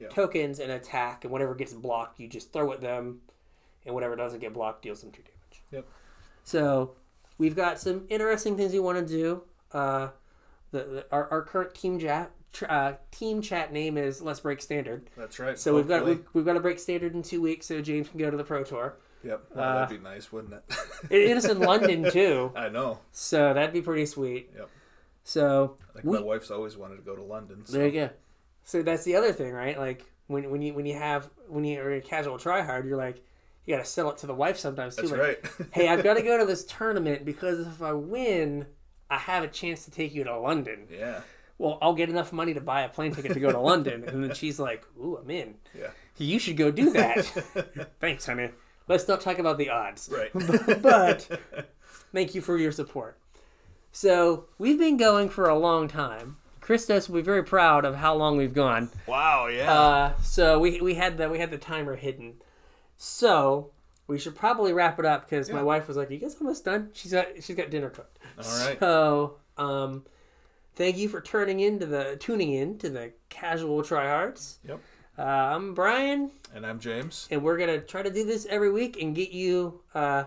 [0.01, 0.09] Yeah.
[0.09, 3.21] tokens and attack, and whatever gets blocked, you just throw at them,
[3.87, 5.63] and whatever doesn't get blocked deals them two damage.
[5.71, 5.87] Yep.
[6.43, 6.97] So
[7.39, 9.43] we've got some interesting things we want to do.
[9.73, 10.09] Uh,
[10.71, 12.33] the, the our, our current team chat
[12.69, 15.11] uh, team chat name is Let's Break Standard.
[15.17, 15.59] That's right.
[15.59, 18.19] So we've got we've, we've got to break standard in two weeks, so James can
[18.19, 18.97] go to the pro tour.
[19.25, 19.45] Yep.
[19.57, 20.65] uh, that'd be nice, wouldn't it?
[21.11, 22.99] It is in London too, I know.
[23.13, 24.51] so that'd be pretty sweet.
[24.57, 24.69] Yep.
[25.25, 27.65] So Like We- my wife's always wanted to go to London.
[27.67, 27.79] So.
[27.79, 28.11] there you go.
[28.65, 29.79] So that's the other thing, right?
[29.79, 33.23] Like when when you when you have when you're a casual tryhard, you're like
[33.67, 35.09] you got to sell it to the wife sometimes too.
[35.09, 35.21] That's like,
[35.59, 35.69] right.
[35.73, 38.67] hey, I've got to go to this tournament because if I win,
[39.11, 40.87] I have a chance to take you to London.
[40.91, 41.21] yeah.
[41.57, 44.05] Well, I'll get enough money to buy a plane ticket to go to London.
[44.09, 45.55] And then she's like, Ooh, I'm in.
[45.79, 45.91] Yeah.
[46.19, 47.25] You should go do that.
[48.01, 48.51] Thanks, honey.
[48.89, 50.11] Let's not talk about the odds.
[50.13, 50.31] Right.
[50.83, 51.41] but
[52.13, 53.19] thank you for your support.
[53.93, 56.37] So we've been going for a long time.
[56.61, 58.91] Christos will be very proud of how long we've gone.
[59.07, 59.47] wow.
[59.47, 59.73] Yeah.
[59.73, 62.35] Uh, so we, we had the we had the timer hidden.
[62.97, 63.71] So
[64.07, 66.91] we should probably wrap it up because my wife was like, "You guys almost done?"
[66.93, 68.19] She's got she's got dinner cooked.
[68.39, 68.79] All right.
[68.79, 70.05] So um,
[70.75, 74.57] thank you for turning into the tuning in to the casual tryhards.
[74.67, 74.81] Yep.
[75.17, 77.29] Uh, I'm Brian, and I'm James.
[77.31, 80.25] and we're gonna try to do this every week and get you uh,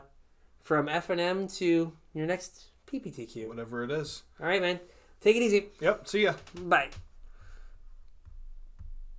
[0.61, 3.47] from FNM to your next PPTQ.
[3.49, 4.23] Whatever it is.
[4.39, 4.79] All right, man.
[5.19, 5.67] Take it easy.
[5.81, 6.07] Yep.
[6.07, 6.33] See ya.
[6.55, 6.89] Bye.